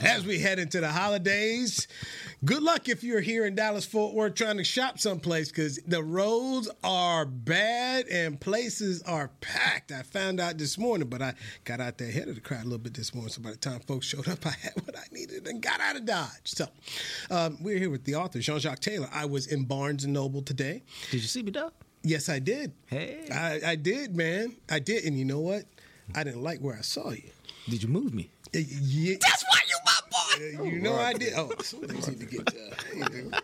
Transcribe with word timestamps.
As 0.00 0.24
we 0.24 0.38
head 0.38 0.58
into 0.58 0.80
the 0.80 0.88
holidays, 0.88 1.86
good 2.42 2.62
luck 2.62 2.88
if 2.88 3.04
you're 3.04 3.20
here 3.20 3.44
in 3.44 3.54
Dallas 3.54 3.84
Fort 3.84 4.14
Worth 4.14 4.34
trying 4.34 4.56
to 4.56 4.64
shop 4.64 4.98
someplace 4.98 5.48
because 5.48 5.76
the 5.86 6.02
roads 6.02 6.70
are 6.82 7.26
bad 7.26 8.06
and 8.06 8.40
places 8.40 9.02
are 9.02 9.30
packed. 9.42 9.92
I 9.92 10.02
found 10.02 10.40
out 10.40 10.56
this 10.56 10.78
morning, 10.78 11.08
but 11.08 11.20
I 11.20 11.34
got 11.64 11.80
out 11.80 11.98
there 11.98 12.08
ahead 12.08 12.28
of 12.28 12.34
the 12.34 12.40
crowd 12.40 12.62
a 12.62 12.64
little 12.64 12.78
bit 12.78 12.94
this 12.94 13.14
morning. 13.14 13.30
So 13.30 13.42
by 13.42 13.50
the 13.50 13.58
time 13.58 13.80
folks 13.80 14.06
showed 14.06 14.26
up, 14.26 14.46
I 14.46 14.52
had 14.52 14.72
what 14.84 14.96
I 14.98 15.04
needed 15.12 15.46
and 15.46 15.60
got 15.60 15.80
out 15.80 15.96
of 15.96 16.06
Dodge. 16.06 16.30
So 16.44 16.66
um, 17.30 17.58
we're 17.60 17.78
here 17.78 17.90
with 17.90 18.04
the 18.04 18.14
author, 18.14 18.38
Jean 18.38 18.58
Jacques 18.58 18.80
Taylor. 18.80 19.10
I 19.12 19.26
was 19.26 19.48
in 19.48 19.64
Barnes 19.64 20.04
and 20.04 20.14
Noble 20.14 20.40
today. 20.40 20.82
Did 21.10 21.20
you 21.20 21.28
see 21.28 21.42
me, 21.42 21.50
dog? 21.50 21.72
Yes, 22.02 22.30
I 22.30 22.38
did. 22.38 22.72
Hey. 22.86 23.28
I, 23.30 23.72
I 23.72 23.74
did, 23.76 24.16
man. 24.16 24.56
I 24.70 24.78
did. 24.78 25.04
And 25.04 25.18
you 25.18 25.26
know 25.26 25.40
what? 25.40 25.64
I 26.14 26.24
didn't 26.24 26.42
like 26.42 26.60
where 26.60 26.76
I 26.76 26.80
saw 26.80 27.10
you. 27.10 27.30
Did 27.68 27.82
you 27.82 27.90
move 27.90 28.14
me? 28.14 28.30
Uh, 28.54 28.58
yeah. 28.58 29.16
That's 29.20 29.44
why 29.44 29.58
you 29.68 29.76
my 29.84 30.00
boy. 30.10 30.64
you 30.64 30.80
know 30.80 30.96
I 30.96 31.12
did. 31.12 31.32
Oh, 31.36 31.50
so 31.62 31.76
they 31.78 31.94
need 31.94 32.20
to 32.20 32.26
get. 32.26 32.48
Uh, 32.48 33.40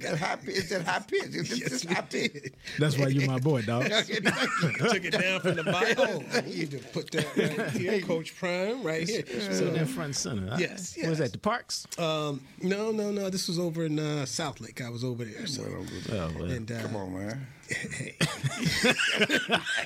That 0.00 0.18
high 0.18 0.36
pitch, 0.36 0.68
that 0.68 0.82
high 0.84 0.98
pitch. 1.00 1.22
It's 1.34 1.58
yes, 1.58 1.68
just 1.70 1.84
high 1.86 2.02
pitch. 2.02 2.52
That's 2.78 2.98
why 2.98 3.08
you 3.08 3.26
my 3.26 3.38
boy, 3.38 3.62
dog. 3.62 3.84
Took 3.90 4.10
it 4.10 5.12
down 5.18 5.40
from 5.40 5.54
the 5.56 5.64
bottom. 5.72 5.96
Oh, 5.98 6.40
we 6.44 6.54
need 6.54 6.70
to 6.72 6.78
put 6.78 7.10
that 7.12 7.36
right 7.36 7.70
here, 7.70 8.00
Coach 8.02 8.36
Prime, 8.36 8.82
right 8.82 9.08
here. 9.08 9.24
So 9.52 9.70
that 9.70 9.88
front 9.88 10.14
center. 10.16 10.48
huh? 10.50 10.56
Yes, 10.58 10.96
What 10.96 11.08
was 11.10 11.18
yes. 11.18 11.28
that? 11.28 11.32
The 11.32 11.38
parks? 11.38 11.86
Um, 11.98 12.40
no, 12.60 12.90
no, 12.92 13.10
no. 13.10 13.30
This 13.30 13.48
was 13.48 13.58
over 13.58 13.84
in 13.86 13.98
uh, 13.98 14.24
Southlake. 14.26 14.84
I 14.84 14.90
was 14.90 15.02
over 15.04 15.24
there. 15.24 15.46
So, 15.46 15.62
Oh, 15.64 16.30
well. 16.38 16.50
and 16.50 16.70
uh, 16.70 16.82
Come 16.82 16.96
on, 16.96 17.14
man. 17.14 17.46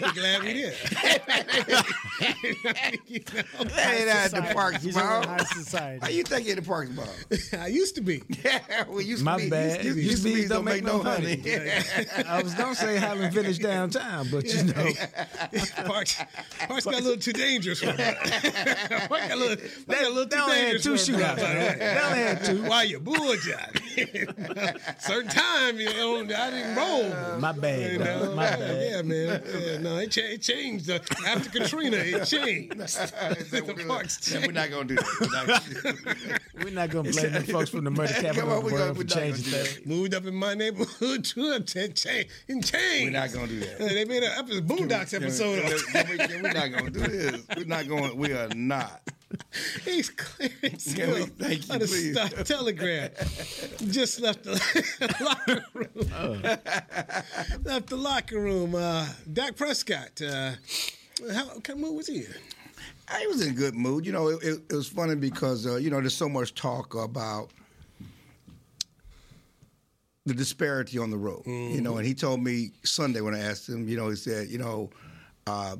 I'm 0.03 0.15
glad 0.15 0.43
we 0.43 0.53
did. 0.55 0.75
you 3.07 3.21
know, 3.21 3.65
That 3.65 3.95
ain't 3.95 4.09
at 4.09 4.31
the 4.33 4.43
parks, 4.55 4.83
He's 4.83 4.97
in 4.97 5.03
bro. 5.03 5.23
high 5.23 5.39
society. 5.45 6.01
How 6.03 6.09
you 6.09 6.23
think 6.23 6.47
you're 6.47 6.57
in 6.57 6.63
the 6.63 6.69
parks, 6.69 6.91
bro? 6.91 7.05
I 7.61 7.67
used 7.69 7.95
to 7.97 8.01
be. 8.01 8.23
Yeah, 8.45 8.85
well, 8.89 9.01
used 9.01 9.25
My 9.25 9.37
to 9.39 9.45
be, 9.45 9.51
bad. 9.51 9.85
Used, 9.85 9.97
Used 9.99 10.11
used 10.11 10.23
to 10.25 10.29
to 10.31 10.35
be 10.35 10.43
be 10.43 10.49
don't 10.49 10.65
make 10.65 10.85
no 10.85 11.03
honey. 11.03 11.43
I 12.27 12.43
was 12.43 12.55
gonna 12.55 12.75
say 12.75 12.97
Highland 12.97 13.33
Village 13.35 13.59
downtown, 13.59 14.29
but 14.31 14.45
you 14.45 14.65
know, 14.65 14.89
Parks, 15.85 16.23
Parks 16.67 16.85
got 16.85 16.95
a 16.95 17.03
little 17.03 17.17
too 17.19 17.33
dangerous 17.33 17.81
for 17.81 17.87
me. 17.87 17.93
Parks 17.97 19.29
got 19.29 19.31
a 19.33 19.37
little, 19.37 19.57
Parks 19.57 19.87
got 19.87 20.05
a 20.05 20.09
little 20.11 20.27
they 20.27 20.37
too 20.37 20.43
only 20.43 20.57
had 20.57 20.73
dangerous 20.73 21.07
two 21.07 21.13
for 21.13 21.19
me, 21.19 21.25
shootouts. 21.25 21.37
by 21.37 21.43
the 21.43 21.59
way. 21.59 21.77
They 21.79 22.01
only 22.05 22.19
had 22.19 22.45
two. 22.45 22.63
Why 22.65 22.83
you 22.85 23.01
bullshit? 23.01 23.81
Certain 24.99 25.31
time, 25.31 25.79
you 25.79 25.87
know, 25.95 26.19
I 26.21 26.51
didn't 26.51 26.77
roll. 26.77 27.39
My 27.41 27.53
bad, 27.53 27.93
You 27.93 27.99
know? 27.99 28.35
My 28.35 28.51
bad. 28.51 28.91
Yeah, 28.91 29.03
man. 29.03 29.43
Yeah, 29.47 29.79
no, 29.79 29.97
it, 29.99 30.11
cha- 30.11 30.21
it 30.23 30.43
changed. 30.43 30.91
Uh, 30.91 30.99
after 31.27 31.51
Katrina, 31.51 31.97
it 31.97 32.25
changed. 32.27 32.77
the 32.79 33.85
parks 33.89 34.31
we're 34.33 34.41
changed. 34.41 34.55
not 34.55 34.71
gonna 34.71 34.85
do 34.85 34.95
that. 34.97 35.11
We're 35.21 35.31
not 35.31 35.47
gonna 35.47 35.69
do 35.69 35.81
that. 35.83 36.41
we're 36.65 36.71
not 36.73 36.91
gonna 36.91 37.11
blame 37.11 37.33
the 37.33 37.41
folks 37.53 37.71
from 37.71 37.85
the 37.85 37.91
murder 37.91 38.13
Come 38.15 38.23
capital 38.23 38.51
on, 38.53 38.59
of 38.59 38.65
the 38.65 38.71
gonna- 38.71 38.83
world 38.85 38.99
we 38.99 39.05
for 39.05 39.11
changing 39.11 39.51
that. 39.53 39.67
things. 39.67 39.87
Moved 39.87 40.15
up 40.15 40.27
in 40.27 40.35
my 40.35 40.55
neighborhood 40.55 41.25
too, 41.25 41.53
and 41.53 41.67
changed. 41.67 42.07
And 42.49 42.65
changed. 42.65 43.13
We're 43.13 43.21
not 43.21 43.33
gonna 43.33 43.47
do 43.49 43.61
that. 43.61 43.79
They 43.79 44.05
made 44.05 44.23
an 44.23 44.33
episode, 44.39 44.67
Boondocks 44.69 45.15
episode. 45.15 45.65
We- 45.65 45.73
of 45.75 45.87
can 45.87 46.09
we- 46.11 46.19
can 46.19 46.29
we- 46.37 46.43
We're 46.43 46.53
not 46.53 46.73
gonna 46.73 46.91
do 46.91 47.01
this. 47.01 47.43
We're 47.57 47.65
not 47.67 47.89
going. 47.89 48.17
We 48.17 48.33
are 48.33 48.49
not. 48.55 49.01
He's 49.85 50.11
clearing 50.11 50.53
we- 50.63 51.25
thank 51.27 51.69
you, 51.69 51.75
on 51.75 51.81
the 51.81 51.87
please. 51.87 52.13
Star 52.17 52.29
Telegram. 52.45 53.11
Just 53.89 54.21
left 54.21 54.43
the 54.45 55.15
locker 55.21 55.65
room. 55.75 56.11
Oh. 56.15 57.61
left 57.65 57.87
the 57.89 57.97
locker 57.97 58.41
room. 58.41 58.75
Uh, 58.75 59.07
Dak 59.33 59.57
Prescott. 59.57 60.21
Uh, 60.21 60.53
how 61.33 61.47
what 61.47 61.63
kind 61.65 61.79
of 61.79 61.87
mood 61.87 61.97
was 61.97 62.07
he 62.09 62.19
in? 62.21 62.35
I 63.09 63.27
was 63.29 63.41
in 63.45 63.51
a 63.51 63.55
good 63.57 63.75
mood. 63.75 64.05
You 64.07 64.13
know, 64.13 64.29
it, 64.29 64.43
it, 64.43 64.61
it 64.71 64.75
was 64.75 64.89
funny 64.89 65.15
because 65.15 65.67
uh, 65.67 65.77
you 65.77 65.91
know 65.91 66.01
there's 66.01 66.15
so 66.15 66.29
much 66.29 66.55
talk 66.55 66.95
about 66.95 67.51
the 70.27 70.35
disparity 70.35 70.99
on 70.99 71.11
the 71.11 71.17
road. 71.17 71.43
You 71.47 71.81
know, 71.81 71.97
and 71.99 72.07
he 72.07 72.15
told 72.15 72.43
me 72.43 72.71
Sunday 72.85 73.21
when 73.21 73.35
I 73.35 73.41
asked 73.41 73.69
him. 73.69 73.89
You 73.89 73.97
know, 73.97 74.09
he 74.11 74.17
said, 74.17 74.49
you 74.49 74.59
know, 74.59 74.91
uh, 75.47 75.77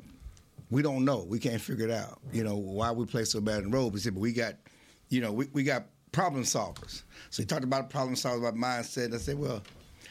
we 0.71 0.81
don't 0.81 1.05
know. 1.05 1.25
We 1.27 1.37
can't 1.37 1.61
figure 1.61 1.85
it 1.85 1.91
out. 1.91 2.19
You 2.31 2.43
know, 2.43 2.55
why 2.55 2.91
we 2.91 3.05
play 3.05 3.25
so 3.25 3.41
bad 3.41 3.57
on 3.57 3.69
the 3.69 3.77
road. 3.77 3.93
He 3.93 3.99
said, 3.99 4.15
but 4.15 4.21
we 4.21 4.31
got, 4.31 4.55
you 5.09 5.21
know, 5.21 5.31
we, 5.31 5.47
we 5.53 5.63
got 5.63 5.83
problem 6.13 6.43
solvers. 6.43 7.03
So 7.29 7.43
he 7.43 7.45
talked 7.45 7.65
about 7.65 7.89
problem 7.89 8.15
solvers, 8.15 8.39
about 8.39 8.55
mindset. 8.55 9.05
And 9.05 9.15
I 9.15 9.17
said, 9.17 9.37
well. 9.37 9.61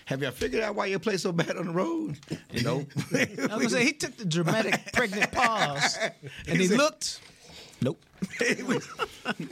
Have 0.07 0.23
y'all 0.23 0.33
figured 0.33 0.65
out 0.65 0.75
why 0.75 0.87
you 0.87 0.99
play 0.99 1.17
so 1.19 1.31
bad 1.31 1.57
on 1.57 1.67
the 1.67 1.73
road? 1.73 2.19
You 2.53 2.65
know, 2.65 2.85
I 3.15 3.27
was 3.29 3.47
gonna 3.47 3.71
say 3.71 3.85
he 3.85 3.93
took 3.93 4.17
the 4.17 4.25
dramatic 4.25 4.81
pregnant 4.93 5.31
pause 5.31 5.97
and 6.49 6.61
he 6.61 6.67
looked. 6.67 7.21
Nope. 7.81 8.05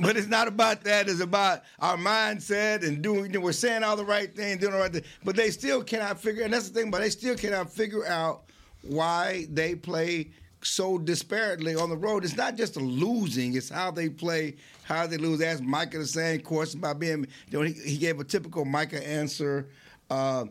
but 0.00 0.16
it's 0.16 0.26
not 0.26 0.48
about 0.48 0.82
that. 0.82 1.08
It's 1.08 1.20
about 1.20 1.62
our 1.78 1.96
mindset 1.96 2.84
and 2.84 3.00
doing. 3.00 3.26
You 3.26 3.38
know, 3.38 3.40
we're 3.40 3.52
saying 3.52 3.84
all 3.84 3.96
the 3.96 4.04
right 4.04 4.34
things, 4.34 4.60
doing 4.60 4.72
the 4.72 4.78
right 4.78 4.92
thing. 4.92 5.04
But 5.25 5.36
they 5.36 5.50
still 5.50 5.82
cannot 5.84 6.20
figure. 6.20 6.42
And 6.42 6.52
that's 6.52 6.69
the 6.69 6.80
thing. 6.80 6.90
But 6.90 7.02
they 7.02 7.10
still 7.10 7.36
cannot 7.36 7.70
figure 7.70 8.04
out 8.04 8.42
why 8.82 9.46
they 9.50 9.76
play 9.76 10.30
so 10.62 10.98
disparately 10.98 11.80
on 11.80 11.91
the 11.91 11.96
road. 11.96 12.24
It's 12.24 12.36
not 12.36 12.56
just 12.56 12.74
the 12.74 12.80
losing. 12.80 13.54
It's 13.54 13.69
how 13.69 13.91
they 13.91 14.08
play, 14.08 14.56
how 14.82 15.06
they 15.06 15.16
lose. 15.16 15.41
Ask 15.41 15.62
Micah 15.62 15.98
the 15.98 16.06
same 16.06 16.41
question 16.41 16.80
about 16.80 16.98
being. 16.98 17.26
You 17.50 17.58
know, 17.58 17.62
he, 17.62 17.72
he 17.72 17.96
gave 17.96 18.19
a 18.20 18.24
typical 18.24 18.64
Micah 18.64 19.06
answer. 19.06 19.69
Uh, 20.10 20.46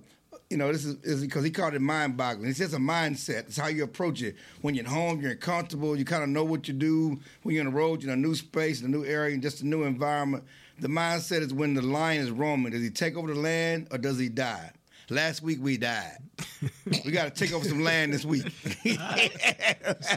you 0.50 0.56
know, 0.56 0.72
this 0.72 0.86
is 0.86 1.22
because 1.22 1.44
he 1.44 1.52
called 1.52 1.74
it 1.74 1.82
mind 1.82 2.16
boggling. 2.16 2.50
It's 2.50 2.60
just 2.60 2.74
a 2.74 2.78
mindset. 2.78 3.48
It's 3.48 3.58
how 3.58 3.68
you 3.68 3.84
approach 3.84 4.22
it. 4.22 4.36
When 4.62 4.76
you're 4.76 4.86
at 4.86 4.92
home, 4.92 5.20
you're 5.20 5.36
comfortable, 5.36 5.98
you 5.98 6.06
kind 6.06 6.24
of 6.24 6.30
know 6.30 6.46
what 6.46 6.68
you 6.68 6.74
do. 6.74 7.20
When 7.44 7.56
you're 7.56 7.66
on 7.66 7.72
the 7.74 7.78
road, 7.78 8.02
you're 8.02 8.14
in 8.14 8.20
a 8.20 8.22
new 8.22 8.34
space, 8.34 8.80
in 8.80 8.86
a 8.86 8.90
new 8.90 9.04
area, 9.04 9.34
and 9.34 9.44
just 9.44 9.62
a 9.62 9.68
new 9.68 9.84
environment. 9.84 10.46
The 10.80 10.88
mindset 10.88 11.42
is 11.42 11.54
when 11.54 11.74
the 11.74 11.82
lion 11.82 12.22
is 12.22 12.32
roaming. 12.32 12.72
Does 12.72 12.84
he 12.84 12.90
take 12.90 13.18
over 13.18 13.34
the 13.34 13.40
land 13.40 13.88
or 13.92 13.98
does 13.98 14.20
he 14.20 14.30
die? 14.30 14.72
Last 15.10 15.42
week 15.42 15.60
we 15.62 15.78
died. 15.78 16.18
we 17.06 17.12
got 17.12 17.34
to 17.34 17.46
take 17.46 17.54
over 17.54 17.64
some 17.64 17.82
land 17.82 18.14
this 18.14 18.26
week. 18.26 18.44
See, 18.84 18.98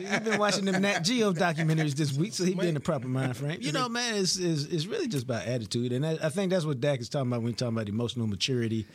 you've 0.01 0.25
been 0.25 0.39
watching 0.39 0.65
them 0.65 0.83
Nat 0.83 1.01
Geo 1.01 1.33
documentaries 1.33 1.95
this 1.95 2.12
week, 2.12 2.33
so 2.33 2.45
he 2.45 2.55
be 2.55 2.67
in 2.67 2.75
the 2.75 2.81
proper 2.81 3.06
mind 3.06 3.37
frame. 3.37 3.59
You 3.61 3.71
know, 3.71 3.89
man, 3.89 4.17
it's, 4.17 4.37
it's, 4.37 4.65
it's 4.65 4.87
really 4.87 5.06
just 5.06 5.25
about 5.25 5.47
attitude, 5.47 5.93
and 5.93 6.05
I, 6.05 6.19
I 6.23 6.28
think 6.28 6.51
that's 6.51 6.65
what 6.65 6.81
Dak 6.81 7.01
is 7.01 7.09
talking 7.09 7.28
about 7.28 7.43
when 7.43 7.53
he's 7.53 7.59
talking 7.59 7.77
about 7.77 7.89
emotional 7.89 8.27
maturity 8.27 8.87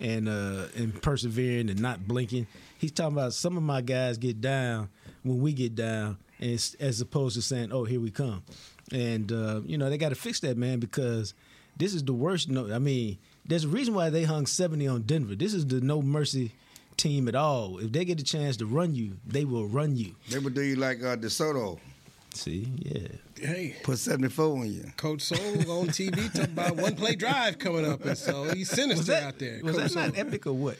and 0.00 0.28
uh, 0.28 0.66
and 0.76 1.00
persevering 1.00 1.70
and 1.70 1.80
not 1.80 2.06
blinking. 2.06 2.48
He's 2.78 2.92
talking 2.92 3.16
about 3.16 3.32
some 3.32 3.56
of 3.56 3.62
my 3.62 3.80
guys 3.80 4.18
get 4.18 4.40
down 4.40 4.88
when 5.22 5.40
we 5.40 5.52
get 5.52 5.76
down, 5.76 6.18
and 6.40 6.52
as 6.80 7.00
opposed 7.00 7.36
to 7.36 7.42
saying, 7.42 7.70
"Oh, 7.70 7.84
here 7.84 8.00
we 8.00 8.10
come," 8.10 8.42
and 8.90 9.30
uh, 9.30 9.60
you 9.64 9.78
know 9.78 9.88
they 9.88 9.98
got 9.98 10.08
to 10.08 10.16
fix 10.16 10.40
that, 10.40 10.56
man, 10.56 10.80
because 10.80 11.32
this 11.76 11.94
is 11.94 12.02
the 12.02 12.12
worst. 12.12 12.48
No, 12.48 12.72
I 12.72 12.78
mean, 12.78 13.18
there's 13.46 13.64
a 13.64 13.68
reason 13.68 13.94
why 13.94 14.10
they 14.10 14.24
hung 14.24 14.46
seventy 14.46 14.86
on 14.86 15.02
Denver. 15.02 15.34
This 15.34 15.54
is 15.54 15.66
the 15.66 15.80
no 15.80 16.00
mercy 16.02 16.52
team 16.96 17.28
at 17.28 17.34
all. 17.34 17.78
If 17.78 17.92
they 17.92 18.04
get 18.04 18.20
a 18.20 18.24
chance 18.24 18.56
to 18.58 18.66
run 18.66 18.94
you, 18.94 19.16
they 19.26 19.44
will 19.44 19.66
run 19.66 19.96
you. 19.96 20.14
they 20.30 20.38
would 20.38 20.54
do 20.54 20.62
you 20.62 20.76
like 20.76 21.02
uh, 21.02 21.16
DeSoto. 21.16 21.78
See, 22.32 22.68
yeah. 22.78 23.08
Hey, 23.40 23.76
Put 23.82 23.98
74 23.98 24.44
on 24.58 24.72
you. 24.72 24.84
Coach 24.96 25.22
Soul 25.22 25.38
on 25.70 25.88
TV 25.88 26.32
talking 26.32 26.52
about 26.52 26.76
one 26.80 26.94
play 26.94 27.14
drive 27.16 27.58
coming 27.58 27.84
up, 27.84 28.04
and 28.04 28.16
so 28.16 28.44
he's 28.44 28.70
sinister 28.70 28.96
Was 28.98 29.06
that, 29.08 29.22
out 29.24 29.38
there. 29.38 29.60
was 29.62 29.76
Coach 29.76 29.92
that 29.92 30.00
not 30.08 30.14
Soul. 30.16 30.26
epic 30.26 30.46
or 30.46 30.52
what? 30.52 30.76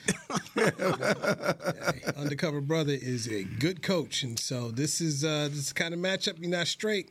Hey, 0.55 2.01
undercover 2.17 2.61
brother 2.61 2.93
is 2.93 3.27
a 3.29 3.43
good 3.45 3.83
coach, 3.83 4.23
and 4.23 4.39
so 4.39 4.71
this 4.71 5.01
is 5.01 5.25
uh, 5.25 5.49
this 5.51 5.73
kind 5.73 5.93
of 5.93 6.01
matchup. 6.01 6.39
You're 6.41 6.51
not 6.51 6.67
straight. 6.69 7.11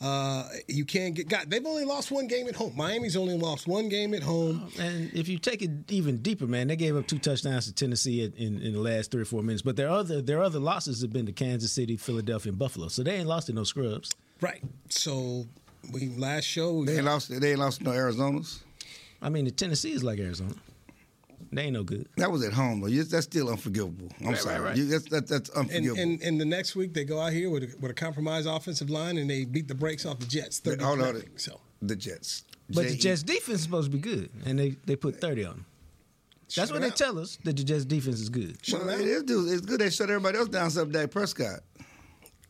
Uh, 0.00 0.48
you 0.68 0.84
can't 0.84 1.14
get 1.14 1.28
got. 1.28 1.50
They've 1.50 1.64
only 1.66 1.84
lost 1.84 2.10
one 2.10 2.26
game 2.28 2.46
at 2.48 2.54
home. 2.54 2.74
Miami's 2.76 3.16
only 3.16 3.36
lost 3.36 3.66
one 3.66 3.88
game 3.88 4.14
at 4.14 4.22
home. 4.22 4.68
and 4.78 5.12
if 5.12 5.28
you 5.28 5.38
take 5.38 5.60
it 5.62 5.70
even 5.90 6.18
deeper, 6.18 6.46
man, 6.46 6.68
they 6.68 6.76
gave 6.76 6.96
up 6.96 7.06
two 7.06 7.18
touchdowns 7.18 7.66
to 7.66 7.74
Tennessee 7.74 8.22
in, 8.24 8.32
in, 8.34 8.62
in 8.62 8.72
the 8.72 8.80
last 8.80 9.10
three 9.10 9.22
or 9.22 9.26
four 9.26 9.42
minutes. 9.42 9.62
But 9.62 9.76
their 9.76 9.88
other 9.90 10.22
their 10.22 10.40
other 10.42 10.60
losses 10.60 11.02
have 11.02 11.12
been 11.12 11.26
to 11.26 11.32
Kansas 11.32 11.72
City, 11.72 11.96
Philadelphia, 11.96 12.50
and 12.52 12.58
Buffalo. 12.58 12.88
So 12.88 13.02
they 13.02 13.16
ain't 13.16 13.28
lost 13.28 13.48
to 13.48 13.52
no 13.52 13.64
scrubs. 13.64 14.10
Right. 14.40 14.62
So 14.88 15.46
we 15.92 16.08
last 16.10 16.44
show. 16.44 16.72
we- 16.74 16.86
They 16.86 16.96
ain't 16.96 17.04
lost. 17.04 17.28
They 17.40 17.50
ain't 17.50 17.58
lost 17.60 17.82
no 17.82 17.90
Arizonas. 17.92 18.60
I 19.22 19.28
mean, 19.30 19.44
the 19.44 19.50
Tennessee 19.50 19.92
is 19.92 20.02
like 20.04 20.18
Arizona. 20.18 20.54
They 21.52 21.62
ain't 21.62 21.74
no 21.74 21.84
good. 21.84 22.08
That 22.16 22.32
was 22.32 22.42
at 22.44 22.52
home 22.52 22.80
though. 22.80 22.88
You- 22.88 23.04
That's 23.04 23.24
still 23.26 23.48
unforgivable. 23.48 24.08
I'm 24.20 24.28
Right, 24.28 24.38
sorry. 24.38 24.54
right, 24.60 24.64
right. 24.70 24.76
You- 24.76 24.86
that's, 24.86 25.04
that, 25.10 25.28
that's 25.28 25.48
and, 25.50 25.58
unforgivable. 25.70 26.00
and, 26.02 26.22
and 26.22 26.40
the 26.40 26.44
next 26.44 26.74
week 26.74 26.94
they 26.94 27.04
go 27.04 27.20
out 27.20 27.32
here 27.32 27.48
with 27.48 27.62
a, 27.64 27.74
with 27.80 27.90
a 27.90 27.94
compromised 27.94 28.48
offensive 28.48 28.90
line 28.90 29.18
and 29.18 29.30
they 29.30 29.44
beat 29.44 29.68
the 29.68 29.74
brakes 29.74 30.04
off 30.04 30.18
the 30.18 30.26
Jets. 30.26 30.58
30 30.58 30.82
Hold 30.84 31.00
on. 31.00 31.14
nothing. 31.14 31.30
So 31.36 31.60
the 31.80 31.94
Jets. 31.96 32.42
But 32.68 32.84
the 32.84 32.90
J-E- 32.90 32.98
Jets 32.98 33.22
defense 33.22 33.58
is 33.58 33.62
supposed 33.64 33.90
to 33.90 33.96
be 33.96 34.00
good, 34.02 34.30
and 34.46 34.58
they, 34.58 34.70
they 34.86 34.96
put 34.96 35.20
thirty 35.20 35.44
on 35.44 35.56
them. 35.56 35.66
That's 36.56 36.72
what 36.72 36.80
they 36.80 36.88
tell 36.90 37.18
us 37.18 37.36
that 37.44 37.56
the 37.58 37.62
Jets 37.62 37.84
defense 37.84 38.20
is 38.20 38.30
good. 38.30 38.56
Well, 38.72 38.88
it 38.88 39.00
is, 39.02 39.22
dude. 39.24 39.52
It's 39.52 39.60
good 39.60 39.80
they 39.80 39.90
shut 39.90 40.08
everybody 40.08 40.38
else 40.38 40.48
down 40.48 40.66
except 40.68 40.90
Dak 40.92 41.10
Prescott. 41.10 41.60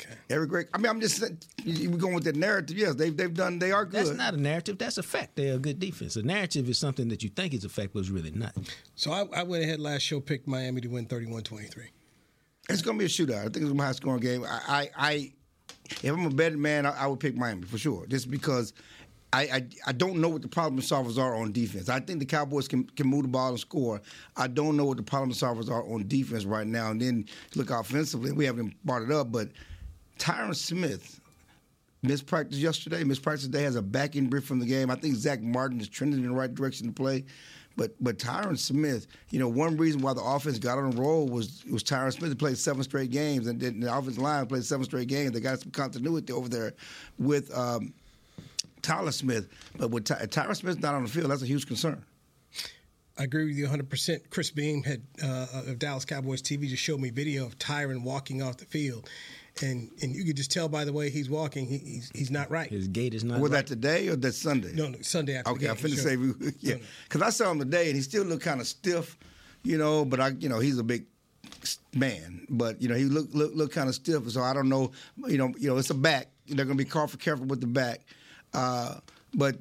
Okay. 0.01 0.15
Every 0.31 0.47
great. 0.47 0.67
I 0.75 0.79
mean, 0.79 0.87
I'm 0.87 1.01
just 1.01 1.23
we're 1.65 1.97
going 1.97 2.15
with 2.15 2.25
the 2.25 2.33
narrative. 2.33 2.77
Yes, 2.77 2.95
they've 2.95 3.17
they've 3.17 3.33
done. 3.33 3.59
They 3.59 3.73
are 3.73 3.85
good. 3.85 4.07
That's 4.07 4.17
not 4.17 4.35
a 4.35 4.41
narrative. 4.41 4.79
That's 4.79 4.99
a 4.99 5.03
fact. 5.03 5.37
They're 5.37 5.55
a 5.55 5.59
good 5.59 5.79
defense. 5.79 6.17
A 6.17 6.23
narrative 6.23 6.69
is 6.69 6.79
something 6.79 7.09
that 7.09 7.23
you 7.23 7.29
think 7.29 7.55
is 7.55 7.65
a 7.65 7.69
fact, 7.69 7.93
but 7.93 8.01
it's 8.01 8.11
really 8.11 8.33
not. 8.33 8.55
So 8.97 9.13
I, 9.13 9.25
I 9.35 9.43
went 9.45 9.63
ahead 9.63 9.81
last 9.81 10.03
show, 10.03 10.21
picked 10.21 10.49
Miami 10.49 10.81
to 10.81 10.89
win 10.89 11.07
31-23. 11.07 11.89
It's 12.69 12.83
going 12.83 12.99
to 12.99 12.99
be 12.99 13.05
a 13.05 13.09
shootout. 13.09 13.39
I 13.39 13.43
think 13.43 13.57
it's 13.57 13.65
going 13.65 13.69
to 13.69 13.75
be 13.75 13.81
a 13.81 13.87
high 13.87 13.93
scoring 13.93 14.21
game. 14.21 14.45
I, 14.45 14.61
I, 14.69 14.91
I 14.97 15.33
if 16.03 16.13
I'm 16.13 16.27
a 16.27 16.31
betting 16.31 16.61
man, 16.61 16.87
I, 16.87 17.05
I 17.05 17.07
would 17.07 17.21
pick 17.21 17.37
Miami 17.37 17.63
for 17.63 17.79
sure, 17.79 18.07
just 18.07 18.31
because. 18.31 18.73
I, 19.33 19.43
I, 19.43 19.67
I 19.89 19.93
don't 19.93 20.21
know 20.21 20.29
what 20.29 20.43
the 20.43 20.49
problem 20.49 20.81
solvers 20.81 21.19
are 21.19 21.35
on 21.35 21.51
defense. 21.51 21.89
I 21.89 21.99
think 21.99 22.21
the 22.21 22.25
Cowboys 22.25 22.69
can, 22.69 22.85
can 22.85 23.09
move 23.09 23.23
the 23.23 23.29
ball 23.29 23.49
and 23.49 23.59
score. 23.59 24.01
I 24.37 24.47
don't 24.47 24.77
know 24.77 24.85
what 24.85 24.97
the 24.97 25.03
problem 25.03 25.33
solvers 25.33 25.69
are 25.69 25.83
on 25.93 26.07
defense 26.07 26.45
right 26.45 26.65
now. 26.65 26.93
And 26.93 27.03
then 27.03 27.25
look 27.57 27.71
offensively, 27.71 28.31
we 28.31 28.45
haven't 28.45 28.77
brought 28.85 29.03
it 29.03 29.11
up, 29.11 29.33
but 29.33 29.49
Tyron 30.19 30.55
Smith 30.55 31.21
missed 32.03 32.27
practice 32.27 32.59
yesterday. 32.59 33.03
Missed 33.05 33.23
practice 33.23 33.47
today 33.47 33.63
has 33.63 33.77
a 33.77 33.83
back 33.83 34.17
injury 34.17 34.41
from 34.41 34.59
the 34.59 34.67
game. 34.67 34.91
I 34.91 34.97
think 34.97 35.15
Zack 35.17 35.41
Martin 35.43 35.81
is 35.81 35.89
trending 35.89 36.21
in 36.21 36.29
the 36.29 36.35
right 36.35 36.53
direction 36.55 36.87
to 36.87 36.93
play. 36.93 37.25
But 37.77 37.93
but 38.01 38.19
Tyron 38.19 38.57
Smith, 38.57 39.09
you 39.31 39.41
know, 39.41 39.49
one 39.49 39.77
reason 39.77 40.01
why 40.01 40.15
the 40.15 40.23
offense 40.23 40.59
got 40.59 40.79
on 40.79 40.93
a 40.93 40.97
roll 40.97 41.27
was 41.27 41.65
was 41.65 41.83
Tyron 41.83 42.13
Smith 42.13 42.39
played 42.39 42.57
seven 42.57 42.85
straight 42.85 43.11
games, 43.11 43.49
and 43.49 43.59
then 43.59 43.81
the 43.81 43.93
offensive 43.93 44.23
line 44.23 44.47
played 44.47 44.65
seven 44.65 44.85
straight 44.85 45.09
games. 45.09 45.33
They 45.33 45.41
got 45.41 45.61
some 45.61 45.73
continuity 45.73 46.33
over 46.33 46.49
there 46.49 46.75
with 47.19 47.53
um, 47.57 47.93
Tyler 48.83 49.11
Smith. 49.11 49.49
But 49.77 49.91
with 49.91 50.05
Ty- 50.05 50.27
Tyron 50.27 50.55
Smith's 50.55 50.81
not 50.81 50.95
on 50.95 51.03
the 51.03 51.11
field, 51.11 51.31
that's 51.31 51.43
a 51.43 51.47
huge 51.47 51.67
concern. 51.67 52.05
I 53.17 53.25
agree 53.25 53.45
with 53.45 53.57
you 53.57 53.67
100%. 53.69 54.31
Chris 54.31 54.51
Beam 54.51 54.83
had 54.83 55.03
uh, 55.23 55.47
of 55.67 55.79
Dallas 55.79 56.05
Cowboys 56.05 56.43
TV 56.43 56.69
just 56.69 56.83
showed 56.83 57.01
me 57.01 57.11
video 57.11 57.47
of 57.47 57.57
Tyron 57.59 58.03
walking 58.03 58.43
off 58.43 58.57
the 58.57 58.65
field, 58.65 59.09
and 59.63 59.91
and 60.03 60.15
you 60.15 60.25
could 60.25 60.37
just 60.37 60.51
tell 60.51 60.69
by 60.69 60.85
the 60.85 60.93
way 60.93 61.11
he's 61.11 61.31
walking, 61.31 61.67
he, 61.67 61.79
he's 61.79 62.11
he's 62.15 62.31
not 62.31 62.51
right. 62.51 62.69
His 62.71 62.89
gait 62.89 63.15
is 63.15 63.23
not. 63.25 63.35
Right. 63.35 63.43
Was 63.43 63.53
right. 63.53 63.59
that 63.59 63.67
today 63.67 64.09
or 64.09 64.17
that 64.17 64.33
Sunday? 64.33 64.73
No, 64.75 64.89
no, 64.89 64.99
Sunday 65.03 65.37
after. 65.37 65.51
Okay, 65.53 65.69
I 65.69 65.75
game, 65.75 65.85
finna 65.85 65.95
sure. 65.95 66.03
say, 66.05 66.17
we- 66.17 66.27
yeah, 66.61 66.75
No, 66.75 66.81
no. 66.81 66.87
because 67.09 67.23
I 67.23 67.31
saw 67.31 67.51
him 67.51 67.59
today 67.61 67.87
and 67.87 67.97
he 67.97 68.03
still 68.03 68.25
looked 68.25 68.43
kind 68.43 68.61
of 68.61 68.67
stiff, 68.67 69.17
you 69.63 69.79
know. 69.79 70.05
But 70.05 70.21
I, 70.21 70.29
you 70.29 70.49
know, 70.49 70.59
he's 70.59 70.79
a 70.79 70.83
big 70.85 71.07
man, 71.95 72.47
but 72.51 72.81
you 72.83 72.89
know, 72.89 72.95
he 72.95 73.05
looked 73.05 73.35
look, 73.35 73.53
look 73.55 73.73
kind 73.73 73.89
of 73.89 73.95
stiff. 73.95 74.29
So 74.31 74.43
I 74.43 74.53
don't 74.55 74.69
know, 74.69 74.91
you 75.29 75.39
know, 75.39 75.53
you 75.59 75.69
know, 75.69 75.77
it's 75.79 75.91
a 75.91 75.95
back. 75.95 76.29
They're 76.49 76.65
gonna 76.65 76.77
be 76.77 76.85
careful 76.85 77.19
careful 77.19 77.47
with 77.47 77.61
the 77.61 77.67
back, 77.67 78.01
uh, 78.53 78.97
but 79.35 79.57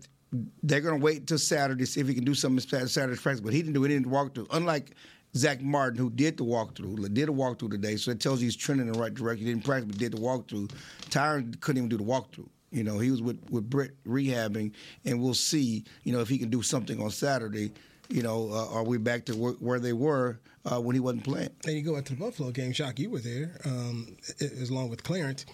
they're 0.63 0.81
gonna 0.81 0.97
wait 0.97 1.19
until 1.19 1.37
Saturday 1.37 1.83
to 1.83 1.85
see 1.85 2.01
if 2.01 2.07
he 2.07 2.15
can 2.15 2.23
do 2.25 2.33
something 2.33 2.79
in 2.79 2.87
Saturday's 2.87 3.21
practice. 3.21 3.41
But 3.41 3.53
he 3.53 3.61
didn't 3.61 3.73
do 3.75 3.85
anything 3.85 4.03
to 4.03 4.09
walk 4.09 4.33
through, 4.33 4.47
unlike. 4.51 4.95
Zack 5.35 5.61
Martin, 5.61 5.97
who 5.97 6.09
did 6.09 6.37
the 6.37 6.43
walkthrough, 6.45 7.11
did 7.13 7.27
a 7.29 7.31
walkthrough 7.31 7.71
today, 7.71 7.95
so 7.95 8.11
it 8.11 8.19
tells 8.19 8.39
you 8.39 8.45
he's 8.45 8.55
trending 8.55 8.87
in 8.87 8.93
the 8.93 8.99
right 8.99 9.13
direction. 9.13 9.47
He 9.47 9.51
didn't 9.53 9.65
practice, 9.65 9.89
but 9.89 9.97
did 9.97 10.13
the 10.13 10.17
walkthrough. 10.21 10.69
Tyron 11.09 11.59
couldn't 11.59 11.77
even 11.85 11.89
do 11.89 11.97
the 11.97 12.03
walkthrough. 12.03 12.47
You 12.71 12.83
know, 12.83 12.99
he 12.99 13.11
was 13.11 13.21
with 13.21 13.39
with 13.49 13.69
Britt 13.69 13.91
rehabbing, 14.03 14.71
and 15.05 15.21
we'll 15.21 15.33
see. 15.33 15.83
You 16.03 16.13
know, 16.13 16.19
if 16.21 16.29
he 16.29 16.37
can 16.37 16.49
do 16.49 16.61
something 16.61 17.01
on 17.01 17.09
Saturday. 17.11 17.71
You 18.09 18.21
know, 18.21 18.49
uh, 18.51 18.67
are 18.75 18.83
we 18.83 18.97
back 18.97 19.25
to 19.25 19.33
where, 19.35 19.53
where 19.53 19.79
they 19.79 19.93
were 19.93 20.39
uh, 20.65 20.79
when 20.79 20.93
he 20.93 20.99
wasn't 20.99 21.23
playing? 21.23 21.49
And 21.65 21.73
you 21.75 21.81
go 21.81 21.95
out 21.95 22.05
to 22.07 22.13
the 22.13 22.19
Buffalo 22.19 22.51
game, 22.51 22.73
Shock, 22.73 22.99
you 22.99 23.09
were 23.09 23.19
there, 23.21 23.57
um, 23.65 24.17
a- 24.41 24.43
as 24.43 24.69
along 24.69 24.89
with 24.89 25.03
Clarence. 25.03 25.45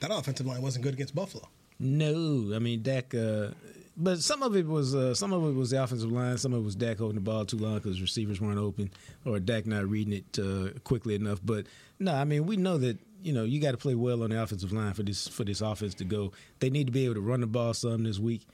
That 0.00 0.10
offensive 0.12 0.46
line 0.46 0.62
wasn't 0.62 0.84
good 0.84 0.94
against 0.94 1.14
Buffalo. 1.14 1.48
No, 1.80 2.52
I 2.54 2.60
mean 2.60 2.82
Dak. 2.82 3.14
Uh, 3.14 3.48
but 3.96 4.20
some 4.20 4.42
of 4.42 4.56
it 4.56 4.66
was 4.66 4.94
uh, 4.94 5.14
some 5.14 5.32
of 5.32 5.44
it 5.44 5.54
was 5.54 5.70
the 5.70 5.82
offensive 5.82 6.10
line. 6.10 6.38
Some 6.38 6.52
of 6.52 6.60
it 6.60 6.64
was 6.64 6.74
Dak 6.74 6.98
holding 6.98 7.16
the 7.16 7.20
ball 7.20 7.44
too 7.44 7.58
long 7.58 7.74
because 7.74 8.00
receivers 8.00 8.40
weren't 8.40 8.58
open, 8.58 8.90
or 9.24 9.38
Dak 9.38 9.66
not 9.66 9.88
reading 9.88 10.12
it 10.14 10.38
uh, 10.38 10.78
quickly 10.84 11.14
enough. 11.14 11.40
But 11.44 11.66
no, 11.98 12.14
I 12.14 12.24
mean 12.24 12.46
we 12.46 12.56
know 12.56 12.78
that 12.78 12.98
you 13.22 13.32
know 13.32 13.44
you 13.44 13.60
got 13.60 13.72
to 13.72 13.76
play 13.76 13.94
well 13.94 14.22
on 14.22 14.30
the 14.30 14.42
offensive 14.42 14.72
line 14.72 14.94
for 14.94 15.02
this 15.02 15.28
for 15.28 15.44
this 15.44 15.60
offense 15.60 15.94
to 15.94 16.04
go. 16.04 16.32
They 16.60 16.70
need 16.70 16.86
to 16.86 16.92
be 16.92 17.04
able 17.04 17.14
to 17.14 17.20
run 17.20 17.40
the 17.40 17.46
ball 17.46 17.74
some 17.74 18.04
this 18.04 18.18
week, 18.18 18.46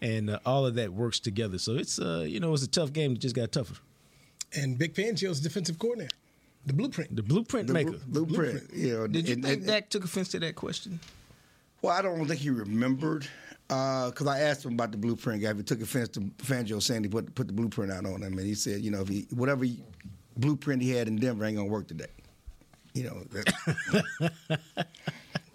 and 0.00 0.30
uh, 0.30 0.38
all 0.46 0.64
of 0.66 0.74
that 0.76 0.92
works 0.92 1.20
together. 1.20 1.58
So 1.58 1.72
it's 1.74 1.98
uh, 1.98 2.24
you 2.26 2.40
know 2.40 2.52
it's 2.54 2.62
a 2.62 2.68
tough 2.68 2.92
game 2.92 3.14
that 3.14 3.20
just 3.20 3.36
got 3.36 3.52
tougher. 3.52 3.76
And 4.54 4.78
Vic 4.78 4.94
Fangio's 4.94 5.40
defensive 5.40 5.78
coordinator, 5.78 6.14
the 6.64 6.72
blueprint. 6.72 7.14
The 7.14 7.22
blueprint 7.22 7.66
The 7.66 7.74
maker. 7.74 7.90
blu- 8.06 8.24
blueprint. 8.26 8.72
You 8.72 8.96
know, 8.98 9.06
Did 9.08 9.28
you 9.28 9.34
and- 9.34 9.44
think 9.44 9.58
and- 9.58 9.66
Dak 9.66 9.90
took 9.90 10.04
offense 10.04 10.28
to 10.28 10.38
that 10.40 10.54
question? 10.54 11.00
Well, 11.82 11.92
I 11.92 12.00
don't 12.00 12.26
think 12.26 12.40
he 12.40 12.48
remembered 12.50 13.28
because 13.68 14.26
I 14.26 14.40
asked 14.40 14.64
him 14.64 14.74
about 14.74 14.92
the 14.92 14.98
blueprint 14.98 15.42
guy. 15.42 15.50
If 15.50 15.56
he 15.58 15.62
took 15.62 15.80
offense 15.82 16.08
to 16.10 16.20
Fangio 16.20 16.82
saying 16.82 17.02
he 17.04 17.08
put 17.08 17.34
put 17.34 17.46
the 17.46 17.52
blueprint 17.52 17.90
out 17.92 18.06
on 18.06 18.22
him, 18.22 18.38
and 18.38 18.46
he 18.46 18.54
said, 18.54 18.80
you 18.82 18.90
know, 18.90 19.00
if 19.02 19.08
he 19.08 19.26
whatever 19.34 19.64
he, 19.64 19.82
blueprint 20.36 20.82
he 20.82 20.90
had 20.90 21.08
in 21.08 21.16
Denver 21.16 21.44
ain't 21.44 21.56
gonna 21.56 21.68
work 21.68 21.88
today. 21.88 22.06
You 22.94 23.04
know, 23.04 23.22
that- 23.32 24.30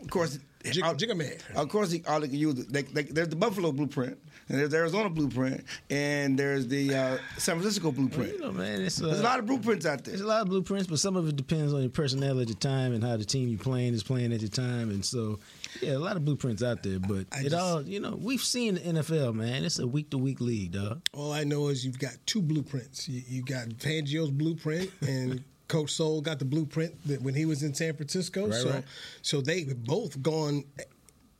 of 0.02 0.10
course. 0.10 0.40
Jig- 0.64 0.84
all- 0.84 0.94
Jigga 0.94 1.18
Man. 1.18 1.34
Of 1.56 1.70
course, 1.70 1.90
he, 1.90 2.04
all 2.08 2.20
they 2.20 2.28
can 2.28 2.38
use. 2.38 2.54
They, 2.68 2.84
they, 2.84 3.02
there's 3.04 3.30
the 3.30 3.36
Buffalo 3.36 3.72
blueprint, 3.72 4.20
and 4.48 4.60
there's 4.60 4.70
the 4.70 4.78
Arizona 4.78 5.10
blueprint, 5.10 5.64
and 5.90 6.38
there's 6.38 6.68
the 6.68 6.94
uh, 6.94 7.18
San 7.40 7.60
Francisco 7.60 7.92
blueprint. 7.92 8.34
You 8.34 8.40
know, 8.42 8.52
man, 8.52 8.82
it's 8.82 9.02
uh, 9.02 9.08
there's 9.08 9.22
a 9.22 9.24
lot 9.24 9.40
of 9.40 9.48
blueprints 9.48 9.88
out 9.88 10.04
there. 10.04 10.12
There's 10.12 10.22
a 10.22 10.28
lot 10.28 10.44
of 10.44 10.50
blueprints, 10.50 10.86
but 10.86 11.00
some 11.00 11.16
of 11.16 11.28
it 11.28 11.36
depends 11.36 11.74
on 11.74 11.82
your 11.82 11.90
personnel 11.90 12.40
at 12.40 12.48
the 12.48 12.54
time 12.54 12.94
and 12.94 13.04
how 13.04 13.18
the 13.18 13.26
team 13.26 13.48
you're 13.50 13.58
playing 13.58 13.96
is 13.96 14.04
playing 14.04 14.34
at 14.34 14.42
the 14.42 14.50
time. 14.50 14.92
And 14.92 15.04
so, 15.04 15.40
yeah, 15.82 15.94
a 15.94 16.00
lot 16.00 16.16
of 16.16 16.26
blueprints 16.26 16.64
out 16.64 16.84
there. 16.84 17.00
But 17.00 17.28
I 17.32 17.42
it 17.42 17.44
just- 17.44 17.56
all, 17.56 17.82
you 17.82 18.00
know, 18.00 18.18
we've 18.20 18.44
seen 18.44 18.76
the 18.76 18.82
NFL, 18.82 19.34
man. 19.34 19.64
It's 19.64 19.80
a 19.80 19.88
week 19.88 20.10
to 20.12 20.18
week 20.18 20.42
league, 20.42 20.74
dog. 20.74 21.02
All 21.14 21.32
I 21.32 21.44
know 21.44 21.70
is 21.70 21.86
you've 21.86 22.00
got 22.00 22.16
two 22.26 22.42
blueprints. 22.42 23.08
You, 23.08 23.22
you 23.28 23.44
got 23.44 23.70
Fangio's 23.70 24.32
blueprint, 24.32 24.92
and 25.02 25.44
Coach 25.68 25.92
Soul 25.92 26.22
got 26.22 26.40
the 26.40 26.46
blueprint 26.46 26.94
that 27.08 27.22
when 27.22 27.34
he 27.34 27.46
was 27.46 27.64
in 27.64 27.74
San 27.74 27.96
Francisco. 27.96 28.48
Right, 28.48 28.54
so, 28.54 28.70
right. 28.70 28.84
so 29.22 29.42
they've 29.42 29.76
both 29.86 30.22
gone 30.22 30.66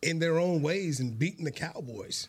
in 0.02 0.20
their 0.20 0.40
own 0.40 0.62
ways 0.62 1.00
and 1.00 1.18
beaten 1.18 1.46
the 1.46 1.52
Cowboys. 1.52 2.28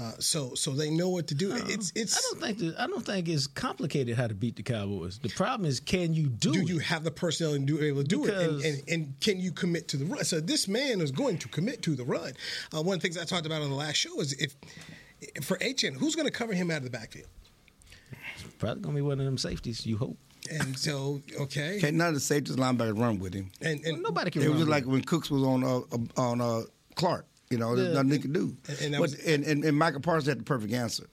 Uh, 0.00 0.12
so, 0.18 0.54
so 0.54 0.70
they 0.70 0.88
know 0.88 1.10
what 1.10 1.26
to 1.26 1.34
do. 1.34 1.52
It's, 1.66 1.92
it's. 1.94 2.16
I 2.16 2.20
don't 2.30 2.40
think 2.40 2.58
that, 2.58 2.80
I 2.80 2.86
don't 2.86 3.04
think 3.04 3.28
it's 3.28 3.46
complicated 3.46 4.16
how 4.16 4.26
to 4.26 4.34
beat 4.34 4.56
the 4.56 4.62
Cowboys. 4.62 5.18
The 5.18 5.28
problem 5.28 5.68
is, 5.68 5.80
can 5.80 6.14
you 6.14 6.28
do, 6.28 6.52
do 6.52 6.60
it? 6.60 6.68
you 6.68 6.78
have 6.78 7.04
the 7.04 7.10
personnel 7.10 7.52
and 7.52 7.66
do 7.66 7.78
able 7.82 8.02
to 8.02 8.08
do 8.08 8.24
it? 8.24 8.34
And, 8.34 8.64
and, 8.64 8.82
and 8.88 9.20
can 9.20 9.38
you 9.38 9.52
commit 9.52 9.88
to 9.88 9.98
the 9.98 10.06
run? 10.06 10.24
So 10.24 10.40
this 10.40 10.66
man 10.66 11.02
is 11.02 11.10
going 11.10 11.38
to 11.38 11.48
commit 11.48 11.82
to 11.82 11.94
the 11.94 12.04
run. 12.04 12.32
Uh, 12.74 12.82
one 12.82 12.96
of 12.96 13.02
the 13.02 13.08
things 13.08 13.18
I 13.18 13.24
talked 13.24 13.44
about 13.44 13.60
on 13.60 13.68
the 13.68 13.76
last 13.76 13.96
show 13.96 14.18
is 14.20 14.32
if 14.32 14.54
for 15.42 15.58
Achane, 15.58 15.96
who's 15.96 16.16
going 16.16 16.26
to 16.26 16.32
cover 16.32 16.54
him 16.54 16.70
out 16.70 16.78
of 16.78 16.84
the 16.84 16.90
backfield? 16.90 17.28
Probably 18.58 18.80
gonna 18.80 18.94
be 18.94 19.02
one 19.02 19.18
of 19.18 19.26
them 19.26 19.38
safeties. 19.38 19.84
You 19.84 19.98
hope. 19.98 20.16
And 20.50 20.78
so, 20.78 21.20
okay, 21.40 21.78
Can't 21.80 21.96
none 21.96 22.08
of 22.08 22.14
the 22.14 22.20
safeties 22.20 22.56
linebackers 22.56 22.98
run 22.98 23.18
with 23.18 23.34
him. 23.34 23.50
and, 23.60 23.84
and 23.84 24.02
Nobody 24.02 24.30
can. 24.30 24.42
It 24.42 24.46
was 24.48 24.52
run 24.52 24.60
just 24.60 24.70
like 24.70 24.84
with 24.84 24.92
when 24.92 25.02
Cooks 25.02 25.30
was 25.30 25.42
on 25.42 25.64
uh, 25.64 25.78
uh, 25.78 26.20
on 26.20 26.40
uh, 26.40 26.62
Clark. 26.94 27.26
You 27.52 27.58
know, 27.58 27.76
there's 27.76 27.94
nothing 27.94 28.10
he 28.10 28.18
could 28.18 28.32
do. 28.32 28.56
And- 28.68 28.80
and 28.80 28.92
but 28.92 29.00
was- 29.02 29.14
and, 29.14 29.44
and, 29.44 29.64
and 29.64 29.78
Micah 29.78 30.00
Parsons 30.00 30.26
had 30.28 30.40
the 30.40 30.44
perfect 30.44 30.72
answer. 30.72 31.06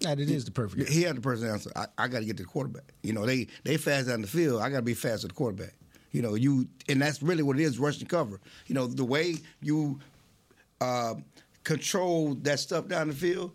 That 0.00 0.20
it 0.20 0.30
is 0.30 0.44
the 0.44 0.52
perfect. 0.52 0.88
He 0.88 1.02
had 1.02 1.16
the 1.16 1.20
perfect 1.20 1.50
answer. 1.50 1.72
I, 1.74 1.86
I 1.96 2.06
got 2.06 2.20
to 2.20 2.24
get 2.24 2.36
to 2.36 2.44
the 2.44 2.48
quarterback. 2.48 2.92
You 3.02 3.12
know, 3.14 3.26
they 3.26 3.48
they 3.64 3.76
fast 3.76 4.06
down 4.06 4.20
the 4.20 4.28
field. 4.28 4.62
I 4.62 4.68
got 4.70 4.76
to 4.76 4.82
be 4.82 4.94
fast 4.94 5.24
at 5.24 5.30
the 5.30 5.34
quarterback. 5.34 5.74
You 6.12 6.22
know, 6.22 6.34
you 6.36 6.68
and 6.88 7.02
that's 7.02 7.20
really 7.20 7.42
what 7.42 7.58
it 7.58 7.62
is: 7.64 7.78
rush 7.80 7.98
and 7.98 8.08
cover. 8.08 8.38
You 8.68 8.76
know, 8.76 8.86
the 8.86 9.04
way 9.04 9.36
you 9.60 9.98
uh, 10.80 11.14
control 11.64 12.34
that 12.42 12.60
stuff 12.60 12.86
down 12.86 13.08
the 13.08 13.14
field, 13.14 13.50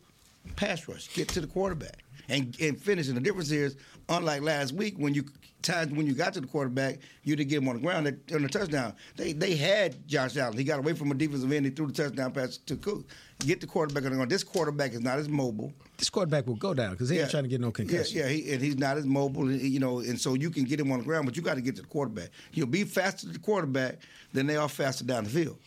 pass 0.57 0.85
rush, 0.87 1.13
get 1.13 1.29
to 1.29 1.39
the 1.39 1.47
quarterback, 1.47 2.03
and 2.27 2.53
and 2.59 2.77
finish. 2.81 3.07
And 3.07 3.15
the 3.15 3.21
difference 3.21 3.51
is, 3.51 3.77
unlike 4.09 4.41
last 4.41 4.73
week 4.73 4.95
when 4.97 5.13
you 5.13 5.25
times 5.61 5.91
when 5.93 6.05
you 6.05 6.13
got 6.13 6.33
to 6.33 6.41
the 6.41 6.47
quarterback, 6.47 6.99
you 7.23 7.35
didn't 7.35 7.49
get 7.49 7.57
him 7.57 7.69
on 7.69 7.75
the 7.75 7.81
ground 7.81 8.07
on 8.33 8.43
the 8.43 8.49
touchdown. 8.49 8.93
They 9.15 9.33
they 9.33 9.55
had 9.55 10.07
Josh 10.07 10.37
Allen. 10.37 10.57
He 10.57 10.63
got 10.63 10.79
away 10.79 10.93
from 10.93 11.11
a 11.11 11.15
defensive 11.15 11.51
end. 11.51 11.65
He 11.65 11.71
threw 11.71 11.87
the 11.87 11.93
touchdown 11.93 12.31
pass 12.31 12.57
to 12.57 12.75
Cook. 12.75 13.05
Get 13.39 13.61
the 13.61 13.67
quarterback 13.67 14.03
on 14.05 14.11
the 14.11 14.15
ground. 14.17 14.31
This 14.31 14.43
quarterback 14.43 14.93
is 14.93 15.01
not 15.01 15.19
as 15.19 15.27
mobile. 15.27 15.73
This 15.97 16.09
quarterback 16.09 16.47
will 16.47 16.55
go 16.55 16.73
down 16.73 16.91
because 16.91 17.09
he 17.09 17.19
ain't 17.19 17.31
trying 17.31 17.43
to 17.43 17.49
get 17.49 17.61
no 17.61 17.71
concussion. 17.71 18.17
Yeah, 18.17 18.25
yeah, 18.25 18.29
he, 18.29 18.53
and 18.53 18.61
he's 18.61 18.77
not 18.77 18.97
as 18.97 19.05
mobile, 19.05 19.47
and, 19.47 19.61
you 19.61 19.79
know, 19.79 19.99
and 19.99 20.19
so 20.19 20.33
you 20.33 20.49
can 20.49 20.63
get 20.65 20.79
him 20.79 20.91
on 20.91 20.99
the 20.99 21.05
ground, 21.05 21.25
but 21.25 21.35
you 21.35 21.41
got 21.41 21.55
to 21.55 21.61
get 21.61 21.75
to 21.77 21.81
the 21.81 21.87
quarterback. 21.87 22.29
He'll 22.51 22.65
be 22.65 22.83
faster 22.83 23.27
to 23.27 23.33
the 23.33 23.39
quarterback 23.39 23.99
than 24.33 24.47
they 24.47 24.55
are 24.55 24.69
faster 24.69 25.03
down 25.03 25.25
the 25.25 25.29
field. 25.29 25.57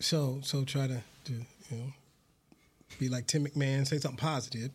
So, 0.00 0.40
so 0.42 0.64
try 0.64 0.86
to, 0.86 1.00
to 1.24 1.32
you 1.32 1.76
know, 1.76 1.92
be 2.98 3.08
like 3.08 3.26
Tim 3.26 3.46
MacMahon, 3.46 3.86
say 3.86 3.98
something 3.98 4.18
positive. 4.18 4.70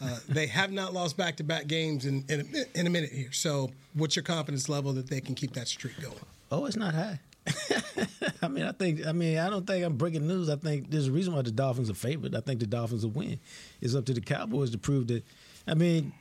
Uh, 0.00 0.18
they 0.28 0.46
have 0.46 0.72
not 0.72 0.92
lost 0.92 1.16
back-to-back 1.16 1.66
games 1.66 2.04
in 2.06 2.24
in 2.28 2.40
a, 2.40 2.78
in 2.80 2.86
a 2.86 2.90
minute 2.90 3.10
here. 3.10 3.32
So, 3.32 3.70
what's 3.94 4.16
your 4.16 4.22
confidence 4.22 4.68
level 4.68 4.92
that 4.94 5.08
they 5.08 5.20
can 5.20 5.34
keep 5.34 5.52
that 5.54 5.68
streak 5.68 6.00
going? 6.00 6.14
Oh, 6.50 6.66
it's 6.66 6.76
not 6.76 6.94
high. 6.94 7.20
I 8.42 8.48
mean, 8.48 8.64
I 8.64 8.72
think. 8.72 9.06
I 9.06 9.12
mean, 9.12 9.38
I 9.38 9.50
don't 9.50 9.66
think 9.66 9.84
I'm 9.84 9.96
breaking 9.96 10.26
news. 10.26 10.48
I 10.48 10.56
think 10.56 10.90
there's 10.90 11.08
a 11.08 11.12
reason 11.12 11.34
why 11.34 11.42
the 11.42 11.50
Dolphins 11.50 11.90
are 11.90 11.94
favored. 11.94 12.34
I 12.34 12.40
think 12.40 12.60
the 12.60 12.66
Dolphins 12.66 13.04
will 13.04 13.12
win. 13.12 13.38
It's 13.80 13.94
up 13.94 14.04
to 14.06 14.14
the 14.14 14.20
Cowboys 14.20 14.70
to 14.70 14.78
prove 14.78 15.08
that. 15.08 15.24
I 15.66 15.74
mean, 15.74 16.12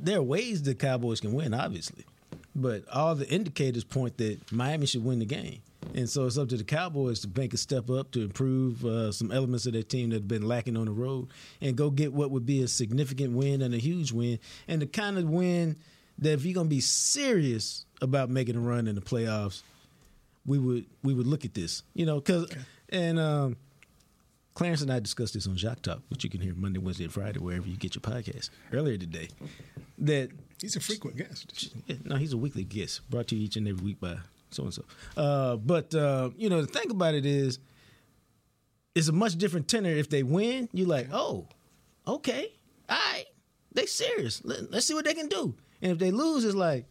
there 0.00 0.18
are 0.18 0.22
ways 0.22 0.62
the 0.62 0.74
Cowboys 0.74 1.20
can 1.20 1.32
win, 1.32 1.54
obviously, 1.54 2.04
but 2.54 2.84
all 2.92 3.14
the 3.14 3.28
indicators 3.28 3.84
point 3.84 4.16
that 4.18 4.50
Miami 4.52 4.86
should 4.86 5.04
win 5.04 5.18
the 5.18 5.24
game. 5.26 5.60
And 5.94 6.08
so 6.08 6.26
it's 6.26 6.36
up 6.36 6.48
to 6.50 6.56
the 6.56 6.64
Cowboys 6.64 7.20
to 7.20 7.30
make 7.34 7.54
a 7.54 7.56
step 7.56 7.90
up 7.90 8.10
to 8.12 8.22
improve 8.22 8.84
uh, 8.84 9.12
some 9.12 9.30
elements 9.32 9.66
of 9.66 9.72
their 9.72 9.82
team 9.82 10.10
that 10.10 10.16
have 10.16 10.28
been 10.28 10.46
lacking 10.46 10.76
on 10.76 10.86
the 10.86 10.90
road 10.90 11.28
and 11.60 11.76
go 11.76 11.90
get 11.90 12.12
what 12.12 12.30
would 12.30 12.44
be 12.44 12.62
a 12.62 12.68
significant 12.68 13.32
win 13.32 13.62
and 13.62 13.74
a 13.74 13.78
huge 13.78 14.12
win 14.12 14.38
and 14.68 14.82
the 14.82 14.86
kind 14.86 15.16
of 15.16 15.24
win 15.24 15.76
that 16.18 16.32
if 16.32 16.44
you're 16.44 16.54
going 16.54 16.66
to 16.66 16.74
be 16.74 16.80
serious 16.80 17.86
about 18.02 18.30
making 18.30 18.56
a 18.56 18.60
run 18.60 18.86
in 18.88 18.94
the 18.94 19.00
playoffs, 19.00 19.62
we 20.44 20.58
would 20.58 20.86
we 21.02 21.12
would 21.14 21.26
look 21.26 21.44
at 21.44 21.54
this, 21.54 21.82
you 21.94 22.06
know, 22.06 22.16
because 22.20 22.50
and 22.90 23.18
um, 23.18 23.56
Clarence 24.54 24.80
and 24.80 24.92
I 24.92 25.00
discussed 25.00 25.34
this 25.34 25.46
on 25.46 25.56
Jacques 25.56 25.82
Talk, 25.82 26.02
which 26.08 26.24
you 26.24 26.30
can 26.30 26.40
hear 26.40 26.54
Monday, 26.54 26.78
Wednesday, 26.78 27.04
and 27.04 27.12
Friday 27.12 27.38
wherever 27.38 27.66
you 27.66 27.76
get 27.76 27.94
your 27.94 28.02
podcast. 28.02 28.50
Earlier 28.72 28.96
today, 28.96 29.28
that 29.98 30.30
He's 30.60 30.76
a 30.76 30.80
frequent 30.80 31.16
guest. 31.16 31.74
yeah, 31.86 31.96
no, 32.04 32.16
he's 32.16 32.32
a 32.32 32.36
weekly 32.38 32.64
guest 32.64 33.08
brought 33.10 33.28
to 33.28 33.36
you 33.36 33.44
each 33.44 33.56
and 33.56 33.68
every 33.68 33.84
week 33.84 34.00
by 34.00 34.16
so 34.56 34.64
and 34.64 34.74
so. 34.74 34.84
Uh, 35.16 35.56
but 35.56 35.94
uh, 35.94 36.30
you 36.36 36.48
know, 36.48 36.60
the 36.62 36.66
thing 36.66 36.90
about 36.90 37.14
it 37.14 37.26
is, 37.26 37.58
it's 38.94 39.08
a 39.08 39.12
much 39.12 39.36
different 39.36 39.68
tenor. 39.68 39.90
If 39.90 40.08
they 40.08 40.22
win, 40.22 40.68
you're 40.72 40.88
like, 40.88 41.08
oh, 41.12 41.46
okay, 42.08 42.52
all 42.88 42.96
right, 42.96 43.26
they 43.72 43.86
serious. 43.86 44.42
Let, 44.44 44.74
us 44.74 44.86
see 44.86 44.94
what 44.94 45.04
they 45.04 45.14
can 45.14 45.28
do. 45.28 45.54
And 45.82 45.92
if 45.92 45.98
they 45.98 46.10
lose, 46.10 46.44
it's 46.44 46.54
like, 46.54 46.86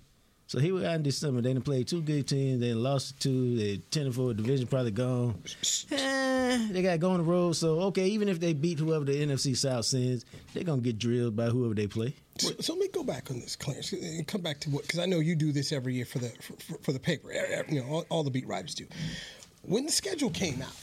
so 0.47 0.59
here 0.59 0.75
we 0.75 0.85
are 0.85 0.93
in 0.93 1.01
December. 1.01 1.41
They 1.41 1.53
didn't 1.53 1.65
play 1.65 1.83
two 1.83 2.03
good 2.03 2.27
teams. 2.27 2.59
They 2.59 2.75
lost 2.75 3.19
two. 3.19 3.55
They 3.55 3.77
ten 3.89 4.05
and 4.05 4.13
four. 4.13 4.31
Division 4.35 4.67
probably 4.67 4.91
gone. 4.91 5.41
Eh, 5.91 6.67
they 6.71 6.83
got 6.83 6.91
to 6.91 6.97
go 6.99 7.09
on 7.09 7.17
the 7.17 7.23
road. 7.23 7.55
So 7.55 7.79
okay, 7.85 8.05
even 8.09 8.29
if 8.29 8.39
they 8.39 8.53
beat 8.53 8.77
whoever 8.77 9.05
the 9.05 9.25
NFC 9.25 9.57
South 9.57 9.85
sends, 9.85 10.23
they're 10.53 10.63
gonna 10.63 10.81
get 10.83 10.99
drilled 10.99 11.35
by 11.35 11.47
whoever 11.47 11.73
they 11.73 11.87
play. 11.87 12.13
So, 12.37 12.51
so 12.59 12.73
let 12.73 12.81
me 12.81 12.87
go 12.89 13.03
back 13.03 13.31
on 13.31 13.39
this, 13.39 13.55
Clarence, 13.55 13.93
and 13.93 14.27
come 14.27 14.41
back 14.41 14.59
to 14.61 14.69
what 14.69 14.81
because 14.83 14.99
I 14.99 15.05
know 15.05 15.19
you 15.19 15.35
do 15.35 15.51
this 15.53 15.71
every 15.71 15.93
year 15.93 16.05
for 16.05 16.19
the 16.19 16.29
for, 16.41 16.53
for, 16.53 16.77
for 16.79 16.91
the 16.91 16.99
paper. 16.99 17.31
You 17.69 17.81
know, 17.81 17.87
all, 17.87 18.05
all 18.09 18.23
the 18.23 18.31
beat 18.31 18.45
writers 18.45 18.75
do. 18.75 18.85
When 19.61 19.85
the 19.85 19.91
schedule 19.91 20.29
came 20.29 20.61
out, 20.61 20.75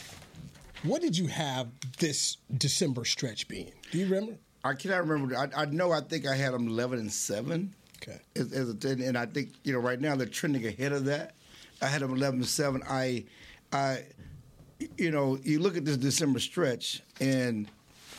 what 0.82 1.02
did 1.02 1.16
you 1.16 1.26
have 1.26 1.68
this 1.98 2.38
December 2.56 3.04
stretch 3.04 3.48
being? 3.48 3.70
Do 3.90 3.98
you 3.98 4.06
remember? 4.06 4.38
I 4.64 4.74
cannot 4.74 5.06
remember. 5.06 5.36
I, 5.36 5.48
I 5.54 5.64
know. 5.66 5.92
I 5.92 6.00
think 6.00 6.26
I 6.26 6.34
had 6.34 6.54
them 6.54 6.68
eleven 6.68 6.98
and 6.98 7.12
seven. 7.12 7.74
Okay. 8.02 8.18
As, 8.34 8.52
as 8.52 8.68
a, 8.70 8.88
and 8.88 9.18
I 9.18 9.26
think 9.26 9.50
you 9.62 9.74
know 9.74 9.78
right 9.78 10.00
now 10.00 10.16
they're 10.16 10.26
trending 10.26 10.66
ahead 10.66 10.92
of 10.92 11.04
that. 11.04 11.34
I 11.82 11.86
had 11.86 12.00
them 12.00 12.14
eleven 12.14 12.40
and 12.40 12.48
seven. 12.48 12.82
I, 12.88 13.24
I, 13.72 14.04
you 14.96 15.10
know, 15.10 15.38
you 15.42 15.58
look 15.58 15.76
at 15.76 15.84
this 15.84 15.96
December 15.98 16.38
stretch 16.38 17.02
and. 17.20 17.68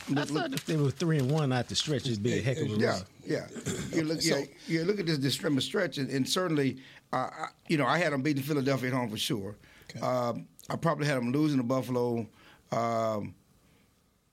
I 0.06 0.12
look- 0.12 0.30
look- 0.30 0.42
thought 0.42 0.52
if 0.52 0.66
they 0.66 0.76
were 0.76 0.90
three 0.90 1.18
and 1.18 1.30
one 1.30 1.50
out 1.52 1.68
the 1.68 1.74
stretch, 1.74 2.06
it'd 2.06 2.22
be 2.22 2.38
a 2.38 2.42
heck 2.42 2.58
of 2.58 2.70
a 2.70 2.76
yeah, 2.76 2.90
run. 2.90 3.02
Yeah. 3.26 3.46
You 3.92 4.02
look, 4.04 4.20
So- 4.22 4.38
yeah, 4.38 4.44
you 4.66 4.84
look 4.84 4.98
at 5.00 5.06
this 5.06 5.18
December 5.18 5.60
stretch, 5.60 5.98
and, 5.98 6.10
and 6.10 6.28
certainly, 6.28 6.78
uh, 7.12 7.16
I, 7.32 7.46
you 7.68 7.76
know, 7.76 7.86
I 7.86 7.98
had 7.98 8.12
them 8.12 8.22
beating 8.22 8.42
Philadelphia 8.42 8.88
at 8.90 8.94
home 8.94 9.08
for 9.10 9.16
sure. 9.18 9.56
Okay. 9.90 10.00
Um, 10.00 10.46
I 10.70 10.76
probably 10.76 11.06
had 11.06 11.16
them 11.16 11.32
losing 11.32 11.58
to 11.58 11.64
Buffalo. 11.64 12.26
Um, 12.72 13.34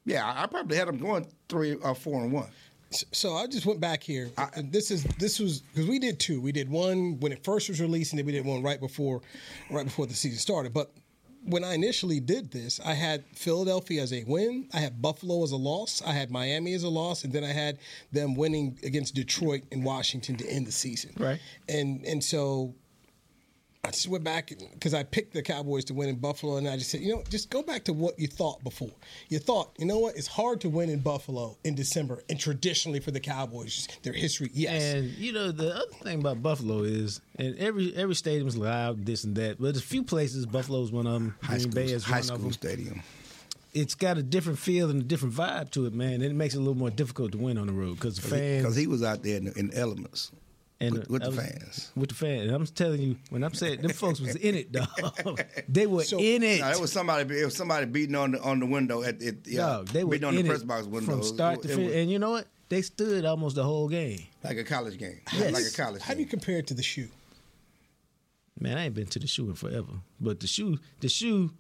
yeah, 0.06 0.26
I 0.26 0.44
I 0.44 0.46
probably 0.48 0.78
had 0.78 0.88
them 0.88 0.98
going 0.98 1.28
three 1.50 1.76
or 1.76 1.94
four 1.96 2.24
and 2.24 2.32
one. 2.32 2.48
So 2.90 3.36
I 3.36 3.48
just 3.48 3.66
went 3.66 3.80
back 3.80 4.04
here. 4.04 4.32
and 4.56 4.72
this 4.72 4.92
is 4.92 5.04
this 5.20 5.40
was 5.40 5.62
because 5.62 5.88
we 5.88 6.00
did 6.00 6.20
two. 6.20 6.42
We 6.42 6.52
did 6.52 6.70
one 6.70 7.20
when 7.20 7.32
it 7.32 7.44
first 7.44 7.70
was 7.70 7.80
released, 7.80 8.12
and 8.12 8.20
then 8.20 8.26
we 8.26 8.32
did 8.32 8.46
one 8.46 8.62
right 8.64 8.80
before, 8.80 9.22
right 9.70 9.86
before 9.86 10.08
the 10.08 10.14
season 10.14 10.40
started. 10.40 10.74
But 10.74 10.92
when 11.44 11.64
I 11.64 11.74
initially 11.74 12.20
did 12.20 12.52
this, 12.52 12.80
I 12.84 12.94
had 12.94 13.24
Philadelphia 13.34 14.02
as 14.02 14.14
a 14.14 14.24
win. 14.26 14.68
I 14.74 14.80
had 14.80 15.02
Buffalo 15.02 15.44
as 15.44 15.52
a 15.52 15.58
loss. 15.58 16.02
I 16.06 16.14
had 16.14 16.30
Miami 16.32 16.74
as 16.74 16.84
a 16.84 16.90
loss, 16.90 17.24
and 17.24 17.34
then 17.34 17.44
I 17.44 17.52
had 17.52 17.80
them 18.12 18.36
winning 18.36 18.78
against 18.84 19.16
Detroit 19.16 19.64
and 19.72 19.84
Washington 19.84 20.36
to 20.38 20.48
end 20.48 20.68
the 20.68 20.72
season. 20.72 21.14
Right. 21.18 21.40
And 21.68 22.06
and 22.06 22.24
so 22.24 22.76
I 23.84 23.90
just 23.90 24.08
went 24.08 24.24
back 24.24 24.54
because 24.74 24.94
I 24.94 25.02
picked 25.04 25.34
the 25.34 25.42
Cowboys 25.42 25.86
to 25.86 25.96
win 25.96 26.08
in 26.08 26.18
Buffalo, 26.18 26.58
and 26.58 26.68
I 26.68 26.78
just 26.78 26.92
said, 26.92 27.02
you 27.02 27.16
know, 27.16 27.24
just 27.30 27.50
go 27.50 27.64
back 27.64 27.84
to 27.86 27.94
what 27.94 28.18
you 28.20 28.28
thought 28.28 28.64
before. 28.64 28.92
You 29.30 29.40
thought, 29.40 29.72
you 29.80 29.86
know 29.86 29.98
what, 29.98 30.16
it's 30.16 30.28
hard 30.28 30.62
to 30.62 30.70
win 30.70 30.92
in 30.92 31.00
Buffalo 31.00 31.58
in 31.64 31.74
December, 31.74 32.22
and 32.30 32.40
traditionally 32.40 33.00
for 33.00 33.10
the 33.10 33.20
Cowboys, 33.20 33.88
their 34.04 34.14
history, 34.14 34.52
yes. 34.54 34.84
And 34.84 35.10
you 35.18 35.34
know 35.34 35.52
the 35.52 35.76
other 35.76 35.94
thing 36.04 36.20
about 36.20 36.44
Buffalo 36.44 36.84
is, 36.84 37.22
and 37.38 37.58
every 37.58 37.96
every 37.96 38.14
stadium's 38.14 38.56
loud, 38.56 39.04
this 39.04 39.24
and 39.24 39.36
that. 39.38 39.60
But 39.60 39.76
a 39.76 39.82
few 39.82 40.04
places, 40.04 40.46
Buffalo's 40.46 40.92
one 40.92 41.08
of 41.08 41.14
them. 41.14 41.36
High 41.42 41.58
Green 41.58 41.60
school, 41.60 41.74
Bay 41.74 41.86
is 41.86 42.04
high 42.04 42.12
one 42.12 42.20
of 42.20 42.26
school 42.26 42.38
them. 42.38 42.52
stadium. 42.54 43.04
It's 43.74 43.96
got 43.96 44.18
a 44.18 44.24
different 44.24 44.60
feel 44.60 44.92
and 44.92 45.02
a 45.02 45.06
different 45.06 45.34
vibe 45.34 45.72
to 45.72 45.86
it, 45.88 45.94
man. 45.94 46.16
And 46.16 46.24
it 46.26 46.36
makes 46.36 46.54
it 46.54 46.58
a 46.58 46.60
little 46.60 46.76
more 46.76 46.90
difficult 46.90 47.32
to 47.32 47.38
win 47.40 47.58
on 47.58 47.68
the 47.68 47.74
road 47.74 47.96
because 47.96 48.18
the 48.18 48.28
fans 48.28 48.62
Because 48.62 48.76
he 48.76 48.86
was 48.86 49.02
out 49.02 49.24
there 49.24 49.38
in 49.38 49.48
in 49.56 49.70
the 49.70 49.78
elements 49.78 50.32
and 50.82 50.94
with, 50.94 51.10
with 51.10 51.22
the 51.24 51.30
was- 51.30 51.40
fans. 51.40 51.92
With 51.96 52.10
the 52.10 52.16
fans, 52.16 52.48
and 52.48 52.52
I'm 52.56 52.66
telling 52.66 53.02
you, 53.02 53.16
when 53.30 53.44
I'm 53.44 53.54
saying 53.54 53.82
them 53.82 53.92
folks 53.92 54.20
was 54.20 54.36
in 54.36 54.56
it, 54.56 54.72
dog. 54.72 54.88
they 55.70 55.88
were 55.88 56.04
So- 56.04 56.20
in 56.20 56.44
it. 56.44 56.62
No, 56.62 56.70
it 56.72 56.82
was 56.82 56.92
somebody. 56.92 57.40
It 57.40 57.46
was 57.46 57.56
somebody 57.56 57.86
beating 57.86 58.16
on 58.16 58.32
the 58.32 58.42
on 58.42 58.60
the 58.60 58.66
window 58.66 59.04
at 59.04 59.22
it. 59.22 59.48
Yeah, 59.48 59.62
Dog, 59.62 59.88
they 59.90 60.04
were 60.04 60.12
beating 60.12 60.28
on 60.28 60.36
in 60.36 60.46
the 60.46 60.52
it 60.52 60.56
press 60.56 60.64
box 60.64 60.86
window 60.86 61.12
from 61.12 61.24
start 61.24 61.62
to 61.62 61.68
finish. 61.68 61.96
And 61.96 62.10
you 62.12 62.20
know 62.20 62.32
what? 62.32 62.48
They 62.70 62.82
stood 62.82 63.26
almost 63.26 63.56
the 63.58 63.64
whole 63.64 63.90
game. 63.90 64.22
like 64.44 64.58
a 64.58 64.64
college 64.64 64.98
game. 64.98 65.20
Yes. 65.34 65.54
like 65.54 65.66
a 65.66 65.76
college. 65.76 66.02
How 66.02 66.14
do 66.14 66.22
you 66.22 66.26
compare 66.26 66.58
it 66.58 66.68
to 66.68 66.74
the 66.74 66.84
shoe? 66.84 67.10
Man, 68.60 68.78
I 68.78 68.86
ain't 68.86 68.94
been 68.94 69.08
to 69.08 69.20
the 69.20 69.28
shoe 69.28 69.50
in 69.50 69.56
forever, 69.56 69.92
but 70.20 70.40
the 70.40 70.48
shoe, 70.48 70.78
the 71.00 71.10
shoe, 71.10 71.52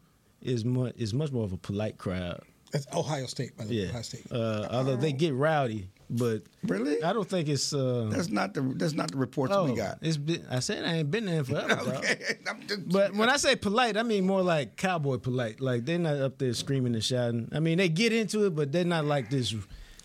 is 0.41 0.63
much 0.63 0.93
is 0.97 1.13
much 1.13 1.31
more 1.31 1.43
of 1.43 1.51
a 1.53 1.57
polite 1.57 1.97
crowd. 1.97 2.41
That's 2.71 2.87
Ohio 2.95 3.25
State, 3.25 3.57
by 3.57 3.65
the 3.65 3.69
way. 3.71 3.75
Yeah. 3.83 3.89
Ohio 3.89 4.01
State. 4.03 4.31
Uh, 4.31 4.67
although 4.71 4.95
they 4.95 5.11
get 5.11 5.33
rowdy, 5.33 5.89
but 6.11 6.43
Really? 6.63 7.01
I 7.01 7.13
don't 7.13 7.27
think 7.27 7.47
it's. 7.47 7.73
Uh, 7.73 8.09
That's 8.11 8.29
not 8.29 8.53
the 8.53 8.61
that's 8.61 8.93
not 8.93 9.11
the 9.11 9.17
reports 9.17 9.53
oh, 9.55 9.65
we 9.65 9.75
got. 9.75 9.97
It's 10.01 10.17
been, 10.17 10.45
I 10.49 10.59
said 10.59 10.83
I 10.85 10.97
ain't 10.97 11.09
been 11.09 11.25
there 11.25 11.43
forever. 11.43 11.71
Okay, 11.97 12.37
just- 12.67 12.89
But 12.89 13.13
when 13.15 13.29
I 13.29 13.37
say 13.37 13.55
polite, 13.55 13.97
I 13.97 14.03
mean 14.03 14.25
more 14.27 14.41
like 14.41 14.75
cowboy 14.75 15.17
polite. 15.17 15.61
Like 15.61 15.85
they're 15.85 15.97
not 15.97 16.17
up 16.17 16.37
there 16.37 16.53
screaming 16.53 16.93
and 16.93 17.03
shouting. 17.03 17.49
I 17.53 17.59
mean 17.59 17.77
they 17.77 17.89
get 17.89 18.11
into 18.13 18.45
it, 18.45 18.55
but 18.55 18.71
they're 18.71 18.85
not 18.85 19.05
like 19.05 19.29
this. 19.29 19.55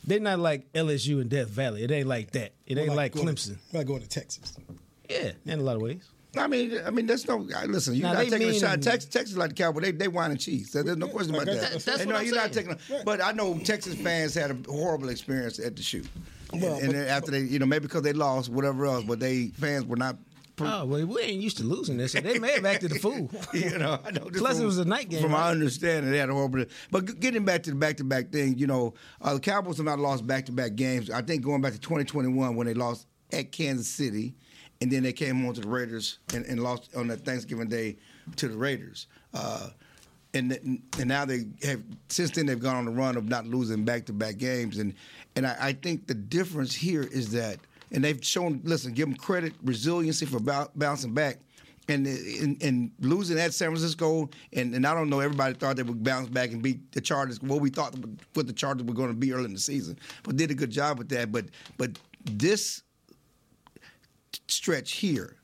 They're 0.04 0.20
not 0.20 0.38
like 0.38 0.72
LSU 0.72 1.20
and 1.20 1.28
Death 1.28 1.48
Valley. 1.48 1.82
It 1.82 1.90
ain't 1.90 2.06
like 2.06 2.30
that. 2.32 2.52
It 2.66 2.78
ain't 2.78 2.94
like, 2.94 3.12
going 3.12 3.26
Clemson. 3.26 3.58
To, 3.70 3.76
like 3.76 3.86
going 3.88 4.02
to 4.02 4.08
Texas. 4.08 4.56
Yeah, 5.10 5.32
in 5.44 5.58
a 5.58 5.62
lot 5.62 5.76
of 5.76 5.82
ways. 5.82 6.08
I 6.38 6.47
mean, 6.47 6.78
I 6.87 6.90
mean, 6.90 7.07
that's 7.07 7.26
no. 7.26 7.37
Listen, 7.66 7.95
you're 7.95 8.05
Now, 8.09 8.14
not 8.14 8.25
they 8.25 8.31
taking 8.31 8.49
a 8.50 8.55
shot. 8.59 8.83
Texas, 8.83 9.11
Texas 9.11 9.37
like 9.37 9.50
the 9.50 9.55
Cowboy. 9.55 9.81
They 9.81 9.90
they 9.93 10.09
wine 10.09 10.31
and 10.31 10.40
cheese. 10.40 10.73
There- 10.73 10.83
There's 10.83 10.97
no 10.97 11.09
question 11.09 11.35
about 11.35 11.47
that. 11.47 11.55
that's- 11.57 11.85
that's 11.85 12.00
And 12.00 12.07
what 12.09 12.14
no, 12.14 12.21
I'm 12.21 12.26
you're 12.26 12.35
not 12.37 12.52
taking. 12.52 12.73
A, 12.73 12.78
but 13.05 13.21
I 13.23 13.33
know 13.33 13.59
Texas 13.59 13.95
fans 13.95 14.35
had 14.35 14.50
a 14.50 14.71
horrible 14.71 15.09
experience 15.09 15.59
at 15.59 15.76
the 15.76 15.83
shoot. 15.83 16.07
Well, 16.52 16.75
and 16.75 16.83
and 16.83 16.87
but- 16.88 16.93
then 16.93 17.09
after 17.09 17.31
they, 17.33 17.40
you 17.40 17.59
know, 17.59 17.66
maybe 17.66 17.83
because 17.87 18.02
they 18.02 18.12
lost, 18.12 18.49
whatever 18.50 18.87
else, 18.87 19.05
but 19.05 19.21
they 19.21 19.49
fans 19.49 19.85
were 19.85 19.97
not. 19.97 20.16
Oh 20.59 20.87
well, 20.87 21.05
we 21.05 21.21
ain't 21.21 21.43
used 21.43 21.59
to 21.59 21.64
losing 21.64 21.99
this, 21.99 22.12
so 22.12 22.21
they 22.21 22.38
may 22.38 22.52
have 22.52 22.64
acted 22.64 22.90
a 22.93 22.95
fool. 22.95 23.31
you 23.52 23.76
know, 23.76 23.99
I 24.02 24.11
know. 24.11 24.25
just 24.31 24.37
Plus, 24.38 24.59
it 24.59 24.64
was 24.64 24.78
a 24.78 24.87
night 24.87 25.11
game, 25.11 25.21
From 25.21 25.33
my 25.33 25.50
understanding, 25.50 26.11
they 26.11 26.16
had 26.16 26.31
a 26.31 26.33
horrible. 26.33 26.64
But 26.90 27.21
getting 27.21 27.45
back 27.45 27.62
to 27.64 27.71
the 27.71 27.76
back-to-back 27.76 28.31
thing, 28.33 28.57
you 28.57 28.66
know, 28.66 28.95
uh, 29.21 29.35
the 29.35 29.40
Cowboys 29.40 29.76
have 29.76 29.85
not 29.85 29.99
lost 29.99 30.26
back-to-back 30.26 30.75
games. 30.75 31.11
I 31.11 31.21
think 31.21 31.43
going 31.43 31.61
back 31.61 31.75
to 31.75 31.78
2021 31.78 32.57
when 32.57 32.66
they 32.66 32.73
lost 32.73 33.07
at 33.35 33.52
Kansas 33.52 33.87
City, 33.87 34.35
and 34.80 34.90
then 34.90 35.02
they 35.02 35.12
came 35.12 35.47
on 35.47 35.54
to 35.54 35.61
the 35.61 35.68
Raiders 35.68 36.18
and, 36.35 36.45
and 36.47 36.62
lost 36.62 36.95
on 36.97 37.09
that 37.09 37.25
Thanksgiving 37.25 37.68
Day 37.68 37.97
to 38.37 38.49
the 38.49 38.56
Raiders. 38.56 39.06
Uh, 39.33 39.71
and 40.35 40.52
and 40.99 41.06
now 41.06 41.25
they 41.25 41.47
have 41.62 41.83
since 42.09 42.30
then 42.30 42.47
they've 42.47 42.61
gone 42.61 42.76
on 42.76 42.85
the 42.85 42.90
run 42.90 43.16
of 43.16 43.28
not 43.28 43.47
losing 43.47 43.85
back-to-back 43.85 44.37
games, 44.37 44.78
and 44.78 44.92
and 45.35 45.47
I, 45.47 45.56
I 45.61 45.73
think 45.73 46.06
the 46.06 46.14
difference 46.14 46.75
here 46.75 47.04
is 47.04 47.33
that, 47.33 47.59
and 47.92 48.04
they've 48.04 48.23
shown. 48.23 48.61
Listen, 48.64 48.92
give 48.92 49.09
them 49.09 49.16
credit, 49.16 49.54
resiliency 49.64 50.26
for 50.26 50.40
bou- 50.40 50.68
bouncing 50.75 51.14
back 51.14 51.38
and 51.88 52.06
and, 52.06 52.62
and 52.62 52.90
losing 53.00 53.38
at 53.38 53.54
San 53.54 53.68
Francisco, 53.68 54.28
and, 54.52 54.75
and 54.75 54.87
I 54.87 54.95
don't 54.95 55.09
know, 55.09 55.21
everybody 55.21 55.54
thought 55.54 55.76
they 55.76 55.83
would 55.83 56.02
bounce 56.02 56.28
back 56.28 56.50
and 56.50 56.62
beat 56.62 56.92
the 56.92 57.00
Chargers. 57.00 57.40
What 57.40 57.61
we 57.61 57.71
thought 57.71 57.95
what 58.35 58.47
the 58.47 58.52
Chargers 58.52 58.87
were 58.87 58.95
going 58.95 59.11
to 59.11 59.14
be 59.14 59.33
early 59.33 59.47
in 59.47 59.54
the 59.54 59.61
season, 59.61 59.99
but 60.23 60.37
did 60.37 60.50
a 60.50 60.54
good 60.54 60.71
job 60.71 60.99
with 60.99 61.09
that. 61.11 61.33
But 61.33 61.47
but 61.78 61.99
this 62.25 62.83
stretch 64.49 64.93
here, 64.93 65.37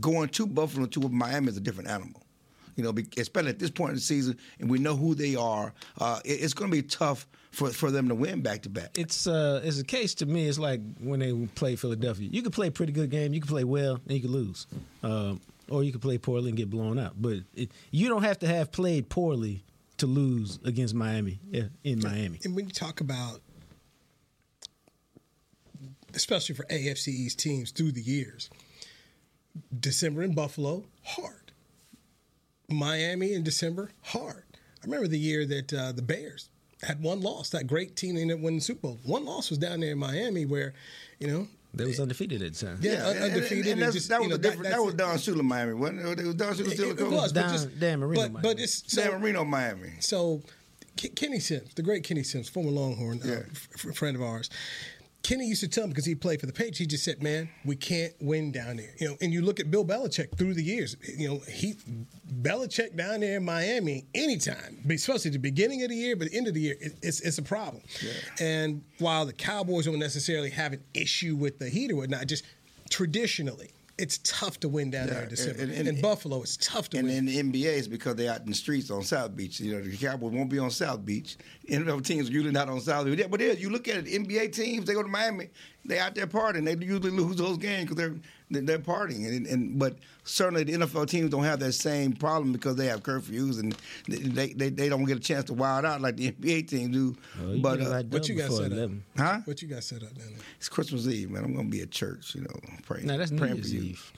going 0.00 0.28
to 0.30 0.46
Buffalo 0.46 0.86
to 0.86 1.00
Miami 1.08 1.48
is 1.48 1.56
a 1.56 1.60
different 1.60 1.88
animal. 1.90 2.22
You 2.76 2.84
know, 2.84 2.92
be- 2.92 3.06
especially 3.18 3.50
at 3.50 3.58
this 3.58 3.70
point 3.70 3.90
in 3.90 3.94
the 3.96 4.00
season, 4.00 4.38
and 4.58 4.70
we 4.70 4.78
know 4.78 4.96
who 4.96 5.14
they 5.14 5.34
are. 5.36 5.74
Uh, 5.98 6.20
it- 6.24 6.40
it's 6.40 6.54
going 6.54 6.70
to 6.70 6.76
be 6.76 6.82
tough 6.82 7.26
for 7.50 7.70
for 7.70 7.90
them 7.90 8.08
to 8.08 8.14
win 8.14 8.40
back 8.40 8.62
to 8.62 8.68
back. 8.70 8.96
It's 8.96 9.26
uh, 9.26 9.60
it's 9.64 9.78
a 9.80 9.84
case 9.84 10.14
to 10.16 10.26
me. 10.26 10.46
It's 10.46 10.58
like 10.58 10.80
when 11.00 11.20
they 11.20 11.32
play 11.54 11.76
Philadelphia. 11.76 12.28
You 12.30 12.42
can 12.42 12.52
play 12.52 12.68
a 12.68 12.70
pretty 12.70 12.92
good 12.92 13.10
game. 13.10 13.34
You 13.34 13.40
can 13.40 13.48
play 13.48 13.64
well, 13.64 13.94
and 14.06 14.12
you 14.12 14.20
can 14.20 14.30
lose, 14.32 14.66
um, 15.02 15.40
or 15.68 15.82
you 15.84 15.90
can 15.90 16.00
play 16.00 16.16
poorly 16.16 16.48
and 16.48 16.56
get 16.56 16.70
blown 16.70 16.98
out. 16.98 17.20
But 17.20 17.38
it, 17.54 17.72
you 17.90 18.08
don't 18.08 18.22
have 18.22 18.38
to 18.38 18.46
have 18.46 18.70
played 18.72 19.08
poorly 19.10 19.64
to 19.98 20.06
lose 20.06 20.58
against 20.64 20.94
Miami 20.94 21.40
yeah, 21.50 21.64
in 21.84 22.00
Miami. 22.00 22.38
And 22.44 22.54
when 22.56 22.66
you 22.66 22.72
talk 22.72 23.00
about, 23.02 23.40
especially 26.14 26.54
for 26.54 26.64
AFC 26.64 27.08
East 27.08 27.38
teams 27.38 27.70
through 27.70 27.92
the 27.92 28.00
years, 28.02 28.50
December 29.78 30.22
in 30.22 30.34
Buffalo, 30.34 30.84
hard. 31.04 31.52
Miami 32.68 33.32
in 33.34 33.42
December, 33.42 33.90
hard. 34.02 34.44
I 34.82 34.84
remember 34.86 35.08
the 35.08 35.18
year 35.18 35.44
that 35.46 35.72
uh, 35.72 35.92
the 35.92 36.02
Bears 36.02 36.48
had 36.82 37.02
one 37.02 37.20
loss, 37.20 37.50
that 37.50 37.66
great 37.66 37.96
team 37.96 38.14
that 38.14 38.20
ended 38.22 38.38
up 38.38 38.42
winning 38.42 38.60
the 38.60 38.64
Super 38.64 38.80
Bowl. 38.82 38.98
One 39.04 39.24
loss 39.24 39.50
was 39.50 39.58
down 39.58 39.80
there 39.80 39.90
in 39.92 39.98
Miami 39.98 40.46
where, 40.46 40.72
you 41.18 41.26
know, 41.26 41.48
They 41.74 41.84
was 41.84 42.00
undefeated 42.00 42.42
at 42.42 42.54
the 42.54 42.66
time. 42.66 42.78
Yeah, 42.80 42.92
Yeah, 42.92 42.98
un- 43.06 43.16
and- 43.16 43.24
and- 43.24 43.34
undefeated. 43.34 43.72
and 43.72 43.82
and 43.82 43.92
just, 43.92 44.08
that 44.08 44.22
you 44.22 44.28
was 44.28 44.28
know, 44.30 44.34
a 44.36 44.38
different. 44.38 44.62
that- 44.64 44.70
That 44.72 44.82
was 44.82 44.94
Don 44.94 45.16
Shula, 45.16 45.42
Miami, 45.42 45.72
wasn't 45.74 46.00
it? 46.00 46.24
Was 46.26 46.34
Don 46.36 46.54
Shula 46.54 46.66
it. 46.66 46.70
still 46.70 46.88
It, 46.90 46.92
it 46.92 46.98
coach? 46.98 47.12
was, 47.12 47.32
but 47.32 47.40
Dan- 47.42 47.50
just 47.52 47.80
Dan 47.80 47.98
Marino 48.00 48.22
But, 48.22 48.32
might 48.32 48.42
but 48.42 48.60
it's 48.60 48.92
so 48.92 49.02
Dan 49.10 49.20
Marino, 49.20 49.44
Miami. 49.44 49.92
so 50.00 50.42
K- 50.96 51.08
Kenny 51.10 51.40
Sims, 51.40 51.74
the 51.74 51.82
great 51.82 52.02
Kenny 52.04 52.22
Sims, 52.22 52.48
former 52.48 52.70
Longhorn, 52.70 53.20
Yeah. 53.24 53.32
uh, 53.32 53.36
f- 53.50 53.68
f- 53.88 53.96
friend 53.96 54.16
of 54.16 54.22
ours. 54.22 54.48
Kenny 55.22 55.46
used 55.46 55.60
to 55.60 55.68
tell 55.68 55.84
him 55.84 55.90
because 55.90 56.06
he 56.06 56.14
played 56.14 56.40
for 56.40 56.46
the 56.46 56.52
Patriots. 56.52 56.78
He 56.78 56.86
just 56.86 57.04
said, 57.04 57.22
"Man, 57.22 57.48
we 57.64 57.76
can't 57.76 58.14
win 58.20 58.52
down 58.52 58.76
there." 58.76 58.94
You 58.98 59.08
know, 59.08 59.16
and 59.20 59.32
you 59.32 59.42
look 59.42 59.60
at 59.60 59.70
Bill 59.70 59.84
Belichick 59.84 60.36
through 60.36 60.54
the 60.54 60.62
years. 60.62 60.96
You 61.16 61.28
know, 61.28 61.38
he 61.40 61.74
Belichick 62.42 62.96
down 62.96 63.20
there 63.20 63.36
in 63.36 63.44
Miami 63.44 64.06
anytime, 64.14 64.78
especially 64.88 65.28
at 65.28 65.32
the 65.34 65.38
beginning 65.38 65.82
of 65.82 65.90
the 65.90 65.96
year, 65.96 66.16
but 66.16 66.30
the 66.30 66.36
end 66.36 66.48
of 66.48 66.54
the 66.54 66.60
year, 66.60 66.76
it, 66.80 66.94
it's 67.02 67.20
it's 67.20 67.38
a 67.38 67.42
problem. 67.42 67.82
And 68.40 68.82
while 68.98 69.26
the 69.26 69.32
Cowboys 69.32 69.84
don't 69.84 69.98
necessarily 69.98 70.50
have 70.50 70.72
an 70.72 70.82
issue 70.94 71.36
with 71.36 71.58
the 71.58 71.68
heat 71.68 71.90
or 71.90 71.96
whatnot, 71.96 72.26
just 72.26 72.44
traditionally, 72.88 73.70
it's 74.00 74.18
tough 74.24 74.58
to 74.60 74.68
win 74.68 74.90
down 74.90 75.08
there 75.08 75.22
in 75.24 75.28
December. 75.28 75.62
and- 75.62 75.72
and- 75.72 75.88
in 75.88 76.00
Buffalo, 76.00 76.42
it's 76.42 76.56
tough 76.56 76.88
to 76.90 76.98
And 76.98 77.08
win. 77.08 77.16
in 77.18 77.26
the 77.26 77.38
NBA, 77.38 77.76
it's 77.78 77.86
because 77.88 78.14
they're 78.16 78.32
out 78.32 78.40
in 78.40 78.46
the 78.48 78.54
streets 78.54 78.90
on 78.90 79.02
South 79.04 79.36
Beach. 79.36 79.60
You 79.60 79.72
know, 79.74 79.82
the 79.82 79.96
Cowboys 79.96 80.32
won't 80.32 80.48
be 80.50 80.58
on 80.58 80.70
South 80.70 81.04
Beach. 81.04 81.36
The 81.66 81.74
NFL 81.76 82.00
teams 82.00 82.28
are 82.28 82.32
usually 82.32 82.52
not 82.52 82.68
on 82.68 82.80
South 82.80 83.06
Beach. 83.06 83.20
But 83.30 83.40
yeah, 83.40 83.52
you 83.52 83.70
look 83.70 83.88
at 83.88 83.96
it, 83.98 84.06
NBA 84.08 84.48
teams, 84.48 84.86
they 84.86 84.94
go 84.94 85.02
to 85.02 85.08
Miami, 85.08 85.50
they 85.84 85.98
out 85.98 86.14
there 86.14 86.26
partying. 86.26 86.64
They 86.64 86.84
usually 86.84 87.10
lose 87.10 87.36
those 87.36 87.58
games 87.58 87.88
because 87.90 87.96
they're 87.96 88.16
they're 88.50 88.62
they're 88.62 88.78
partying. 88.78 89.26
And, 89.26 89.46
and 89.46 89.78
but 89.78 89.96
certainly 90.24 90.64
the 90.64 90.72
NFL 90.72 91.08
teams 91.08 91.30
don't 91.30 91.44
have 91.44 91.60
that 91.60 91.72
same 91.72 92.12
problem 92.12 92.52
because 92.52 92.76
they 92.76 92.86
have 92.86 93.02
curfews 93.02 93.58
and 93.60 93.74
they 94.08 94.48
they, 94.52 94.68
they 94.70 94.88
don't 94.88 95.04
get 95.04 95.16
a 95.16 95.20
chance 95.20 95.44
to 95.46 95.54
wild 95.54 95.84
out 95.84 96.00
like 96.00 96.16
the 96.16 96.32
NBA 96.32 96.68
teams 96.68 96.94
do. 96.94 97.16
Well, 97.40 97.58
but 97.60 97.80
uh, 97.80 98.02
what 98.04 98.28
you 98.28 98.34
got 98.36 98.48
before 98.48 98.56
set 98.64 98.66
up? 98.72 98.78
11. 98.78 99.04
Huh? 99.16 99.38
What 99.44 99.62
you 99.62 99.68
got 99.68 99.82
set 99.84 100.02
up 100.02 100.14
down 100.14 100.28
there? 100.28 100.44
it's 100.56 100.68
Christmas 100.68 101.06
Eve, 101.06 101.30
man. 101.30 101.44
I'm 101.44 101.54
gonna 101.54 101.68
be 101.68 101.80
at 101.82 101.90
church, 101.90 102.34
you 102.34 102.42
know, 102.42 102.60
praying. 102.84 103.06
No, 103.06 103.16
that's 103.16 103.30
New 103.30 103.38
praying 103.38 103.56
Year's 103.56 103.70
for 103.70 103.76
you. 103.76 103.82
Eve. 103.82 104.12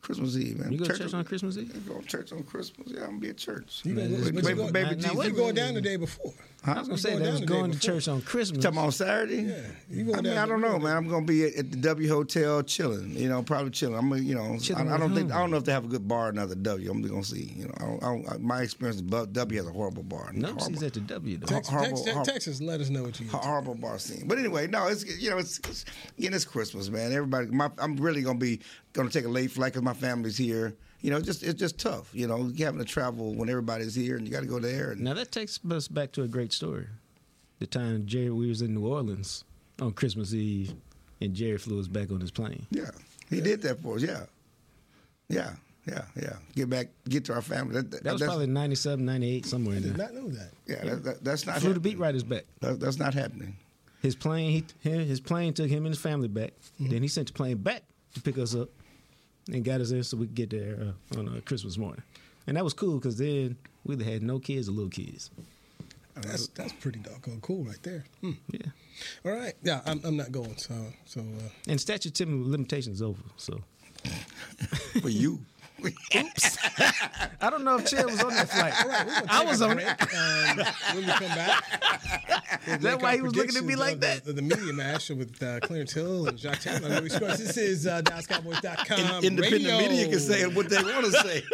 Christmas 0.00 0.36
Eve, 0.36 0.58
man. 0.58 0.70
You 0.72 0.78
go 0.78 0.84
to 0.84 0.98
church 0.98 1.14
on 1.14 1.24
Christmas 1.24 1.56
Eve? 1.56 1.72
I 1.74 1.88
go 1.92 1.98
to 2.00 2.06
church 2.06 2.30
on 2.32 2.42
Christmas. 2.42 2.88
Yeah, 2.90 3.00
I'm 3.04 3.06
gonna 3.06 3.18
be 3.20 3.30
at 3.30 3.38
church. 3.38 3.80
You 3.84 3.94
Man, 3.94 4.10
go, 4.10 4.16
this- 4.18 4.30
but 4.32 4.44
you 4.50 4.54
go, 4.56 4.70
baby 4.70 4.84
now- 4.84 4.90
now 4.90 4.96
Jesus. 4.96 5.14
wait 5.16 5.26
you 5.28 5.34
a 5.34 5.36
going 5.36 5.54
down 5.54 5.74
the 5.74 5.80
day 5.80 5.96
before. 5.96 6.32
I 6.66 6.78
was 6.78 6.88
gonna 6.88 6.98
say 6.98 7.10
going 7.10 7.18
that 7.20 7.24
down 7.26 7.40
was 7.40 7.48
going 7.48 7.70
to 7.72 7.78
church 7.78 8.08
on 8.08 8.22
Christmas. 8.22 8.62
Talking 8.64 8.78
about 8.78 8.94
Saturday? 8.94 9.42
Yeah, 9.42 9.60
you 9.90 10.04
going 10.04 10.18
I 10.18 10.22
mean, 10.22 10.38
I 10.38 10.46
don't 10.46 10.60
know, 10.60 10.78
man. 10.78 10.96
I'm 10.96 11.08
gonna 11.08 11.26
be 11.26 11.44
at, 11.44 11.54
at 11.56 11.70
the 11.70 11.76
W 11.76 12.08
Hotel 12.08 12.62
chilling. 12.62 13.10
You 13.10 13.28
know, 13.28 13.42
probably 13.42 13.70
chilling. 13.70 13.96
I'm, 13.98 14.08
gonna, 14.08 14.22
you 14.22 14.34
know, 14.34 14.58
Chilling 14.58 14.88
I, 14.88 14.94
I 14.94 14.98
don't 14.98 15.10
with 15.12 15.18
think? 15.20 15.32
I 15.32 15.40
don't 15.40 15.50
know 15.50 15.58
if 15.58 15.64
they 15.64 15.72
have 15.72 15.84
a 15.84 15.88
good 15.88 16.08
bar 16.08 16.30
in 16.30 16.38
another 16.38 16.54
W. 16.54 16.90
I'm 16.90 17.02
gonna 17.02 17.22
see. 17.22 17.52
You 17.54 17.66
know, 17.66 17.74
I 17.76 17.84
don't, 17.84 18.02
I 18.02 18.30
don't, 18.32 18.40
my 18.42 18.62
experience 18.62 18.96
is 18.96 19.02
W 19.02 19.58
has 19.58 19.68
a 19.68 19.72
horrible 19.72 20.02
bar. 20.02 20.30
No, 20.32 20.48
horrible, 20.48 20.68
she's 20.70 20.82
at 20.82 20.94
the 20.94 21.00
W 21.00 21.36
though. 21.36 21.46
Texas, 21.46 21.70
horrible- 21.72 21.88
Texas, 21.96 22.12
horrible- 22.12 22.32
Texas, 22.32 22.60
let 22.60 22.80
us 22.80 22.88
know 22.88 23.02
what 23.02 23.20
you. 23.20 23.28
ho- 23.28 23.38
horrible 23.38 23.74
bar 23.74 23.98
scene. 23.98 24.26
But 24.26 24.38
anyway, 24.38 24.66
no, 24.66 24.86
it's 24.86 25.04
you 25.20 25.30
know, 25.30 25.38
it's, 25.38 25.58
it's 25.68 25.84
you 26.16 26.30
know, 26.30 26.36
it's 26.36 26.44
Christmas, 26.46 26.88
man. 26.88 27.12
Everybody, 27.12 27.48
my, 27.48 27.70
I'm 27.78 27.96
really 27.96 28.22
gonna 28.22 28.38
be 28.38 28.60
gonna 28.94 29.10
take 29.10 29.26
a 29.26 29.28
late 29.28 29.50
flight 29.50 29.72
because 29.72 29.84
my 29.84 29.94
family's 29.94 30.38
here. 30.38 30.74
You 31.04 31.10
know, 31.10 31.18
it's 31.18 31.26
just 31.26 31.42
it's 31.42 31.60
just 31.60 31.78
tough. 31.78 32.08
You 32.14 32.26
know, 32.26 32.50
you 32.54 32.64
having 32.64 32.78
to 32.80 32.84
travel 32.86 33.34
when 33.34 33.50
everybody's 33.50 33.94
here 33.94 34.16
and 34.16 34.26
you 34.26 34.32
got 34.32 34.40
to 34.40 34.46
go 34.46 34.58
there. 34.58 34.92
And, 34.92 35.02
Now 35.02 35.12
that 35.12 35.30
takes 35.30 35.60
us 35.70 35.86
back 35.86 36.12
to 36.12 36.22
a 36.22 36.26
great 36.26 36.50
story. 36.50 36.86
The 37.58 37.66
time 37.66 38.06
Jerry 38.06 38.30
we 38.30 38.48
was 38.48 38.62
in 38.62 38.72
New 38.72 38.86
Orleans 38.86 39.44
on 39.82 39.92
Christmas 39.92 40.32
Eve, 40.32 40.72
and 41.20 41.34
Jerry 41.34 41.58
flew 41.58 41.78
us 41.78 41.88
back 41.88 42.10
on 42.10 42.20
his 42.20 42.30
plane. 42.30 42.66
Yeah, 42.70 42.90
he 43.28 43.42
did 43.42 43.60
that 43.62 43.80
for 43.82 43.96
us. 43.96 44.02
Yeah, 44.02 44.22
yeah, 45.28 45.52
yeah, 45.86 46.04
yeah. 46.16 46.36
Get 46.54 46.70
back, 46.70 46.86
get 47.06 47.26
to 47.26 47.34
our 47.34 47.42
family. 47.42 47.74
That, 47.74 47.90
That 48.02 48.12
was 48.12 48.20
that's, 48.20 48.30
probably 48.30 48.46
97, 48.46 49.04
98, 49.04 49.44
somewhere 49.44 49.74
I 49.74 49.76
in 49.76 49.82
did 49.82 49.96
there. 49.96 50.06
not 50.06 50.14
know 50.14 50.28
that. 50.30 50.50
yeah. 50.66 50.84
That, 50.84 51.04
that, 51.04 51.24
that's 51.24 51.46
not 51.46 51.60
Flew 51.60 51.74
the 51.74 51.80
beat 51.80 51.90
happening. 51.90 52.02
writers 52.02 52.22
back. 52.22 52.44
That, 52.60 52.80
that's 52.80 52.98
not 52.98 53.12
happening. 53.12 53.56
His 54.00 54.16
plane, 54.16 54.64
he, 54.80 54.88
his 54.90 55.20
plane 55.20 55.52
took 55.52 55.68
him 55.68 55.84
and 55.84 55.92
his 55.94 56.00
family 56.00 56.28
back. 56.28 56.52
Mm-hmm. 56.80 56.88
Then 56.92 57.02
he 57.02 57.08
sent 57.08 57.26
the 57.26 57.34
plane 57.34 57.58
back 57.58 57.82
to 58.14 58.22
pick 58.22 58.38
us 58.38 58.54
up 58.54 58.70
and 59.52 59.64
got 59.64 59.80
us 59.80 59.90
in 59.90 60.02
so 60.02 60.16
we 60.16 60.26
could 60.26 60.34
get 60.34 60.50
there 60.50 60.78
uh, 61.14 61.18
on 61.18 61.28
uh, 61.28 61.40
Christmas 61.44 61.76
morning. 61.78 62.02
And 62.46 62.56
that 62.56 62.64
was 62.64 62.74
cool 62.74 62.96
because 62.98 63.16
then 63.16 63.56
we 63.84 63.94
either 63.94 64.04
had 64.04 64.22
no 64.22 64.38
kids 64.38 64.68
or 64.68 64.72
little 64.72 64.90
kids. 64.90 65.30
That's 66.16 66.46
that's 66.48 66.72
pretty 66.74 67.00
doggone 67.00 67.40
cool 67.40 67.64
right 67.64 67.82
there. 67.82 68.04
Hmm. 68.20 68.32
Yeah. 68.50 68.60
All 69.24 69.32
right, 69.32 69.54
yeah, 69.64 69.80
I'm, 69.84 70.00
I'm 70.04 70.16
not 70.16 70.30
going. 70.30 70.56
So 70.56 70.74
so 71.04 71.20
uh, 71.20 71.48
And 71.68 71.80
statute 71.80 72.20
of 72.20 72.28
limitations 72.28 73.02
over. 73.02 73.22
So 73.36 73.60
For 75.00 75.08
you. 75.08 75.40
I 77.40 77.50
don't 77.50 77.64
know 77.64 77.76
if 77.76 77.86
Chad 77.86 78.06
was 78.06 78.22
on 78.22 78.30
that 78.34 78.48
flight. 78.48 78.72
all 78.82 78.88
right, 78.88 79.22
I 79.28 79.44
was 79.44 79.60
on 79.62 79.74
break. 79.74 79.86
it. 79.86 80.00
Um, 80.14 80.58
when 80.96 81.06
we 81.06 81.12
come 81.12 81.28
back, 81.36 81.64
Is 82.66 82.78
that 82.80 83.02
why 83.02 83.16
he 83.16 83.22
was 83.22 83.34
looking 83.34 83.56
at 83.56 83.64
me 83.64 83.76
like 83.76 84.00
that? 84.00 84.24
The, 84.24 84.32
the 84.32 84.42
media 84.42 84.72
mash 84.72 85.10
with 85.10 85.42
uh, 85.42 85.60
Clarence 85.60 85.92
Hill 85.92 86.26
and 86.28 86.38
Jacques 86.38 86.60
Taylor. 86.60 86.88
Newy 86.88 87.08
Scruggs. 87.10 87.38
This 87.38 87.56
is 87.56 87.86
uh, 87.86 88.02
DallasCowboys.com. 88.02 89.24
Independent 89.24 89.64
radio. 89.64 89.78
media 89.78 90.08
can 90.08 90.20
say 90.20 90.46
what 90.46 90.68
they 90.68 90.82
want 90.82 91.04
to 91.06 91.12
say. 91.12 91.42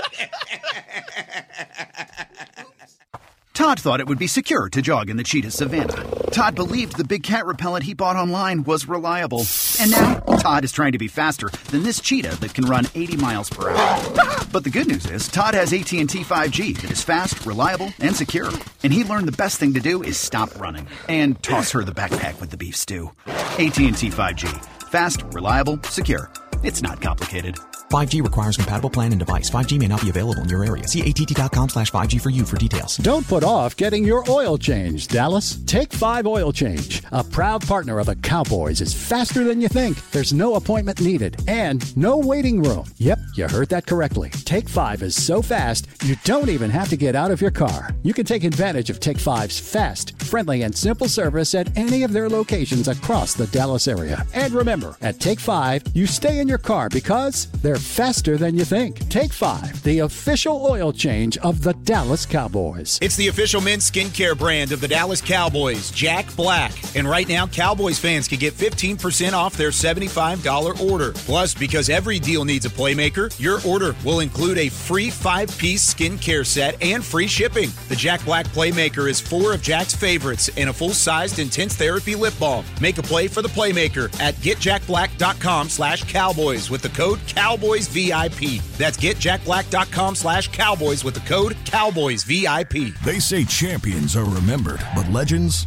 Todd 3.55 3.79
thought 3.79 4.01
it 4.01 4.07
would 4.07 4.19
be 4.19 4.27
secure 4.27 4.71
to 4.71 4.81
jog 4.81 5.11
in 5.11 5.19
the 5.19 5.23
cheetah 5.23 5.51
savannah. 5.51 6.03
Todd 6.33 6.55
believed 6.55 6.97
the 6.97 7.05
big 7.05 7.23
cat 7.23 7.45
repellent 7.45 7.85
he 7.85 7.93
bought 7.93 8.16
online 8.16 8.64
was 8.64 8.88
reliable. 8.88 9.40
And 9.81 9.90
now, 9.93 10.19
Todd 10.37 10.64
is 10.64 10.73
trying 10.73 10.93
to 10.93 10.99
be 10.99 11.09
faster 11.09 11.49
than 11.71 11.83
this 11.83 12.03
cheetah 12.03 12.38
that 12.40 12.53
can 12.53 12.66
run 12.66 12.85
80 12.95 13.16
miles 13.16 13.49
per 13.49 13.71
hour. 13.71 14.37
But 14.53 14.64
the 14.64 14.71
good 14.71 14.88
news 14.88 15.07
is, 15.07 15.29
Todd 15.29 15.55
has 15.55 15.73
AT&T 15.73 16.05
5G 16.05 16.83
that 16.83 16.90
is 16.90 17.03
fast, 17.03 17.47
reliable, 17.47 17.93
and 18.01 18.14
secure. 18.14 18.51
And 18.83 18.93
he 18.93 19.05
learned 19.05 19.29
the 19.29 19.37
best 19.37 19.59
thing 19.59 19.73
to 19.75 19.81
do 19.81 20.03
is 20.03 20.19
stop 20.19 20.59
running 20.59 20.88
and 21.09 21.40
toss 21.40 21.71
her 21.71 21.85
the 21.85 21.93
backpack 21.93 22.40
with 22.40 22.51
the 22.51 22.57
beef 22.57 22.77
stew. 22.77 23.12
AT&T 23.27 23.93
5G. 23.93 24.64
Fast, 24.90 25.23
reliable, 25.31 25.81
secure. 25.85 26.31
It's 26.64 26.83
not 26.83 27.01
complicated. 27.01 27.57
5G 27.90 28.22
requires 28.22 28.57
compatible 28.57 28.90
plan 28.90 29.12
and 29.12 29.18
device. 29.18 29.50
5G 29.50 29.79
may 29.79 29.88
not 29.88 30.00
be 30.00 30.11
available 30.11 30.42
in 30.42 30.48
your 30.48 30.64
area. 30.64 30.87
See 30.87 31.03
att.com 31.03 31.68
slash 31.68 31.90
5G 31.90 32.20
for 32.20 32.31
you 32.31 32.44
for 32.44 32.57
details. 32.57 32.96
Don't 32.98 33.26
put 33.26 33.42
off 33.42 33.76
getting 33.76 34.05
your 34.05 34.24
oil 34.29 34.57
change, 34.57 35.09
Dallas. 35.09 35.59
Take 35.66 35.92
5 35.92 36.26
Oil 36.26 36.53
Change, 36.53 37.03
a 37.12 37.24
proud 37.24 37.66
partner 37.66 37.98
of 37.98 38.07
the 38.07 38.16
Cowboys, 38.16 38.81
is 38.81 38.94
faster 38.94 39.44
than 39.44 39.61
you 39.61 39.68
think. 39.68 39.98
There's 40.11 40.33
no 40.33 40.55
appointment 40.55 41.00
needed 41.00 41.42
and 41.48 41.96
no 41.96 42.16
waiting 42.18 42.62
room. 42.62 42.87
Yep, 42.98 43.18
you 43.37 43.47
heard 43.49 43.69
that 43.69 43.87
correctly. 43.87 44.31
Take 44.31 44.69
5 44.69 45.03
is 45.03 45.14
so 45.14 45.43
fast, 45.43 45.87
you 46.05 46.16
don't 46.25 46.49
even 46.49 46.71
have 46.71 46.88
to 46.88 46.97
get 46.97 47.14
out 47.14 47.31
of 47.31 47.40
your 47.40 47.51
car. 47.51 47.90
You 48.03 48.14
can 48.14 48.25
take 48.25 48.45
advantage 48.45 48.90
of 48.90 49.01
Take 49.01 49.19
5's 49.19 49.59
fast, 49.59 50.21
friendly, 50.23 50.62
and 50.62 50.77
simple 50.77 51.09
service 51.09 51.55
at 51.55 51.77
any 51.77 52.03
of 52.03 52.12
their 52.12 52.29
locations 52.29 52.88
across 52.88 53.35
the 53.35 53.47
Dallas 53.49 53.88
area. 53.88 54.25
And 54.35 54.53
remember, 54.53 54.97
at 55.01 55.21
Take 55.21 55.40
5, 55.40 55.85
you 55.95 56.07
stay 56.07 56.38
in 56.40 56.49
your 56.49 56.59
car 56.59 56.88
because 56.88 57.47
they're 57.62 57.77
faster 57.77 58.37
than 58.37 58.57
you 58.57 58.64
think. 58.64 59.09
Take 59.09 59.33
5, 59.33 59.83
the 59.83 60.01
official 60.01 60.64
oil 60.64 60.93
change 60.93 61.37
of 61.38 61.62
the 61.62 61.75
Dallas 61.75 62.27
Cowboys. 62.27 62.99
It's 63.03 63.16
the 63.16 63.29
official 63.29 63.61
men's 63.61 63.90
skincare 63.90 64.37
brand 64.37 64.73
of 64.73 64.81
the 64.81 64.88
Dallas 64.88 65.21
Cowboys, 65.21 65.90
Jack 65.90 66.35
Black. 66.37 66.73
And 66.97 67.09
right 67.09 67.29
now, 67.29 67.47
Cowboys 67.47 67.99
fans 67.99 68.29
can 68.29 68.38
get 68.38 68.55
15% 68.55 69.33
off 69.33 69.57
their 69.57 69.71
$75 69.71 70.81
order. 70.90 71.12
Plus, 71.12 71.55
because 71.55 71.90
every 71.90 72.19
deal 72.19 72.45
needs 72.45 72.66
a 72.66 72.71
playmaker, 72.71 73.19
your 73.38 73.61
order 73.66 73.94
will 74.04 74.20
include 74.20 74.59
a 74.59 74.68
free 74.68 75.11
five 75.11 75.48
piece 75.59 75.92
skincare 75.92 76.46
set 76.46 76.80
and 76.83 77.04
free 77.04 77.26
shipping. 77.26 77.70
The 77.88 77.96
Jack 77.96 78.24
Black 78.24 78.46
Playmaker 78.48 79.09
is 79.09 79.20
four 79.20 79.52
of 79.52 79.62
Jack's 79.62 79.94
favorites 79.94 80.50
and 80.56 80.70
a 80.70 80.72
full 80.72 80.90
sized 80.90 81.38
intense 81.38 81.74
therapy 81.76 82.14
lip 82.14 82.35
balm. 82.38 82.64
Make 82.80 82.98
a 82.98 83.02
play 83.02 83.28
for 83.28 83.42
the 83.42 83.48
Playmaker 83.48 84.09
at 84.20 84.35
getjackblack.com 84.37 85.68
slash 85.68 86.04
cowboys 86.04 86.70
with 86.70 86.83
the 86.83 86.88
code 86.90 87.18
CowboysVIP. 87.20 88.62
That's 88.76 88.96
getjackblack.com 88.96 90.14
slash 90.14 90.48
cowboys 90.48 91.04
with 91.04 91.14
the 91.14 91.20
code 91.20 91.52
CowboysVIP. 91.64 92.98
They 93.00 93.18
say 93.18 93.44
champions 93.44 94.16
are 94.16 94.24
remembered, 94.24 94.80
but 94.94 95.09
legends 95.11 95.66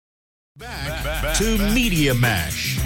Back, 0.57 1.05
back 1.05 1.37
to 1.37 1.57
Media 1.73 2.13
Mash. 2.13 2.77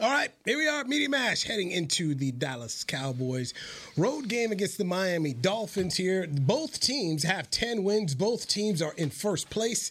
All 0.00 0.10
right, 0.10 0.30
here 0.46 0.56
we 0.56 0.66
are, 0.66 0.84
Media 0.84 1.10
Mash, 1.10 1.44
heading 1.44 1.70
into 1.70 2.14
the 2.14 2.32
Dallas 2.32 2.82
Cowboys 2.82 3.52
road 3.98 4.28
game 4.28 4.52
against 4.52 4.78
the 4.78 4.86
Miami 4.86 5.34
Dolphins 5.34 5.96
here. 5.96 6.26
Both 6.26 6.80
teams 6.80 7.24
have 7.24 7.50
10 7.50 7.84
wins. 7.84 8.14
Both 8.14 8.48
teams 8.48 8.80
are 8.80 8.94
in 8.96 9.10
first 9.10 9.50
place. 9.50 9.90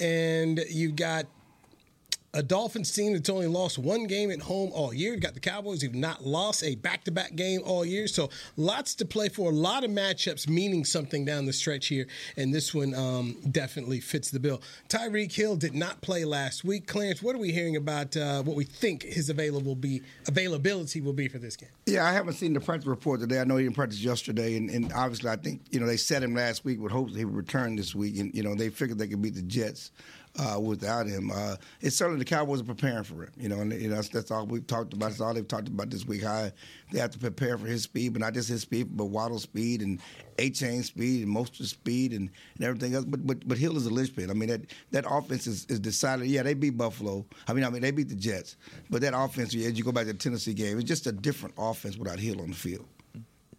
And 0.00 0.64
you've 0.70 0.94
got 0.94 1.26
a 2.34 2.42
Dolphins 2.42 2.90
team 2.92 3.12
that's 3.12 3.28
only 3.28 3.46
lost 3.46 3.78
one 3.78 4.04
game 4.04 4.30
at 4.30 4.40
home 4.40 4.70
all 4.72 4.94
year. 4.94 5.12
You've 5.12 5.22
got 5.22 5.34
the 5.34 5.40
Cowboys 5.40 5.82
who've 5.82 5.94
not 5.94 6.24
lost 6.24 6.64
a 6.64 6.74
back 6.76 7.04
to 7.04 7.10
back 7.10 7.36
game 7.36 7.60
all 7.64 7.84
year. 7.84 8.08
So 8.08 8.30
lots 8.56 8.94
to 8.96 9.04
play 9.04 9.28
for, 9.28 9.50
a 9.50 9.54
lot 9.54 9.84
of 9.84 9.90
matchups 9.90 10.48
meaning 10.48 10.84
something 10.84 11.24
down 11.24 11.44
the 11.44 11.52
stretch 11.52 11.88
here. 11.88 12.06
And 12.36 12.54
this 12.54 12.74
one 12.74 12.94
um, 12.94 13.36
definitely 13.50 14.00
fits 14.00 14.30
the 14.30 14.40
bill. 14.40 14.62
Tyreek 14.88 15.32
Hill 15.32 15.56
did 15.56 15.74
not 15.74 16.00
play 16.00 16.24
last 16.24 16.64
week. 16.64 16.86
Clarence, 16.86 17.22
what 17.22 17.34
are 17.34 17.38
we 17.38 17.52
hearing 17.52 17.76
about 17.76 18.16
uh, 18.16 18.42
what 18.42 18.56
we 18.56 18.64
think 18.64 19.02
his 19.02 19.28
available 19.28 19.74
be 19.74 20.00
availability 20.26 21.02
will 21.02 21.12
be 21.12 21.28
for 21.28 21.38
this 21.38 21.56
game? 21.56 21.68
Yeah, 21.86 22.06
I 22.06 22.12
haven't 22.12 22.34
seen 22.34 22.54
the 22.54 22.60
practice 22.60 22.86
report 22.86 23.20
today. 23.20 23.40
I 23.40 23.44
know 23.44 23.56
he 23.56 23.64
didn't 23.64 23.76
practice 23.76 24.02
yesterday, 24.02 24.56
and, 24.56 24.70
and 24.70 24.92
obviously, 24.92 25.30
I 25.30 25.36
think 25.36 25.62
you 25.70 25.80
know 25.80 25.86
they 25.86 25.96
set 25.96 26.22
him 26.22 26.34
last 26.34 26.64
week 26.64 26.80
with 26.80 26.92
hopes 26.92 27.14
he 27.14 27.24
would 27.24 27.34
return 27.34 27.76
this 27.76 27.94
week, 27.94 28.18
and 28.18 28.34
you 28.34 28.42
know 28.42 28.54
they 28.54 28.70
figured 28.70 28.98
they 28.98 29.08
could 29.08 29.20
beat 29.20 29.34
the 29.34 29.42
Jets 29.42 29.90
uh, 30.38 30.58
without 30.58 31.06
him. 31.06 31.30
Uh, 31.30 31.56
it's 31.80 31.96
certainly 31.96 32.18
the 32.18 32.24
Cowboys 32.24 32.60
are 32.60 32.64
preparing 32.64 33.04
for 33.04 33.24
him, 33.24 33.32
you 33.36 33.48
know, 33.48 33.60
and 33.60 33.72
you 33.72 33.88
know, 33.88 33.96
that's, 33.96 34.08
that's 34.08 34.30
all 34.30 34.46
we've 34.46 34.66
talked 34.66 34.92
about. 34.94 35.10
That's 35.10 35.20
all 35.20 35.34
they've 35.34 35.46
talked 35.46 35.68
about 35.68 35.90
this 35.90 36.06
week. 36.06 36.22
How 36.22 36.50
they 36.90 36.98
have 36.98 37.10
to 37.10 37.18
prepare 37.18 37.58
for 37.58 37.66
his 37.66 37.82
speed, 37.82 38.14
but 38.14 38.20
not 38.20 38.34
just 38.34 38.48
his 38.48 38.62
speed, 38.62 38.96
but 38.96 39.06
Waddle 39.06 39.38
speed 39.38 39.82
and 39.82 40.00
Achane 40.38 40.84
speed 40.84 41.26
and 41.26 41.34
Mostert 41.34 41.66
speed 41.66 42.12
and, 42.12 42.30
and 42.56 42.64
everything 42.64 42.94
else. 42.94 43.04
But 43.04 43.26
but 43.26 43.46
but 43.46 43.58
Hill 43.58 43.76
is 43.76 43.86
a 43.86 43.90
linchpin. 43.90 44.30
I 44.30 44.34
mean 44.34 44.48
that 44.48 44.62
that 44.90 45.04
offense 45.08 45.46
is, 45.46 45.66
is 45.66 45.80
decided. 45.80 46.26
Yeah, 46.26 46.42
they 46.42 46.54
beat 46.54 46.78
Buffalo. 46.78 47.26
I 47.46 47.52
mean 47.52 47.64
I 47.64 47.70
mean 47.70 47.82
they 47.82 47.90
beat 47.90 48.08
the 48.08 48.14
Jets, 48.14 48.56
but 48.88 49.02
that 49.02 49.14
offense, 49.14 49.54
as 49.54 49.76
you 49.76 49.84
go 49.84 49.92
back 49.92 50.06
to 50.06 50.12
the 50.12 50.18
Tennessee 50.18 50.54
game, 50.54 50.78
it's 50.78 50.88
just 50.88 51.06
a 51.06 51.12
different 51.12 51.54
offense 51.58 51.96
without 51.96 52.18
Hill 52.18 52.40
on 52.40 52.50
the 52.50 52.56
field. 52.56 52.86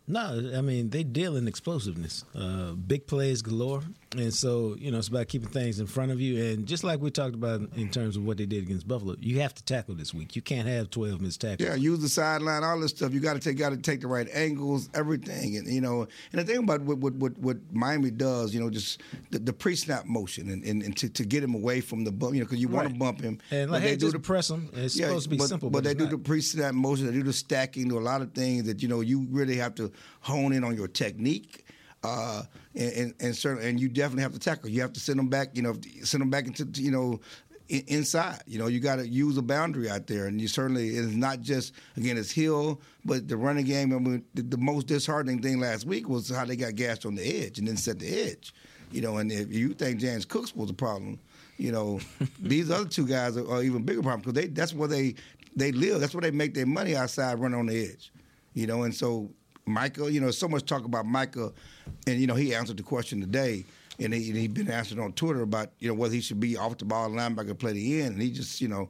No, 0.05 0.51
I 0.53 0.59
mean 0.59 0.89
they 0.89 1.03
deal 1.03 1.37
in 1.37 1.47
explosiveness, 1.47 2.25
uh, 2.35 2.73
big 2.73 3.07
plays 3.07 3.41
galore, 3.41 3.83
and 4.17 4.33
so 4.33 4.75
you 4.77 4.91
know 4.91 4.97
it's 4.97 5.07
about 5.07 5.29
keeping 5.29 5.47
things 5.47 5.79
in 5.79 5.87
front 5.87 6.11
of 6.11 6.19
you. 6.19 6.43
And 6.43 6.65
just 6.65 6.83
like 6.83 6.99
we 6.99 7.09
talked 7.09 7.35
about 7.35 7.61
in 7.77 7.89
terms 7.89 8.17
of 8.17 8.25
what 8.25 8.35
they 8.35 8.45
did 8.45 8.63
against 8.63 8.85
Buffalo, 8.85 9.15
you 9.21 9.39
have 9.39 9.53
to 9.55 9.63
tackle 9.63 9.95
this 9.95 10.13
week. 10.13 10.35
You 10.35 10.41
can't 10.41 10.67
have 10.67 10.89
twelve 10.89 11.21
missed 11.21 11.39
tackles. 11.39 11.69
Yeah, 11.69 11.75
use 11.75 11.99
the 11.99 12.09
sideline, 12.09 12.65
all 12.65 12.77
this 12.81 12.91
stuff. 12.91 13.13
You 13.13 13.21
got 13.21 13.35
to 13.35 13.39
take, 13.39 13.57
got 13.57 13.69
to 13.69 13.77
take 13.77 14.01
the 14.01 14.07
right 14.07 14.27
angles, 14.33 14.89
everything. 14.93 15.55
And 15.55 15.67
you 15.67 15.79
know, 15.79 16.05
and 16.33 16.41
the 16.41 16.43
thing 16.43 16.57
about 16.57 16.81
what 16.81 16.97
what 16.97 17.13
what, 17.13 17.37
what 17.37 17.57
Miami 17.71 18.11
does, 18.11 18.53
you 18.53 18.59
know, 18.59 18.69
just 18.69 19.01
the, 19.31 19.39
the 19.39 19.53
pre-snap 19.53 20.05
motion 20.05 20.49
and, 20.49 20.65
and, 20.65 20.83
and 20.83 20.97
to, 20.97 21.09
to, 21.09 21.23
get 21.23 21.41
him 21.41 21.55
away 21.55 21.79
from 21.79 22.03
the 22.03 22.11
bump, 22.11 22.33
you 22.33 22.41
know, 22.41 22.45
because 22.45 22.59
you 22.59 22.67
want 22.67 22.89
to 22.89 22.93
bump 22.93 23.21
him. 23.21 23.39
And 23.51 23.71
like, 23.71 23.83
hey, 23.83 23.95
do 23.95 24.11
the 24.11 24.19
press 24.19 24.49
him. 24.49 24.69
It's 24.73 24.97
yeah, 24.97 25.07
supposed 25.07 25.23
to 25.25 25.29
be 25.29 25.37
but, 25.37 25.47
simple, 25.47 25.69
but, 25.69 25.79
but 25.79 25.83
they 25.85 25.93
do 25.93 26.03
not. 26.03 26.11
the 26.11 26.17
pre-snap 26.17 26.73
motion. 26.73 27.05
They 27.05 27.13
do 27.13 27.23
the 27.23 27.31
stacking. 27.31 27.87
Do 27.87 27.97
a 27.97 28.01
lot 28.01 28.21
of 28.21 28.33
things 28.33 28.65
that 28.65 28.81
you 28.81 28.89
know 28.89 28.99
you 28.99 29.25
really 29.31 29.55
have 29.55 29.75
to 29.75 29.92
hone 30.21 30.53
in 30.53 30.63
on 30.63 30.75
your 30.75 30.87
technique. 30.87 31.65
Uh, 32.03 32.43
and, 32.75 32.91
and, 32.93 33.13
and 33.21 33.35
certainly, 33.35 33.69
and 33.69 33.79
you 33.79 33.87
definitely 33.87 34.23
have 34.23 34.33
to 34.33 34.39
tackle. 34.39 34.69
You 34.69 34.81
have 34.81 34.93
to 34.93 34.99
send 34.99 35.17
them 35.17 35.29
back. 35.29 35.55
You 35.55 35.61
know, 35.61 35.75
send 36.03 36.21
them 36.21 36.29
back 36.29 36.47
into 36.47 36.65
you 36.81 36.91
know 36.91 37.21
inside. 37.69 38.41
You 38.45 38.59
know, 38.59 38.67
you 38.67 38.79
got 38.79 38.97
to 38.97 39.07
use 39.07 39.37
a 39.37 39.41
boundary 39.41 39.89
out 39.89 40.07
there, 40.07 40.27
and 40.27 40.39
you 40.39 40.47
certainly 40.47 40.89
it's 40.89 41.13
not 41.13 41.41
just 41.41 41.73
again 41.97 42.17
it's 42.17 42.31
Hill, 42.31 42.81
but 43.05 43.27
the 43.27 43.37
running 43.37 43.65
game. 43.65 43.93
I 43.93 43.99
mean, 43.99 44.23
the, 44.33 44.41
the, 44.41 44.57
most 44.57 44.87
disheartening 44.87 45.41
thing 45.41 45.59
last 45.59 45.85
week 45.85 46.09
was 46.09 46.29
how 46.29 46.45
they 46.45 46.55
got 46.55 46.75
gassed 46.75 47.05
on 47.05 47.15
the 47.15 47.45
edge 47.45 47.59
and 47.59 47.67
then 47.67 47.77
set 47.77 47.99
the 47.99 48.07
edge. 48.07 48.53
You 48.91 49.01
know, 49.01 49.17
and 49.17 49.31
if 49.31 49.51
you 49.53 49.73
think 49.73 49.99
James 49.99 50.25
Cooks 50.25 50.55
was 50.55 50.69
a 50.69 50.73
problem, 50.73 51.19
you 51.57 51.71
know, 51.71 51.99
these 52.39 52.69
other 52.69 52.87
two 52.87 53.07
guys 53.07 53.37
are, 53.37 53.49
are 53.49 53.63
even 53.63 53.83
bigger 53.83 54.01
problem 54.01 54.21
because 54.21 54.33
they 54.33 54.47
that's 54.47 54.73
where 54.73 54.87
they 54.87 55.15
they 55.55 55.71
live. 55.71 55.99
That's 55.99 56.13
where 56.13 56.21
they 56.21 56.31
make 56.31 56.53
their 56.53 56.65
money 56.65 56.95
outside 56.95 57.39
running 57.39 57.59
on 57.59 57.67
the 57.67 57.85
edge. 57.85 58.11
You 58.53 58.67
know, 58.67 58.83
and 58.83 58.93
so 58.93 59.31
Michael, 59.65 60.09
you 60.09 60.19
know, 60.19 60.31
so 60.31 60.47
much 60.47 60.65
talk 60.65 60.85
about 60.85 61.05
Michael, 61.05 61.53
and 62.07 62.19
you 62.19 62.27
know 62.27 62.35
he 62.35 62.53
answered 62.53 62.77
the 62.77 62.83
question 62.83 63.21
today, 63.21 63.65
and 63.99 64.13
he 64.13 64.31
he 64.31 64.47
been 64.47 64.69
answered 64.69 64.99
on 64.99 65.13
Twitter 65.13 65.41
about 65.41 65.71
you 65.79 65.87
know 65.87 65.93
whether 65.93 66.13
he 66.13 66.21
should 66.21 66.39
be 66.39 66.57
off 66.57 66.77
the 66.77 66.85
ball 66.85 67.09
linebacker 67.09 67.57
play 67.57 67.73
the 67.73 68.01
end, 68.01 68.13
and 68.13 68.21
he 68.21 68.31
just 68.31 68.61
you 68.61 68.67
know, 68.67 68.89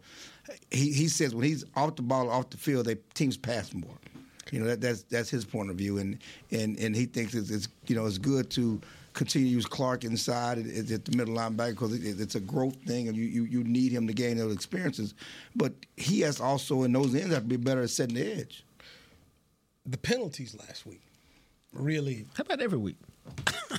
he 0.71 0.91
he 0.91 1.07
says 1.07 1.35
when 1.35 1.45
he's 1.45 1.63
off 1.75 1.95
the 1.95 2.01
ball 2.01 2.29
off 2.29 2.49
the 2.49 2.57
field, 2.57 2.85
they 2.85 2.95
teams 3.13 3.37
pass 3.37 3.73
more. 3.73 3.97
You 4.51 4.59
know 4.59 4.65
that 4.65 4.81
that's 4.81 5.03
that's 5.03 5.29
his 5.29 5.45
point 5.45 5.69
of 5.69 5.75
view, 5.75 5.97
and 5.97 6.17
and 6.51 6.77
and 6.79 6.95
he 6.95 7.05
thinks 7.05 7.33
it's, 7.33 7.49
it's 7.49 7.67
you 7.87 7.95
know 7.95 8.05
it's 8.05 8.17
good 8.17 8.49
to 8.51 8.81
continue 9.13 9.47
to 9.47 9.53
use 9.53 9.65
Clark 9.65 10.03
inside 10.03 10.57
at, 10.57 10.91
at 10.91 11.05
the 11.05 11.17
middle 11.17 11.35
linebacker 11.35 11.71
because 11.71 11.93
it, 11.93 12.19
it's 12.19 12.35
a 12.35 12.39
growth 12.39 12.75
thing, 12.85 13.07
and 13.07 13.15
you, 13.15 13.25
you 13.25 13.43
you 13.45 13.63
need 13.63 13.91
him 13.91 14.07
to 14.07 14.13
gain 14.13 14.37
those 14.37 14.53
experiences. 14.53 15.13
But 15.55 15.73
he 15.97 16.21
has 16.21 16.39
also 16.39 16.83
in 16.83 16.93
those 16.93 17.13
ends 17.13 17.33
have 17.33 17.43
to 17.43 17.49
be 17.49 17.57
better 17.57 17.83
at 17.83 17.89
setting 17.89 18.15
the 18.15 18.39
edge 18.39 18.63
the 19.85 19.97
penalties 19.97 20.55
last 20.55 20.85
week 20.85 21.01
really. 21.73 22.25
How 22.35 22.41
about 22.41 22.61
every 22.61 22.77
week? 22.77 22.97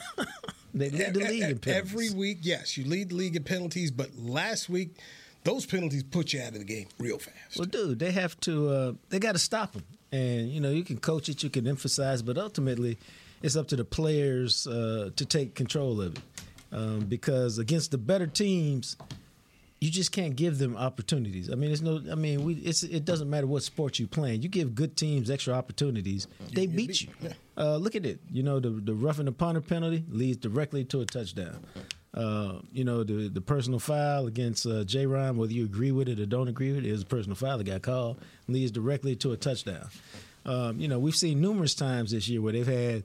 they 0.74 0.90
lead 0.90 1.14
the 1.14 1.20
league 1.20 1.42
in 1.42 1.58
penalties. 1.58 1.92
Every 1.92 2.10
week, 2.10 2.38
yes, 2.42 2.76
you 2.76 2.84
lead 2.84 3.10
the 3.10 3.14
league 3.14 3.36
in 3.36 3.44
penalties, 3.44 3.90
but 3.90 4.10
last 4.16 4.68
week, 4.68 4.96
those 5.44 5.66
penalties 5.66 6.02
put 6.02 6.32
you 6.32 6.42
out 6.42 6.48
of 6.48 6.58
the 6.58 6.64
game 6.64 6.88
real 6.98 7.18
fast. 7.18 7.56
Well, 7.56 7.66
dude, 7.66 7.98
they 7.98 8.12
have 8.12 8.38
to. 8.40 8.68
Uh, 8.68 8.92
they 9.10 9.18
got 9.18 9.32
to 9.32 9.38
stop 9.38 9.72
them, 9.72 9.84
and 10.12 10.48
you 10.48 10.60
know 10.60 10.70
you 10.70 10.84
can 10.84 10.98
coach 10.98 11.28
it, 11.28 11.42
you 11.42 11.50
can 11.50 11.66
emphasize, 11.66 12.22
but 12.22 12.38
ultimately, 12.38 12.98
it's 13.42 13.56
up 13.56 13.68
to 13.68 13.76
the 13.76 13.84
players 13.84 14.66
uh, 14.66 15.10
to 15.16 15.26
take 15.26 15.54
control 15.54 16.00
of 16.00 16.16
it. 16.16 16.22
Um, 16.72 17.00
because 17.00 17.58
against 17.58 17.92
the 17.92 17.98
better 17.98 18.26
teams, 18.26 18.96
you 19.80 19.90
just 19.90 20.12
can't 20.12 20.34
give 20.34 20.58
them 20.58 20.76
opportunities. 20.76 21.50
I 21.50 21.56
mean, 21.56 21.70
it's 21.70 21.82
no. 21.82 22.00
I 22.10 22.14
mean, 22.14 22.44
we. 22.44 22.54
It's 22.54 22.82
it 22.82 23.04
doesn't 23.04 23.28
matter 23.28 23.46
what 23.46 23.62
sport 23.62 23.98
you 23.98 24.06
playing. 24.06 24.42
You 24.42 24.48
give 24.48 24.74
good 24.74 24.96
teams 24.96 25.30
extra 25.30 25.54
opportunities, 25.54 26.26
they 26.52 26.66
beat 26.66 27.02
you. 27.02 27.08
Uh, 27.56 27.76
look 27.76 27.94
at 27.94 28.06
it. 28.06 28.20
You 28.30 28.42
know, 28.42 28.60
the 28.60 28.70
the 28.70 28.94
roughing 28.94 29.26
the 29.26 29.32
punter 29.32 29.60
penalty 29.60 30.04
leads 30.08 30.38
directly 30.38 30.84
to 30.86 31.00
a 31.02 31.04
touchdown. 31.04 31.58
Uh, 32.14 32.60
you 32.72 32.84
know, 32.84 33.04
the 33.04 33.28
the 33.28 33.40
personal 33.40 33.78
foul 33.78 34.26
against 34.26 34.64
uh, 34.64 34.84
Jayron, 34.84 35.36
whether 35.36 35.52
you 35.52 35.64
agree 35.64 35.92
with 35.92 36.08
it 36.08 36.18
or 36.18 36.26
don't 36.26 36.48
agree 36.48 36.72
with 36.72 36.84
it, 36.84 36.88
is 36.88 37.02
a 37.02 37.06
personal 37.06 37.36
foul 37.36 37.58
that 37.58 37.64
got 37.64 37.82
called, 37.82 38.18
leads 38.48 38.70
directly 38.70 39.16
to 39.16 39.32
a 39.32 39.36
touchdown. 39.36 39.88
Um, 40.46 40.78
you 40.78 40.88
know, 40.88 40.98
we've 40.98 41.16
seen 41.16 41.40
numerous 41.40 41.74
times 41.74 42.12
this 42.12 42.28
year 42.28 42.40
where 42.40 42.52
they've 42.52 42.66
had, 42.66 43.02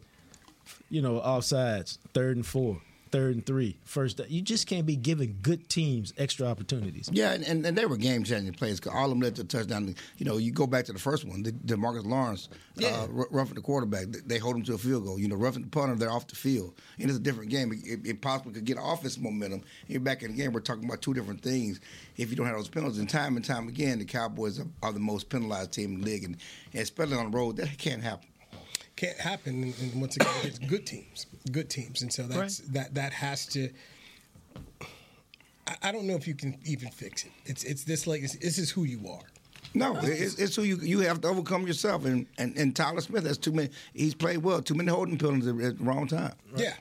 you 0.90 1.02
know, 1.02 1.20
offsides, 1.20 1.98
third 2.14 2.36
and 2.36 2.46
four 2.46 2.82
third 3.12 3.36
and 3.36 3.46
three, 3.46 3.78
first. 3.84 4.20
You 4.30 4.42
just 4.42 4.68
can't 4.68 4.86
be 4.86 4.96
giving 4.96 5.38
good 5.42 5.70
teams 5.70 6.14
extra 6.18 6.48
opportunities. 6.48 7.10
Yeah, 7.12 7.32
and, 7.32 7.44
and, 7.44 7.66
and 7.66 7.78
they 7.78 7.86
were 7.86 7.98
game 7.98 8.24
changing 8.24 8.54
plays 8.54 8.80
because 8.80 8.96
all 8.96 9.06
of 9.06 9.10
them 9.12 9.20
led 9.22 9.36
to 9.38 9.44
touchdown. 9.44 9.96
You 10.18 10.26
know, 10.26 10.38
you 10.38 10.52
go 10.52 10.68
back 10.68 10.86
to 10.86 10.94
the 10.94 11.00
first 11.00 11.26
one, 11.26 11.44
the, 11.44 11.52
Demarcus 11.52 12.06
Lawrence, 12.06 12.50
yeah. 12.76 12.90
uh, 13.04 13.08
roughing 13.32 13.56
the 13.56 13.62
quarterback, 13.62 14.08
they 14.26 14.38
hold 14.38 14.56
him 14.56 14.64
to 14.64 14.74
a 14.74 14.78
field 14.78 15.06
goal. 15.06 15.20
You 15.20 15.28
know, 15.28 15.36
roughing 15.36 15.64
the 15.64 15.70
punter, 15.70 15.96
they're 15.96 16.12
off 16.12 16.28
the 16.28 16.36
field. 16.36 16.74
And 17.00 17.10
it's 17.10 17.20
a 17.20 17.22
different 17.22 17.50
game. 17.50 17.72
It, 17.74 18.06
it 18.06 18.22
possibly 18.22 18.54
could 18.54 18.66
get 18.66 18.78
offense 18.82 19.18
momentum. 19.18 19.64
You're 19.88 20.02
back 20.02 20.24
in 20.24 20.32
the 20.32 20.38
game. 20.38 20.54
We're 20.54 20.62
talking 20.62 20.86
about 20.86 21.02
two 21.02 21.14
different 21.14 21.42
things. 21.42 21.80
If 22.18 22.30
you 22.30 22.36
don't 22.36 22.48
have 22.48 22.56
those 22.56 22.70
penalties, 22.70 23.00
and 23.00 23.10
time 23.10 23.36
and 23.36 23.46
time 23.46 23.68
again, 23.68 24.00
the 24.00 24.06
Cowboys 24.06 24.60
are, 24.60 24.68
are 24.84 24.92
the 24.92 25.00
most 25.00 25.30
penalized 25.30 25.72
team 25.72 25.94
in 25.94 26.02
the 26.02 26.06
league, 26.06 26.24
and, 26.24 26.38
and 26.74 26.82
especially 26.82 27.16
on 27.16 27.32
the 27.32 27.38
road, 27.38 27.58
that 27.58 27.78
can't 27.78 28.04
happen 28.04 28.30
can't 29.00 29.18
happen. 29.18 29.74
And 29.80 30.02
once 30.02 30.18
again, 30.18 30.34
it's 30.44 30.60
good 30.60 30.86
teams, 30.86 31.26
good 31.52 31.70
teams, 31.70 32.02
and 32.02 32.12
so 32.12 32.24
that's 32.24 32.60
right. 32.62 32.74
that 32.74 32.96
that 32.96 33.14
has 33.14 33.46
to. 33.48 33.70
I, 35.84 35.92
don't 35.92 36.06
know 36.06 36.16
if 36.16 36.28
you 36.28 36.34
can 36.34 36.58
even 36.66 36.90
fix 36.90 37.24
it. 37.24 37.32
It's 37.46 37.64
it's 37.64 37.84
this 37.84 38.08
like 38.08 38.24
it's, 38.24 38.36
this 38.38 38.58
is 38.58 38.70
who 38.70 38.84
you 38.84 39.08
are. 39.10 39.22
No, 39.76 39.96
it's, 40.02 40.36
it's, 40.40 40.56
who 40.56 40.64
you 40.64 40.78
you 40.78 41.00
have 41.02 41.22
to 41.22 41.28
overcome 41.28 41.66
yourself. 41.66 42.06
And, 42.06 42.26
and 42.38 42.58
and 42.58 42.76
Tyler 42.76 43.02
Smith 43.02 43.26
has 43.26 43.38
too 43.38 43.52
many. 43.52 43.70
He's 43.94 44.16
played 44.16 44.40
well. 44.40 44.62
Too 44.62 44.74
many 44.74 44.90
holding 44.90 45.18
penalties 45.18 45.48
at 45.48 45.78
the 45.78 45.84
wrong 45.84 46.08
time. 46.08 46.34
Right? 46.52 46.64
Yeah, 46.64 46.74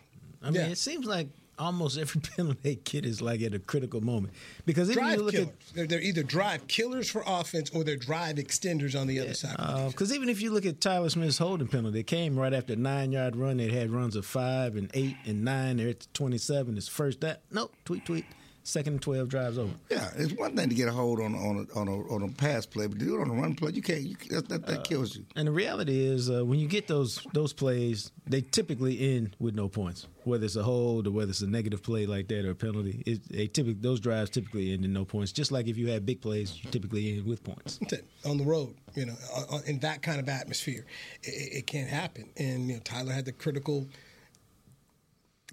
I 0.43 0.47
mean, 0.47 0.55
yeah. 0.55 0.69
it 0.69 0.79
seems 0.79 1.07
like 1.07 1.29
almost 1.59 1.99
every 1.99 2.21
penalty 2.37 2.59
they 2.63 2.75
get 2.77 3.05
is 3.05 3.21
like 3.21 3.43
at 3.43 3.55
a 3.55 3.59
critical 3.59 4.01
moment 4.01 4.35
because 4.65 4.91
even 4.91 5.03
drive 5.03 5.19
you 5.19 5.25
look 5.25 5.35
killers. 5.35 5.49
at 5.49 5.75
they're, 5.75 5.87
they're, 5.87 6.01
either 6.01 6.23
drive 6.23 6.67
killers 6.69 7.11
for 7.11 7.23
offense 7.27 7.71
or 7.71 7.85
they're 7.85 7.97
drive 7.97 8.37
extenders 8.37 8.99
on 8.99 9.07
the 9.07 9.15
yeah, 9.15 9.23
other 9.23 9.35
side. 9.35 9.57
Because 9.89 10.11
uh, 10.11 10.15
even 10.15 10.29
if 10.29 10.41
you 10.41 10.51
look 10.51 10.67
at 10.67 10.81
Tyler 10.81 11.09
Smith's 11.09 11.39
holding 11.39 11.69
penalty, 11.69 12.01
it 12.01 12.07
came 12.07 12.39
right 12.39 12.53
after 12.53 12.73
a 12.73 12.77
nine 12.77 13.13
yard 13.13 13.37
run. 13.37 13.59
They 13.59 13.69
had 13.69 13.91
runs 13.91 14.17
of 14.17 14.27
five 14.27 14.77
and 14.77 14.91
eight 14.95 15.17
and 15.27 15.45
nine. 15.45 15.79
They're 15.79 15.89
at 15.89 16.01
the 16.01 16.07
twenty 16.15 16.39
seven. 16.39 16.77
It's 16.77 16.89
first 16.89 17.21
that 17.21 17.43
nope 17.51 17.73
tweet 17.85 18.05
tweet. 18.05 18.25
Second 18.69 18.95
and 18.95 19.03
twelve 19.03 19.29
drives 19.29 19.59
over. 19.59 19.73
Yeah, 19.91 20.11
it's 20.17 20.33
one 20.35 20.55
thing 20.57 20.69
to 20.69 20.75
get 20.75 20.89
a 20.89 20.93
hold 20.93 21.21
on 21.21 21.35
on 21.35 21.67
a, 21.75 21.79
on 21.79 21.89
a, 21.89 21.97
on 22.15 22.23
a 22.23 22.29
pass 22.29 22.67
play, 22.67 22.87
but 22.87 22.99
to 22.99 23.05
do 23.05 23.17
it 23.17 23.21
on 23.23 23.31
a 23.31 23.35
run 23.35 23.55
play, 23.55 23.73
you 23.73 23.83
can't. 23.83 24.01
You, 24.03 24.17
that 24.31 24.49
that, 24.49 24.67
that 24.67 24.85
kills 24.85 25.17
you. 25.17 25.25
And 25.37 25.49
the 25.49 25.53
reality 25.53 26.05
is, 26.05 26.31
uh, 26.31 26.45
when 26.45 26.59
you 26.59 26.69
get 26.69 26.87
those 26.87 27.27
those 27.33 27.53
plays, 27.53 28.11
they 28.27 28.41
typically 28.43 29.17
end 29.17 29.35
with 29.39 29.55
no 29.55 29.69
points. 29.69 30.07
Whether 30.25 30.45
it's 30.45 30.57
a 30.57 30.63
hold 30.63 31.07
or 31.07 31.11
whether 31.11 31.31
it's 31.31 31.41
a 31.41 31.47
negative 31.47 31.83
play 31.83 32.05
like 32.05 32.29
that 32.29 32.45
or 32.45 32.51
a 32.51 32.55
penalty, 32.55 33.03
it, 33.07 33.27
they 33.31 33.47
typically 33.47 33.81
those 33.81 33.99
drives 34.01 34.29
typically 34.31 34.73
end 34.75 34.85
in 34.85 34.93
no 34.93 35.05
points. 35.07 35.33
Just 35.33 35.51
like 35.53 35.67
if 35.69 35.79
you 35.79 35.89
had 35.89 36.05
big 36.05 36.21
plays, 36.21 36.63
you 36.63 36.71
typically 36.71 37.17
end 37.17 37.25
with 37.27 37.43
points. 37.43 37.79
On 38.27 38.37
the 38.37 38.45
road, 38.45 38.75
you 38.95 39.07
know, 39.07 39.15
uh, 39.35 39.57
uh, 39.57 39.61
in 39.67 39.79
that 39.79 40.03
kind 40.03 40.21
of 40.21 40.29
atmosphere, 40.29 40.85
it, 41.23 41.29
it- 41.31 41.49
it 41.59 41.67
can't 41.67 41.89
happen. 41.89 42.29
And 42.37 42.69
you 42.69 42.75
know, 42.75 42.81
Tyler 42.85 43.13
had 43.13 43.25
the 43.25 43.33
critical 43.33 43.89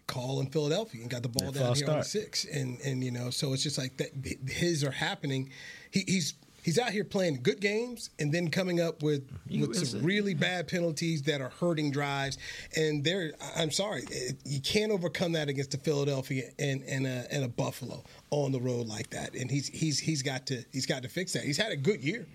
call 0.08 0.40
in 0.40 0.48
Philadelphia 0.48 1.02
and 1.02 1.10
got 1.10 1.24
the 1.24 1.30
ball 1.30 1.52
That 1.52 1.60
down 1.60 1.68
false 1.68 1.80
here 1.80 1.90
on 1.90 1.98
the 2.00 2.04
six, 2.04 2.46
and 2.46 2.80
and 2.82 3.04
you 3.04 3.12
know, 3.12 3.30
so 3.30 3.54
it's 3.54 3.64
just 3.64 3.78
like 3.78 3.98
that. 3.98 4.10
His 4.48 4.84
are 4.84 4.92
happening. 4.92 5.50
He, 5.92 6.04
he's 6.08 6.34
he's 6.64 6.80
out 6.80 6.90
here 6.92 7.04
playing 7.04 7.40
good 7.44 7.62
games 7.62 8.10
and 8.20 8.34
then 8.34 8.50
coming 8.50 8.80
up 8.82 9.04
with 9.04 9.30
You- 9.48 9.68
with 9.68 9.86
some 9.88 10.00
a- 10.00 10.04
really 10.04 10.34
bad 10.34 10.68
penalties 10.68 11.22
that 11.24 11.40
are 11.42 11.50
hurting 11.60 11.92
drives. 11.92 12.38
And 12.76 13.04
there, 13.04 13.34
I'm 13.56 13.70
sorry, 13.72 14.04
it- 14.10 14.38
you 14.46 14.60
can't 14.62 14.92
overcome 14.92 15.34
that 15.34 15.48
against 15.50 15.72
the 15.72 15.78
Philadelphia 15.78 16.50
and 16.60 16.84
and 16.84 17.06
a, 17.06 17.28
and 17.32 17.44
a 17.44 17.48
Buffalo 17.48 18.04
on 18.32 18.52
the 18.52 18.60
road 18.60 18.88
like 18.88 19.10
that. 19.12 19.36
And 19.36 19.50
he's 19.52 19.68
he's 19.68 20.00
he's 20.00 20.22
got 20.24 20.48
to 20.48 20.64
he's 20.72 20.86
got 20.86 21.04
to 21.04 21.10
fix 21.10 21.34
that. 21.34 21.44
He's 21.44 21.58
had 21.58 21.72
a 21.72 21.78
good 21.78 22.04
year. 22.04 22.26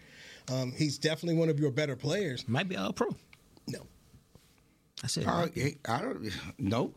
Um, 0.50 0.72
he's 0.72 0.98
definitely 0.98 1.34
one 1.38 1.48
of 1.48 1.60
your 1.60 1.70
better 1.70 1.94
players. 1.96 2.48
Might 2.48 2.68
be 2.68 2.76
all 2.76 2.92
pro. 2.92 3.14
No, 3.68 3.86
I 5.04 5.06
said, 5.06 5.26
I, 5.26 5.50
I 5.88 6.00
don't. 6.02 6.30
No. 6.58 6.92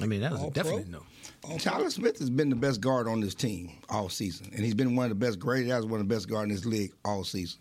I 0.00 0.06
mean, 0.06 0.20
that 0.20 0.32
was 0.32 0.40
All 0.40 0.48
a 0.48 0.52
definite 0.52 0.90
pro? 0.90 1.00
no. 1.00 1.58
Tyler 1.58 1.90
Smith 1.90 2.18
has 2.18 2.30
been 2.30 2.50
the 2.50 2.56
best 2.56 2.80
guard 2.80 3.08
on 3.08 3.20
this 3.20 3.34
team 3.34 3.72
all 3.88 4.08
season, 4.08 4.50
and 4.54 4.64
he's 4.64 4.74
been 4.74 4.94
one 4.94 5.04
of 5.04 5.10
the 5.10 5.26
best. 5.26 5.38
Graded 5.38 5.70
as 5.70 5.86
one 5.86 6.00
of 6.00 6.08
the 6.08 6.14
best 6.14 6.28
guards 6.28 6.50
in 6.50 6.54
this 6.54 6.66
league 6.66 6.92
all 7.04 7.24
season. 7.24 7.60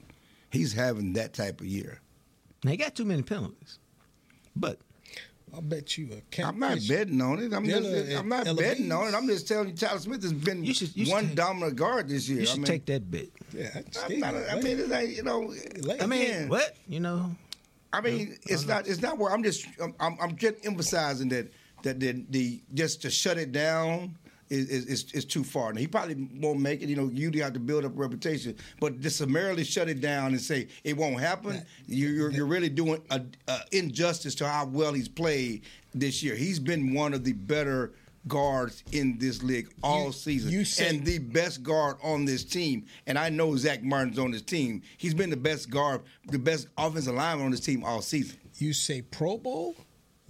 He's 0.51 0.73
having 0.73 1.13
that 1.13 1.33
type 1.33 1.61
of 1.61 1.67
year. 1.67 2.01
Now, 2.63 2.71
he 2.71 2.77
got 2.77 2.95
too 2.95 3.05
many 3.05 3.21
penalties, 3.21 3.79
but 4.55 4.79
I'll 5.53 5.61
bet 5.61 5.97
you 5.97 6.09
a 6.11 6.21
cat. 6.31 6.47
I'm 6.47 6.59
not 6.59 6.77
betting 6.87 7.21
on 7.21 7.39
it. 7.39 7.53
I'm, 7.53 7.65
just, 7.65 8.17
I'm 8.17 8.27
not 8.27 8.47
Ella 8.47 8.57
betting 8.57 8.91
on 8.91 9.07
it. 9.07 9.15
I'm 9.15 9.27
just 9.27 9.47
telling 9.47 9.69
you, 9.69 9.75
Tyler 9.75 9.99
Smith 9.99 10.21
has 10.23 10.33
been 10.33 10.63
you 10.63 10.73
should 10.73 10.91
one 11.07 11.33
dominant 11.35 11.75
guard 11.75 12.09
this 12.09 12.27
year. 12.27 12.41
you 12.41 12.45
should 12.45 12.55
I 12.55 12.59
mean, 12.59 12.65
take 12.65 12.85
that 12.87 13.09
bet. 13.09 13.27
Yeah, 13.53 13.69
I'm 14.03 14.19
not, 14.19 14.35
I 14.35 14.59
mean, 14.59 14.79
it 14.79 14.91
ain't, 14.91 15.15
you 15.15 15.23
know, 15.23 15.53
I 15.99 16.05
mean, 16.05 16.21
again, 16.21 16.49
what 16.49 16.75
you 16.87 16.99
know? 16.99 17.31
I 17.91 18.01
mean, 18.01 18.37
it's 18.43 18.63
uh-huh. 18.63 18.73
not. 18.75 18.87
It's 18.87 19.01
not 19.01 19.17
where 19.17 19.31
I'm 19.31 19.43
just. 19.43 19.65
I'm, 19.81 19.95
I'm, 19.99 20.17
I'm 20.21 20.35
just 20.35 20.65
emphasizing 20.65 21.29
that 21.29 21.51
that 21.83 21.99
the, 21.99 22.25
the 22.29 22.61
just 22.73 23.01
to 23.03 23.09
shut 23.09 23.37
it 23.37 23.51
down 23.51 24.15
is 24.49 24.69
is, 24.69 25.11
is, 25.13 25.25
too 25.25 25.43
far. 25.43 25.69
And 25.69 25.77
he 25.77 25.87
probably 25.87 26.27
won't 26.39 26.59
make 26.59 26.81
it. 26.81 26.89
You 26.89 26.95
know, 26.95 27.09
you 27.09 27.31
have 27.43 27.53
to 27.53 27.59
build 27.59 27.85
up 27.85 27.91
a 27.91 27.95
reputation, 27.95 28.55
but 28.79 28.99
just 28.99 29.17
summarily 29.17 29.63
shut 29.63 29.89
it 29.89 30.01
down 30.01 30.27
and 30.27 30.41
say 30.41 30.67
it 30.83 30.97
won't 30.97 31.19
happen. 31.19 31.63
You're 31.87 32.11
you're, 32.11 32.31
you're 32.31 32.45
really 32.45 32.69
doing 32.69 33.01
a, 33.11 33.21
a 33.47 33.59
injustice 33.71 34.35
to 34.35 34.47
how 34.47 34.65
well 34.65 34.93
he's 34.93 35.07
played 35.09 35.63
this 35.93 36.23
year. 36.23 36.35
He's 36.35 36.59
been 36.59 36.93
one 36.93 37.13
of 37.13 37.23
the 37.23 37.33
better 37.33 37.93
guards 38.27 38.83
in 38.91 39.17
this 39.17 39.41
league 39.43 39.69
all 39.81 40.11
season, 40.11 40.51
you 40.51 40.65
say- 40.65 40.89
and 40.89 41.05
the 41.05 41.19
best 41.19 41.63
guard 41.63 41.97
on 42.03 42.25
this 42.25 42.43
team. 42.43 42.85
And 43.07 43.17
I 43.17 43.29
know 43.29 43.55
Zack 43.55 43.81
Martin's 43.83 44.19
on 44.19 44.31
this 44.31 44.41
team. 44.41 44.81
He's 44.97 45.13
been 45.13 45.29
the 45.29 45.37
best 45.37 45.69
guard, 45.69 46.01
the 46.27 46.39
best 46.39 46.67
offensive 46.77 47.15
lineman 47.15 47.45
on 47.45 47.51
this 47.51 47.61
team 47.61 47.83
all 47.83 48.01
season. 48.01 48.37
You 48.57 48.73
say 48.73 49.01
Pro 49.01 49.37
Bowl? 49.37 49.75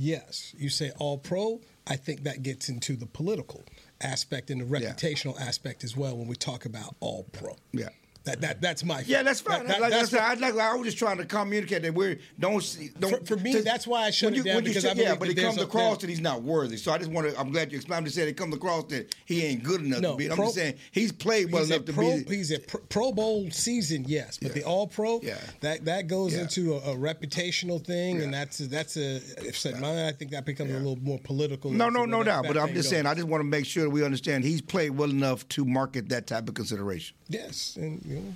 Yes. 0.02 0.56
You 0.58 0.70
say 0.70 0.92
All 0.98 1.18
Pro? 1.18 1.60
I 1.86 1.98
think 1.98 2.24
that 2.24 2.42
gets 2.42 2.70
into 2.70 2.96
the 2.96 3.06
political 3.06 3.66
aspect 4.02 4.50
and 4.50 4.62
the 4.62 4.66
reputational 4.66 5.40
aspect 5.40 5.84
as 5.84 5.96
well 5.96 6.16
when 6.18 6.28
we 6.28 6.36
talk 6.36 6.66
about 6.66 6.96
All 7.02 7.26
Pro. 7.34 7.58
Yeah. 7.74 7.90
That, 8.30 8.42
that 8.42 8.62
that's 8.62 8.84
my 8.84 9.02
Yeah, 9.06 9.24
that's 9.24 9.42
fine. 9.42 9.60
That- 9.60 9.68
that- 9.68 9.82
like, 9.82 9.92
that's 9.92 10.14
I, 10.14 10.34
like, 10.36 10.56
I 10.58 10.74
was 10.76 10.86
just 10.86 10.98
trying 10.98 11.18
to 11.18 11.26
communicate 11.26 11.82
that 11.84 11.94
we 11.94 12.20
don't 12.40 12.62
see. 12.64 12.90
Don't, 13.00 13.26
For- 13.28 13.36
for 13.36 13.42
me, 13.42 13.54
that's 13.62 13.88
why 13.88 14.04
I 14.04 14.12
shut 14.12 14.32
when 14.32 14.40
it 14.42 14.44
down 14.46 14.64
because 14.64 14.84
say- 14.84 14.90
I 14.92 14.94
yeah, 14.94 15.16
but 15.16 15.30
it 15.30 15.36
comes 15.36 15.58
across 15.62 15.98
that 16.00 16.10
he's 16.10 16.20
not 16.22 16.42
worthy. 16.44 16.78
So 16.78 16.92
I 16.92 16.98
just 16.98 17.12
want 17.12 17.30
to. 17.30 17.40
I'm 17.40 17.52
glad 17.52 17.72
you 17.72 17.78
explained. 17.78 17.98
I'm 18.00 18.04
just 18.06 18.16
saying 18.16 18.28
it 18.30 18.38
comes 18.38 18.56
across 18.56 18.86
that 18.86 19.16
he 19.26 19.44
ain't 19.46 19.64
good 19.64 19.82
enough 19.82 20.02
No, 20.02 20.12
to 20.12 20.18
be. 20.18 20.28
I'm 20.30 20.38
just 20.38 20.56
saying 20.56 20.76
he's 20.92 21.12
played 21.12 21.52
well 21.52 21.64
he's 21.64 21.72
enough 21.72 21.86
to 21.86 21.94
pro, 21.94 22.18
be. 22.18 22.36
He's 22.36 22.52
a 22.52 22.60
pro, 22.60 22.80
pro 22.90 23.12
Bowl 23.12 23.50
season, 23.52 24.06
yes, 24.08 24.38
but 24.42 24.54
the 24.54 24.64
All 24.64 24.88
Pro, 24.88 25.20
Yeah. 25.22 25.38
that 25.62 25.86
that 25.86 26.08
goes 26.08 26.34
Yeah. 26.34 26.42
into 26.42 26.74
a, 26.76 26.78
a 26.94 26.96
reputational 26.96 27.84
thing, 27.84 28.22
and 28.22 28.34
that's 28.34 28.60
a, 28.60 28.68
that's 28.68 28.98
a. 28.98 29.16
If 29.46 29.58
said 29.58 29.80
mine, 29.80 29.98
I 29.98 30.12
think 30.12 30.32
that 30.32 30.46
becomes 30.46 30.72
a 30.72 30.78
little 30.78 30.98
more 30.98 31.20
political. 31.20 31.72
No, 31.72 31.90
no, 31.90 32.06
no 32.06 32.24
doubt. 32.24 32.46
But 32.48 32.58
I'm 32.58 32.74
just 32.74 32.90
saying, 32.90 33.06
I 33.06 33.14
just 33.14 33.28
want 33.28 33.42
to 33.42 33.48
make 33.48 33.66
sure 33.66 33.84
that 33.84 33.90
we 33.90 34.04
understand 34.04 34.44
he's 34.44 34.62
played 34.62 34.92
well 34.92 35.10
enough 35.10 35.48
to 35.50 35.66
market 35.66 36.10
that 36.10 36.28
type 36.28 36.48
of 36.48 36.56
consideration. 36.56 37.16
Yes, 37.30 37.78
and 37.78 38.04
you 38.06 38.16
know, 38.16 38.36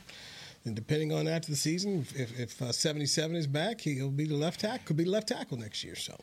and 0.65 0.75
depending 0.75 1.11
on 1.11 1.27
after 1.27 1.49
the 1.51 1.57
season, 1.57 2.05
if 2.15 2.39
if 2.39 2.61
uh, 2.61 2.71
77 2.71 3.35
is 3.35 3.47
back, 3.47 3.81
he'll 3.81 4.11
be 4.11 4.25
the 4.25 4.35
left 4.35 4.61
tackle. 4.61 4.85
Could 4.85 4.97
be 4.97 5.05
left 5.05 5.27
tackle 5.27 5.57
next 5.57 5.83
year. 5.83 5.95
So 5.95 6.15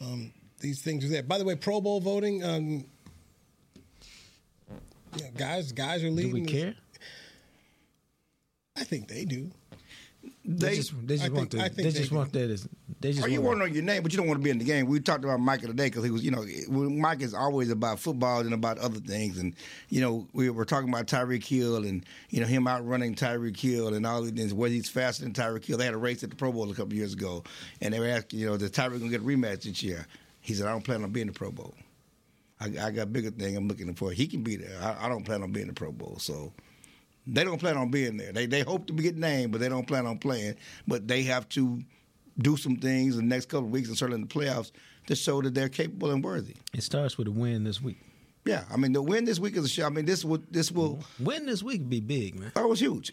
um, 0.00 0.32
these 0.60 0.82
things 0.82 1.04
are 1.04 1.08
there. 1.08 1.22
By 1.22 1.38
the 1.38 1.44
way, 1.44 1.54
Pro 1.54 1.80
Bowl 1.80 2.00
voting. 2.00 2.44
Um, 2.44 2.84
yeah, 5.16 5.28
guys, 5.36 5.72
guys 5.72 6.02
are 6.04 6.10
Do 6.10 6.30
we 6.30 6.44
care? 6.44 6.74
I 8.76 8.84
think 8.84 9.08
they 9.08 9.24
do. 9.24 9.50
They, 10.48 10.68
They- 10.68 10.76
just 10.76 11.06
they 11.06 11.16
just 11.16 11.32
want 11.32 11.50
think- 11.50 11.62
I 11.64 11.68
they 11.70 11.82
they 11.82 11.90
just 11.90 12.10
do. 12.10 12.16
want 12.16 12.32
that 12.34 12.50
as 12.50 12.68
they 13.00 13.10
just 13.12 13.24
Oh, 13.24 13.26
you 13.26 13.40
want 13.42 13.56
to 13.56 13.66
know 13.66 13.72
your 13.74 13.82
name, 13.82 14.02
but 14.04 14.12
you 14.12 14.16
don't 14.18 14.28
want 14.28 14.38
to 14.40 14.44
be 14.44 14.50
in 14.50 14.58
the 14.58 14.64
game. 14.64 14.86
We 14.86 15.00
talked 15.00 15.24
about 15.24 15.40
Micah 15.40 15.66
today 15.66 15.86
because 15.86 16.04
he 16.04 16.10
was, 16.10 16.24
you 16.24 16.30
know, 16.30 16.44
Mike 16.88 17.20
is 17.20 17.34
always 17.34 17.68
about 17.70 17.98
football 17.98 18.40
and 18.40 18.54
about 18.54 18.78
other 18.78 19.00
things. 19.00 19.38
And, 19.38 19.54
you 19.88 20.00
know, 20.00 20.26
we 20.32 20.48
were 20.50 20.64
talking 20.64 20.88
about 20.88 21.06
Tyreek 21.08 21.44
Hill 21.44 21.84
and, 21.84 22.06
you 22.30 22.40
know, 22.40 22.46
him 22.46 22.68
outrunning 22.68 23.16
Tyreek 23.16 23.58
Hill 23.58 23.92
and 23.94 24.06
all 24.06 24.22
these 24.22 24.30
things, 24.32 24.54
whether 24.54 24.72
he's 24.72 24.88
faster 24.88 25.24
than 25.24 25.32
Tyreek 25.32 25.64
Hill. 25.64 25.78
They 25.78 25.84
had 25.84 25.94
a 25.94 25.98
race 25.98 26.22
at 26.22 26.30
the 26.30 26.36
Pro 26.36 26.52
Bowl 26.52 26.70
a 26.70 26.74
couple 26.74 26.94
years 26.94 27.12
ago, 27.12 27.42
and 27.80 27.92
they 27.92 27.98
were 27.98 28.06
asking, 28.06 28.38
you 28.38 28.46
know, 28.46 28.54
is 28.54 28.62
Tyreek 28.70 29.00
going 29.00 29.10
to 29.10 29.18
get 29.18 29.20
a 29.20 29.24
rematch 29.24 29.62
this 29.62 29.82
year? 29.82 30.06
He 30.40 30.54
said, 30.54 30.66
I 30.66 30.70
don't 30.70 30.84
plan 30.84 31.02
on 31.02 31.10
being 31.10 31.26
in 31.26 31.32
the 31.32 31.38
Pro 31.38 31.50
Bowl. 31.50 31.74
I, 32.60 32.66
I 32.80 32.90
got 32.92 33.12
bigger 33.12 33.30
thing 33.32 33.56
I'm 33.56 33.66
looking 33.68 33.92
for. 33.94 34.12
He 34.12 34.26
can 34.28 34.42
be 34.42 34.56
there. 34.56 34.78
I, 34.80 35.06
I 35.06 35.08
don't 35.08 35.24
plan 35.24 35.42
on 35.42 35.50
being 35.52 35.64
in 35.64 35.68
the 35.68 35.74
Pro 35.74 35.90
Bowl. 35.92 36.18
So 36.20 36.52
they 37.26 37.44
don't 37.44 37.58
plan 37.58 37.76
on 37.76 37.90
being 37.90 38.16
there. 38.16 38.32
They 38.32 38.46
they 38.46 38.62
hope 38.62 38.86
to 38.86 38.92
get 38.92 39.16
named, 39.16 39.52
but 39.52 39.60
they 39.60 39.68
don't 39.68 39.86
plan 39.86 40.06
on 40.06 40.18
playing. 40.18 40.54
But 40.86 41.08
they 41.08 41.22
have 41.24 41.48
to 41.50 41.82
do 42.38 42.56
some 42.56 42.76
things 42.76 43.16
in 43.16 43.28
the 43.28 43.34
next 43.34 43.46
couple 43.48 43.66
of 43.66 43.72
weeks 43.72 43.88
and 43.88 43.96
certainly 43.96 44.20
in 44.22 44.28
the 44.28 44.34
playoffs 44.34 44.70
to 45.06 45.16
show 45.16 45.40
that 45.42 45.54
they're 45.54 45.68
capable 45.70 46.10
and 46.10 46.22
worthy. 46.22 46.54
it 46.74 46.82
starts 46.82 47.16
with 47.16 47.28
a 47.28 47.30
win 47.30 47.64
this 47.64 47.80
week. 47.80 47.98
Yeah, 48.44 48.64
I 48.70 48.76
mean 48.76 48.92
the 48.92 49.02
win 49.02 49.24
this 49.24 49.38
week 49.40 49.56
is 49.56 49.64
a 49.64 49.68
show. 49.68 49.86
I 49.86 49.88
mean 49.88 50.04
this 50.04 50.24
will 50.24 50.42
this 50.50 50.70
will 50.70 51.00
Win 51.18 51.46
this 51.46 51.62
week 51.62 51.88
be 51.88 52.00
big, 52.00 52.38
man. 52.38 52.52
that 52.54 52.68
was 52.68 52.78
huge. 52.80 53.12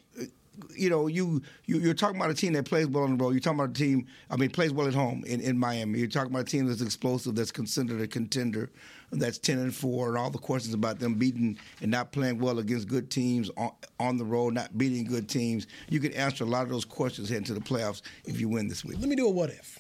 You 0.76 0.90
know, 0.90 1.08
you, 1.08 1.42
you 1.66 1.80
you're 1.80 1.94
talking 1.94 2.18
about 2.18 2.30
a 2.30 2.34
team 2.34 2.54
that 2.54 2.66
plays 2.66 2.88
well 2.88 3.04
on 3.04 3.18
the 3.18 3.24
road. 3.24 3.32
You're 3.32 3.40
talking 3.40 3.60
about 3.60 3.72
a 3.72 3.80
team. 3.80 4.08
I 4.30 4.36
mean, 4.36 4.50
plays 4.50 4.72
well 4.72 4.88
at 4.88 4.94
home 4.94 5.24
in, 5.26 5.40
in 5.42 5.58
Miami. 5.58 6.00
You're 6.00 6.08
talking 6.08 6.32
about 6.32 6.44
a 6.44 6.52
team 6.52 6.68
that's 6.68 6.82
explosive, 6.82 7.36
that's 7.36 7.52
considered 7.52 8.02
a 8.02 8.08
contender, 8.08 8.70
that's 9.12 9.38
ten 9.38 9.60
and 9.60 9.74
four, 9.74 10.10
and 10.10 10.18
all 10.18 10.30
the 10.30 10.38
questions 10.38 10.74
about 10.74 11.00
them 11.00 11.16
beating 11.16 11.58
and 11.82 11.90
not 11.90 12.12
playing 12.12 12.40
well 12.40 12.60
against 12.60 12.88
good 12.88 13.10
teams 13.10 13.50
on, 13.58 13.72
on 14.00 14.18
the 14.18 14.26
road, 14.26 14.54
not 14.54 14.78
beating 14.78 15.06
good 15.06 15.28
teams. 15.28 15.68
You 15.90 16.00
can 16.00 16.14
answer 16.14 16.44
a 16.44 16.48
lot 16.48 16.64
of 16.64 16.70
those 16.70 16.86
questions 16.86 17.30
heading 17.30 17.46
to 17.46 17.54
the 17.54 17.62
playoffs 17.62 18.02
if 18.26 18.40
you 18.40 18.50
win 18.50 18.68
this 18.68 18.86
week. 18.86 18.98
Let 19.00 19.10
me 19.10 19.16
do 19.16 19.28
a 19.28 19.32
what 19.32 19.50
if. 19.50 19.80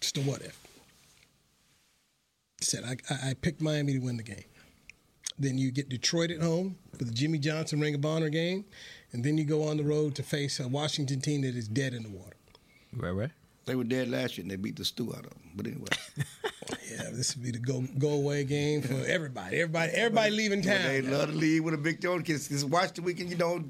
Just 0.00 0.16
a 0.16 0.20
what 0.22 0.42
if. 0.42 0.58
Said 2.60 2.82
I, 2.84 2.96
I, 3.14 3.30
I 3.30 3.34
picked 3.34 3.60
Miami 3.60 3.92
to 3.92 3.98
win 4.00 4.16
the 4.16 4.22
game. 4.22 4.44
Then 5.38 5.56
you 5.56 5.70
get 5.70 5.88
Detroit 5.88 6.32
at 6.32 6.42
home 6.42 6.76
for 6.96 7.04
the 7.04 7.12
Jimmy 7.12 7.38
Johnson 7.38 7.80
Ring 7.80 7.94
of 7.94 8.04
Honor 8.04 8.28
game, 8.28 8.64
and 9.12 9.24
then 9.24 9.38
you 9.38 9.44
go 9.44 9.64
on 9.68 9.76
the 9.76 9.84
road 9.84 10.14
to 10.16 10.22
face 10.22 10.60
a 10.60 10.68
Washington 10.68 11.20
team 11.20 11.42
that 11.42 11.54
is 11.54 11.68
dead 11.68 11.94
in 11.94 12.02
the 12.02 12.10
water. 12.10 12.36
Right, 12.94 13.10
right. 13.10 13.30
They 13.66 13.74
were 13.74 13.84
dead 13.84 14.08
last 14.10 14.38
year 14.38 14.42
and 14.42 14.50
they 14.50 14.56
beat 14.56 14.76
the 14.76 14.84
stew 14.84 15.12
out 15.14 15.24
of 15.24 15.30
them. 15.30 15.50
But 15.54 15.66
anyway, 15.66 15.88
Yeah, 16.90 17.10
this 17.12 17.36
would 17.36 17.44
be 17.44 17.50
the 17.50 17.58
go 17.58 17.84
go 17.98 18.10
away 18.10 18.44
game 18.44 18.82
for 18.82 18.94
everybody. 19.06 19.60
Everybody, 19.60 19.92
everybody 19.92 20.30
leaving 20.30 20.62
But 20.62 20.82
they 20.82 21.02
love 21.02 21.30
to 21.30 21.36
leave 21.36 21.64
with 21.64 21.74
a 21.74 21.78
big 21.78 22.00
tone. 22.00 22.18
Because 22.18 22.48
just 22.48 22.68
watch 22.68 22.92
the 22.94 23.02
weekend, 23.02 23.30
you 23.30 23.36
know 23.36 23.64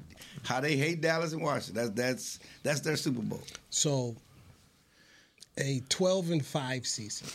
how 0.44 0.60
they 0.60 0.76
hate 0.76 1.00
Dallas 1.00 1.32
and 1.32 1.42
Washington. 1.42 1.74
That's 1.74 1.90
that's 1.90 2.38
that's 2.62 2.80
their 2.80 2.96
Super 2.96 3.22
Bowl. 3.22 3.42
So, 3.70 4.16
a 5.58 5.82
twelve 5.88 6.30
and 6.30 6.44
five 6.44 6.86
season. 6.86 7.28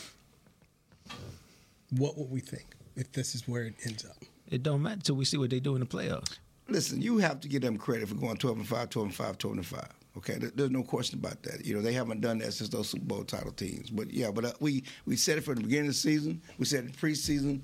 What 1.90 2.16
would 2.18 2.30
we 2.30 2.40
think 2.40 2.66
if 2.96 3.12
this 3.12 3.34
is 3.34 3.46
where 3.46 3.64
it 3.64 3.74
ends 3.84 4.04
up? 4.04 4.16
It 4.50 4.62
don't 4.62 4.82
matter 4.82 5.00
till 5.00 5.16
we 5.16 5.24
see 5.24 5.36
what 5.36 5.50
they 5.50 5.60
do 5.60 5.74
in 5.74 5.80
the 5.80 5.86
playoffs. 5.86 6.38
Listen, 6.68 7.02
you 7.02 7.18
have 7.18 7.40
to 7.40 7.48
give 7.48 7.62
them 7.62 7.76
credit 7.76 8.08
for 8.08 8.14
going 8.14 8.36
12 8.36 8.58
and 8.58 8.68
5, 8.68 8.90
12 8.90 9.06
and 9.06 9.14
5, 9.14 9.38
12 9.38 9.56
and 9.56 9.66
5. 9.66 9.88
Okay, 10.16 10.38
there's 10.38 10.70
no 10.70 10.82
question 10.82 11.18
about 11.18 11.42
that. 11.42 11.64
You 11.66 11.74
know, 11.74 11.82
they 11.82 11.92
haven't 11.92 12.20
done 12.20 12.38
that 12.38 12.54
since 12.54 12.70
those 12.70 12.88
Super 12.88 13.04
Bowl 13.04 13.24
title 13.24 13.50
teams. 13.50 13.90
But 13.90 14.12
yeah, 14.12 14.30
but 14.30 14.44
uh, 14.44 14.52
we 14.60 14.84
we 15.06 15.16
said 15.16 15.38
it 15.38 15.40
from 15.42 15.56
the 15.56 15.62
beginning 15.62 15.88
of 15.88 15.94
the 15.94 15.98
season. 15.98 16.40
We 16.56 16.66
said 16.66 16.84
it 16.84 16.92
preseason. 16.92 17.62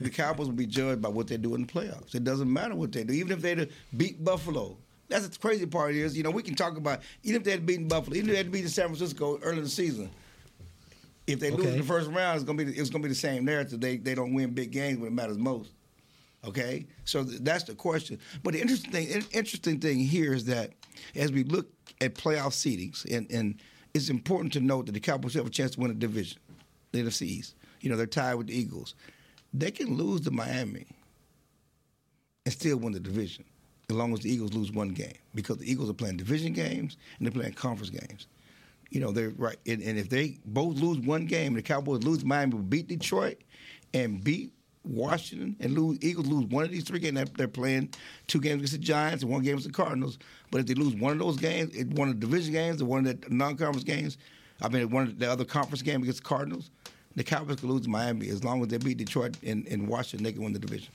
The 0.00 0.10
Cowboys 0.10 0.46
will 0.46 0.54
be 0.54 0.66
judged 0.66 1.00
by 1.00 1.08
what 1.08 1.28
they 1.28 1.36
do 1.36 1.54
in 1.54 1.66
the 1.66 1.72
playoffs. 1.72 2.14
It 2.14 2.24
doesn't 2.24 2.52
matter 2.52 2.74
what 2.74 2.92
they 2.92 3.04
do, 3.04 3.14
even 3.14 3.32
if 3.32 3.40
they 3.40 3.68
beat 3.96 4.22
Buffalo. 4.22 4.76
That's 5.08 5.26
the 5.28 5.38
crazy 5.38 5.66
part 5.66 5.94
is, 5.94 6.16
you 6.16 6.22
know, 6.22 6.30
we 6.30 6.42
can 6.42 6.54
talk 6.54 6.76
about 6.76 7.00
even 7.22 7.40
if 7.40 7.44
they 7.44 7.52
had 7.52 7.64
beaten 7.64 7.88
Buffalo, 7.88 8.16
even 8.16 8.28
if 8.28 8.32
they 8.34 8.38
had 8.38 8.52
beaten 8.52 8.68
San 8.68 8.86
Francisco 8.86 9.38
early 9.42 9.58
in 9.58 9.64
the 9.64 9.70
season. 9.70 10.10
If 11.26 11.40
they 11.40 11.50
lose 11.50 11.66
in 11.66 11.78
the 11.78 11.84
first 11.84 12.10
round, 12.10 12.36
it's 12.36 12.44
gonna 12.44 12.62
be 12.64 12.70
it's 12.72 12.90
gonna 12.90 13.02
be 13.02 13.08
the 13.08 13.14
same 13.14 13.44
narrative. 13.44 13.80
They 13.80 13.96
they 13.96 14.14
don't 14.14 14.34
win 14.34 14.50
big 14.50 14.72
games 14.72 14.98
when 14.98 15.08
it 15.08 15.14
matters 15.14 15.38
most. 15.38 15.70
Okay, 16.46 16.86
so 17.04 17.24
th- 17.24 17.40
that's 17.40 17.64
the 17.64 17.74
question. 17.74 18.18
But 18.42 18.54
the 18.54 18.60
interesting 18.60 18.92
thing, 18.92 19.24
interesting 19.32 19.80
thing 19.80 19.98
here 19.98 20.32
is 20.32 20.44
that 20.44 20.72
as 21.16 21.32
we 21.32 21.42
look 21.44 21.66
at 22.00 22.14
playoff 22.14 22.52
seedings, 22.52 23.04
and, 23.04 23.30
and 23.30 23.60
it's 23.92 24.08
important 24.08 24.52
to 24.52 24.60
note 24.60 24.86
that 24.86 24.92
the 24.92 25.00
Cowboys 25.00 25.34
have 25.34 25.46
a 25.46 25.50
chance 25.50 25.72
to 25.72 25.80
win 25.80 25.90
a 25.90 25.94
division, 25.94 26.38
the 26.92 27.02
NFC 27.02 27.22
East. 27.22 27.54
You 27.80 27.90
know, 27.90 27.96
they're 27.96 28.06
tied 28.06 28.34
with 28.34 28.48
the 28.48 28.58
Eagles. 28.58 28.94
They 29.52 29.70
can 29.70 29.96
lose 29.96 30.20
to 30.22 30.30
Miami 30.30 30.86
and 32.44 32.52
still 32.52 32.76
win 32.76 32.92
the 32.92 33.00
division, 33.00 33.44
as 33.90 33.96
long 33.96 34.12
as 34.12 34.20
the 34.20 34.32
Eagles 34.32 34.52
lose 34.52 34.70
one 34.70 34.90
game, 34.90 35.16
because 35.34 35.56
the 35.58 35.70
Eagles 35.70 35.90
are 35.90 35.94
playing 35.94 36.18
division 36.18 36.52
games 36.52 36.96
and 37.18 37.26
they're 37.26 37.32
playing 37.32 37.54
conference 37.54 37.90
games. 37.90 38.26
You 38.90 39.00
know, 39.00 39.10
they're 39.10 39.30
right, 39.30 39.58
and, 39.66 39.82
and 39.82 39.98
if 39.98 40.08
they 40.08 40.38
both 40.46 40.76
lose 40.76 40.98
one 40.98 41.26
game, 41.26 41.54
the 41.54 41.62
Cowboys 41.62 42.04
lose 42.04 42.24
Miami, 42.24 42.54
will 42.54 42.62
beat 42.62 42.88
Detroit, 42.88 43.38
and 43.92 44.22
beat 44.22 44.52
Washington 44.88 45.56
and 45.60 45.78
lose 45.78 45.98
Eagles 46.00 46.26
lose 46.26 46.46
one 46.46 46.64
of 46.64 46.70
these 46.70 46.84
three 46.84 46.98
games. 46.98 47.16
They're, 47.16 47.24
they're 47.36 47.48
playing 47.48 47.90
two 48.26 48.40
games 48.40 48.56
against 48.60 48.72
the 48.72 48.78
Giants 48.78 49.22
and 49.22 49.30
one 49.32 49.42
game 49.42 49.52
against 49.58 49.66
the 49.66 49.72
Cardinals. 49.72 50.18
But 50.50 50.60
if 50.62 50.66
they 50.66 50.74
lose 50.74 50.94
one 50.94 51.12
of 51.12 51.18
those 51.18 51.36
games, 51.36 51.74
it- 51.74 51.88
one 51.88 52.08
of 52.08 52.18
the 52.20 52.26
division 52.26 52.52
games 52.52 52.80
or 52.82 52.86
one 52.86 53.06
of 53.06 53.20
the 53.20 53.28
non-conference 53.34 53.84
games, 53.84 54.18
I 54.62 54.68
mean 54.68 54.90
one 54.90 55.04
of 55.08 55.18
the 55.18 55.30
other 55.30 55.44
conference 55.44 55.82
game 55.82 56.02
against 56.02 56.22
the 56.22 56.28
Cardinals, 56.28 56.70
the 57.14 57.24
Cowboys 57.24 57.56
could 57.60 57.68
lose 57.68 57.82
to 57.82 57.88
Miami 57.90 58.28
as 58.28 58.42
long 58.44 58.62
as 58.62 58.68
they 58.68 58.78
beat 58.78 58.96
Detroit 58.98 59.36
and, 59.44 59.66
and 59.68 59.88
Washington. 59.88 60.24
They 60.24 60.32
can 60.32 60.42
win 60.42 60.52
the 60.52 60.58
division. 60.58 60.88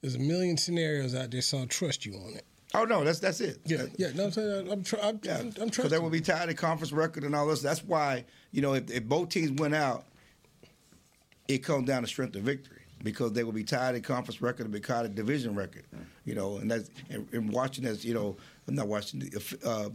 There's 0.00 0.16
a 0.16 0.18
million 0.18 0.56
scenarios 0.56 1.14
out 1.14 1.30
there, 1.30 1.40
so 1.42 1.58
I'll 1.58 1.66
trust 1.66 2.04
you 2.04 2.14
on 2.14 2.34
it. 2.34 2.44
Oh 2.74 2.84
no, 2.84 3.04
that's 3.04 3.20
that's 3.20 3.40
it. 3.40 3.58
Yeah, 3.64 3.84
yeah. 3.96 4.08
No, 4.14 4.24
I'm 4.24 4.32
saying 4.32 4.70
I'm, 4.70 4.82
tr- 4.82 4.96
I'm, 5.02 5.20
Yeah, 5.22 5.38
I'm, 5.38 5.52
I'm 5.60 5.68
because 5.68 5.90
they 5.90 5.98
will 5.98 6.10
be 6.10 6.20
tied 6.20 6.48
in 6.48 6.56
conference 6.56 6.92
record 6.92 7.22
and 7.24 7.34
all 7.34 7.46
this. 7.46 7.62
That's 7.62 7.84
why 7.84 8.24
you 8.50 8.60
know 8.62 8.74
if, 8.74 8.90
if 8.90 9.04
both 9.04 9.28
teams 9.28 9.52
went 9.60 9.74
out, 9.74 10.04
it 11.48 11.58
comes 11.58 11.86
down 11.86 12.02
to 12.02 12.08
strength 12.08 12.36
of 12.36 12.42
victory 12.42 12.80
because 13.02 13.32
they 13.32 13.44
will 13.44 13.52
be 13.52 13.64
tied 13.64 13.94
in 13.94 14.02
conference 14.02 14.40
record 14.40 14.64
and 14.64 14.72
be 14.72 14.80
tied 14.80 15.04
in 15.04 15.14
division 15.14 15.54
record. 15.54 15.84
You 16.24 16.34
know, 16.34 16.56
and 16.56 16.70
that's 16.70 16.90
and, 17.10 17.28
and 17.32 17.52
Washington 17.52 17.84
has 17.84 18.04
you 18.04 18.14
know 18.14 18.36
I'm 18.66 18.74
not 18.74 18.88
Washington. 18.88 19.30
Uh, 19.64 19.90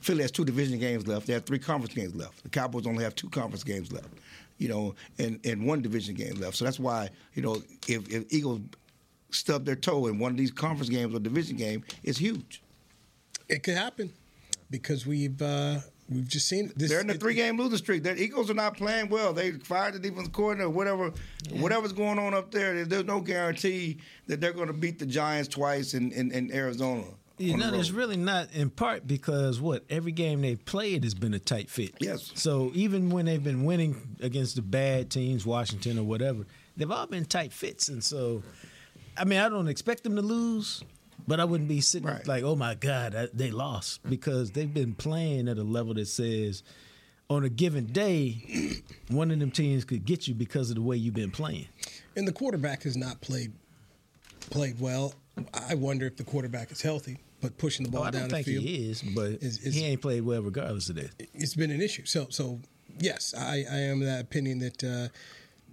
Philly 0.00 0.22
has 0.22 0.30
two 0.30 0.44
division 0.44 0.78
games 0.78 1.06
left. 1.06 1.26
They 1.26 1.32
have 1.32 1.46
three 1.46 1.60
conference 1.60 1.94
games 1.94 2.14
left. 2.14 2.42
The 2.42 2.48
Cowboys 2.48 2.86
only 2.86 3.04
have 3.04 3.14
two 3.14 3.30
conference 3.30 3.62
games 3.64 3.92
left. 3.92 4.08
You 4.58 4.68
know, 4.68 4.94
and, 5.18 5.40
and 5.44 5.66
one 5.66 5.80
division 5.80 6.14
game 6.14 6.34
left. 6.34 6.56
So 6.56 6.64
that's 6.64 6.78
why 6.78 7.08
you 7.34 7.42
know 7.42 7.62
if, 7.88 8.08
if 8.12 8.32
Eagles 8.32 8.60
stub 9.30 9.64
their 9.64 9.76
toe 9.76 10.06
in 10.06 10.18
one 10.18 10.32
of 10.32 10.36
these 10.36 10.50
conference 10.50 10.90
games 10.90 11.14
or 11.14 11.20
division 11.20 11.56
game, 11.56 11.84
it's 12.02 12.18
huge. 12.18 12.62
it 13.48 13.62
could 13.62 13.76
happen 13.76 14.12
because 14.70 15.06
we've 15.06 15.40
uh, 15.40 15.78
we've 16.14 16.28
just 16.28 16.48
seen 16.48 16.72
this. 16.76 16.90
They're 16.90 17.00
in 17.00 17.06
the 17.06 17.14
three 17.14 17.34
game 17.34 17.58
losing 17.58 17.78
streak. 17.78 18.02
The 18.02 18.20
Eagles 18.20 18.50
are 18.50 18.54
not 18.54 18.76
playing 18.76 19.08
well. 19.08 19.32
They 19.32 19.52
fired 19.52 19.94
the 19.94 19.98
defense 19.98 20.28
coordinator, 20.28 20.70
whatever, 20.70 21.12
whatever's 21.54 21.92
going 21.92 22.18
on 22.18 22.34
up 22.34 22.50
there. 22.50 22.74
there- 22.74 22.84
There's 22.84 23.04
no 23.04 23.20
guarantee 23.20 23.98
that 24.26 24.40
they're 24.40 24.52
going 24.52 24.68
to 24.68 24.72
beat 24.72 24.98
the 24.98 25.06
Giants 25.06 25.48
twice 25.48 25.94
in, 25.94 26.12
in, 26.12 26.30
in 26.32 26.52
Arizona. 26.52 27.04
You 27.38 27.56
know, 27.56 27.74
it's 27.74 27.90
really 27.90 28.16
not 28.18 28.52
in 28.52 28.70
part 28.70 29.06
because 29.06 29.60
what 29.60 29.84
every 29.90 30.12
game 30.12 30.42
they've 30.42 30.64
played 30.64 31.02
has 31.02 31.14
been 31.14 31.34
a 31.34 31.40
tight 31.40 31.68
fit. 31.70 31.94
Yes. 31.98 32.30
So 32.36 32.70
even 32.74 33.10
when 33.10 33.24
they've 33.26 33.42
been 33.42 33.64
winning 33.64 34.16
against 34.20 34.54
the 34.54 34.62
bad 34.62 35.10
teams, 35.10 35.44
Washington 35.44 35.98
or 35.98 36.04
whatever, 36.04 36.44
they've 36.76 36.90
all 36.90 37.06
been 37.08 37.24
tight 37.24 37.52
fits. 37.52 37.88
And 37.88 38.04
so, 38.04 38.44
I 39.16 39.24
mean, 39.24 39.40
I 39.40 39.48
don't 39.48 39.66
expect 39.66 40.04
them 40.04 40.14
to 40.14 40.22
lose, 40.22 40.84
but 41.26 41.40
I 41.40 41.44
wouldn't 41.44 41.68
be 41.68 41.80
sitting 41.80 42.08
Right. 42.08 42.26
like, 42.26 42.42
oh 42.44 42.56
my 42.56 42.74
God, 42.74 43.14
I, 43.14 43.28
they 43.32 43.50
lost 43.50 44.00
because 44.08 44.50
they've 44.52 44.72
been 44.72 44.94
playing 44.94 45.48
at 45.48 45.58
a 45.58 45.62
level 45.62 45.94
that 45.94 46.06
says 46.08 46.62
on 47.30 47.44
a 47.44 47.48
given 47.48 47.86
day, 47.86 48.82
one 49.08 49.30
of 49.30 49.38
them 49.38 49.50
teams 49.50 49.84
could 49.84 50.04
get 50.04 50.26
you 50.28 50.34
because 50.34 50.68
of 50.70 50.76
the 50.76 50.82
way 50.82 50.96
you've 50.96 51.14
been 51.14 51.30
playing. 51.30 51.66
and 52.16 52.26
the 52.28 52.32
quarterback 52.32 52.82
has 52.82 52.96
not 52.96 53.20
played 53.20 53.52
played 54.50 54.78
well. 54.80 55.14
I 55.54 55.74
wonder 55.76 56.06
if 56.06 56.16
the 56.16 56.24
quarterback 56.24 56.70
is 56.72 56.82
healthy, 56.82 57.18
but 57.40 57.56
pushing 57.56 57.86
the 57.86 57.90
ball 57.92 58.02
Oh, 58.02 58.06
I 58.06 58.10
down 58.10 58.20
don't 58.22 58.28
the 58.30 58.34
think 58.36 58.46
field. 58.46 58.64
he 58.64 58.90
is, 58.90 59.02
but 59.02 59.30
is- 59.42 59.58
is- 59.60 59.74
he 59.74 59.84
ain't 59.86 60.02
played 60.02 60.22
well 60.22 60.42
regardless 60.42 60.88
of 60.90 60.96
that. 60.96 61.10
it's 61.32 61.54
been 61.54 61.70
an 61.70 61.80
issue. 61.80 62.04
So, 62.04 62.26
so 62.28 62.60
yes, 62.98 63.32
I, 63.36 63.64
I 63.70 63.76
am 63.78 64.00
of 64.02 64.06
that 64.08 64.20
opinion 64.20 64.58
that 64.58 64.84
uh, 64.84 65.08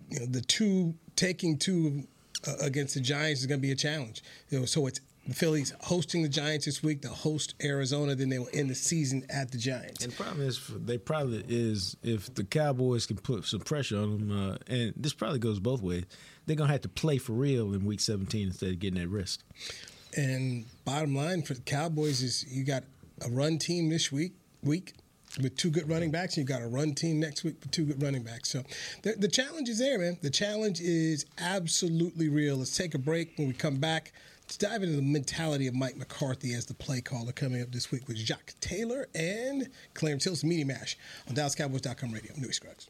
you 0.09 0.19
know 0.21 0.25
the 0.27 0.41
two 0.41 0.95
taking 1.17 1.57
two 1.57 2.03
uh, 2.47 2.53
against 2.61 2.93
the 2.93 3.01
Giants 3.01 3.41
is 3.41 3.47
going 3.47 3.59
to 3.59 3.61
be 3.67 3.71
a 3.71 3.75
challenge. 3.75 4.23
You 4.49 4.59
know, 4.59 4.65
so 4.65 4.87
it's 4.87 5.01
the 5.27 5.35
Phillies 5.35 5.73
hosting 5.81 6.23
the 6.23 6.29
Giants 6.29 6.65
this 6.65 6.81
week. 6.81 7.01
They'll 7.01 7.13
host 7.13 7.55
Arizona, 7.63 8.15
then 8.15 8.29
they 8.29 8.39
will 8.39 8.49
end 8.53 8.69
the 8.69 8.75
season 8.75 9.25
at 9.29 9.51
the 9.51 9.57
Giants. 9.57 10.03
And 10.03 10.13
the 10.13 10.23
problem 10.23 10.47
is, 10.47 10.59
they 10.67 10.97
probably 10.97 11.43
is 11.47 11.95
if 12.03 12.33
the 12.33 12.43
Cowboys 12.43 13.05
can 13.05 13.17
put 13.17 13.45
some 13.45 13.59
pressure 13.59 13.97
on 13.97 14.27
them, 14.27 14.51
uh, 14.51 14.57
and 14.67 14.93
this 14.95 15.13
probably 15.13 15.39
goes 15.39 15.59
both 15.59 15.81
ways. 15.81 16.05
They're 16.45 16.55
gonna 16.55 16.71
have 16.71 16.81
to 16.81 16.89
play 16.89 17.17
for 17.17 17.33
real 17.33 17.73
in 17.73 17.85
Week 17.85 17.99
17 17.99 18.47
instead 18.47 18.69
of 18.69 18.79
getting 18.79 18.99
that 18.99 19.09
rest. 19.09 19.43
And 20.17 20.65
bottom 20.85 21.15
line 21.15 21.43
for 21.43 21.53
the 21.53 21.61
Cowboys 21.61 22.23
is 22.23 22.45
you 22.51 22.63
got 22.63 22.83
a 23.23 23.29
run 23.29 23.59
team 23.59 23.89
this 23.89 24.11
week 24.11 24.33
week 24.63 24.93
with 25.41 25.55
two 25.55 25.69
good 25.69 25.87
running 25.87 26.11
backs, 26.11 26.37
and 26.37 26.47
you 26.47 26.53
got 26.53 26.63
a 26.63 26.67
run 26.67 26.93
team 26.93 27.19
next 27.19 27.43
week 27.43 27.55
with 27.61 27.71
two 27.71 27.85
good 27.85 28.01
running 28.01 28.23
backs. 28.23 28.49
So 28.49 28.63
the, 29.03 29.13
the 29.13 29.27
challenge 29.27 29.69
is 29.69 29.79
there, 29.79 29.99
man. 29.99 30.17
The 30.21 30.29
challenge 30.29 30.81
is 30.81 31.25
absolutely 31.37 32.29
real. 32.29 32.57
Let's 32.57 32.75
take 32.75 32.95
a 32.95 32.99
break. 32.99 33.37
When 33.37 33.47
we 33.47 33.53
come 33.53 33.77
back, 33.77 34.11
let's 34.49 34.57
dive 34.57 34.81
into 34.81 34.95
the 34.95 35.01
mentality 35.03 35.67
of 35.67 35.75
Mike 35.75 35.95
McCarthy 35.95 36.55
as 36.55 36.65
the 36.65 36.73
play 36.73 37.01
caller 37.01 37.31
coming 37.31 37.61
up 37.61 37.71
this 37.71 37.91
week 37.91 38.07
with 38.07 38.17
Jacques 38.17 38.55
Taylor 38.59 39.07
and 39.13 39.69
Clarence 39.93 40.23
Hill's 40.23 40.43
Media 40.43 40.65
Mash 40.65 40.97
on 41.27 41.35
DallasCowboys.com 41.35 42.11
radio. 42.11 42.33
Newy 42.35 42.51
Scruggs. 42.51 42.89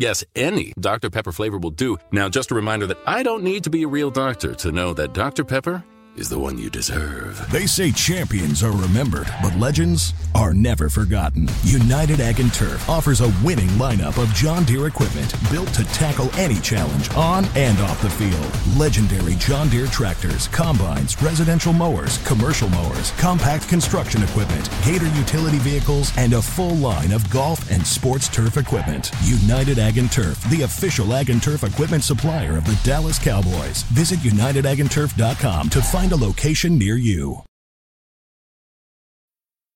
Yes, 0.00 0.24
any 0.34 0.72
Dr. 0.80 1.10
Pepper 1.10 1.30
flavor 1.30 1.58
will 1.58 1.72
do. 1.72 1.98
Now, 2.10 2.30
just 2.30 2.50
a 2.50 2.54
reminder 2.54 2.86
that 2.86 2.96
I 3.06 3.22
don't 3.22 3.44
need 3.44 3.64
to 3.64 3.70
be 3.70 3.82
a 3.82 3.86
real 3.86 4.10
doctor 4.10 4.54
to 4.54 4.72
know 4.72 4.94
that 4.94 5.12
Dr. 5.12 5.44
Pepper 5.44 5.84
is 6.16 6.28
the 6.28 6.38
one 6.38 6.58
you 6.58 6.68
deserve. 6.68 7.50
They 7.50 7.66
say 7.66 7.92
champions 7.92 8.62
are 8.62 8.72
remembered, 8.72 9.26
but 9.42 9.54
legends 9.56 10.12
are 10.34 10.52
never 10.52 10.88
forgotten. 10.88 11.48
United 11.62 12.20
Ag 12.20 12.40
and 12.40 12.52
Turf 12.52 12.88
offers 12.88 13.20
a 13.20 13.32
winning 13.44 13.68
lineup 13.70 14.20
of 14.20 14.32
John 14.34 14.64
Deere 14.64 14.88
equipment 14.88 15.32
built 15.50 15.68
to 15.74 15.84
tackle 15.92 16.28
any 16.34 16.60
challenge 16.60 17.10
on 17.12 17.44
and 17.56 17.78
off 17.80 18.02
the 18.02 18.10
field. 18.10 18.78
Legendary 18.78 19.36
John 19.36 19.68
Deere 19.68 19.86
tractors, 19.86 20.48
combines, 20.48 21.20
residential 21.22 21.72
mowers, 21.72 22.18
commercial 22.26 22.68
mowers, 22.70 23.12
compact 23.12 23.68
construction 23.68 24.22
equipment, 24.22 24.68
Gator 24.84 25.08
utility 25.16 25.58
vehicles, 25.58 26.12
and 26.16 26.32
a 26.32 26.42
full 26.42 26.74
line 26.76 27.12
of 27.12 27.28
golf 27.30 27.70
and 27.70 27.86
sports 27.86 28.28
turf 28.28 28.56
equipment. 28.56 29.12
United 29.24 29.78
Ag 29.78 29.98
and 29.98 30.10
Turf, 30.10 30.42
the 30.50 30.62
official 30.62 31.14
Ag 31.14 31.30
and 31.30 31.42
Turf 31.42 31.64
equipment 31.64 32.02
supplier 32.02 32.56
of 32.56 32.64
the 32.64 32.78
Dallas 32.84 33.18
Cowboys. 33.18 33.82
Visit 33.92 34.18
unitedagandturf.com 34.20 35.70
to 35.70 35.80
find 35.80 35.99
a 36.12 36.16
location 36.16 36.78
near 36.78 36.96
you. 36.96 37.42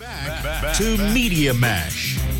Back, 0.00 0.76
to 0.78 0.96
Media 1.12 1.52
Mash. 1.52 2.39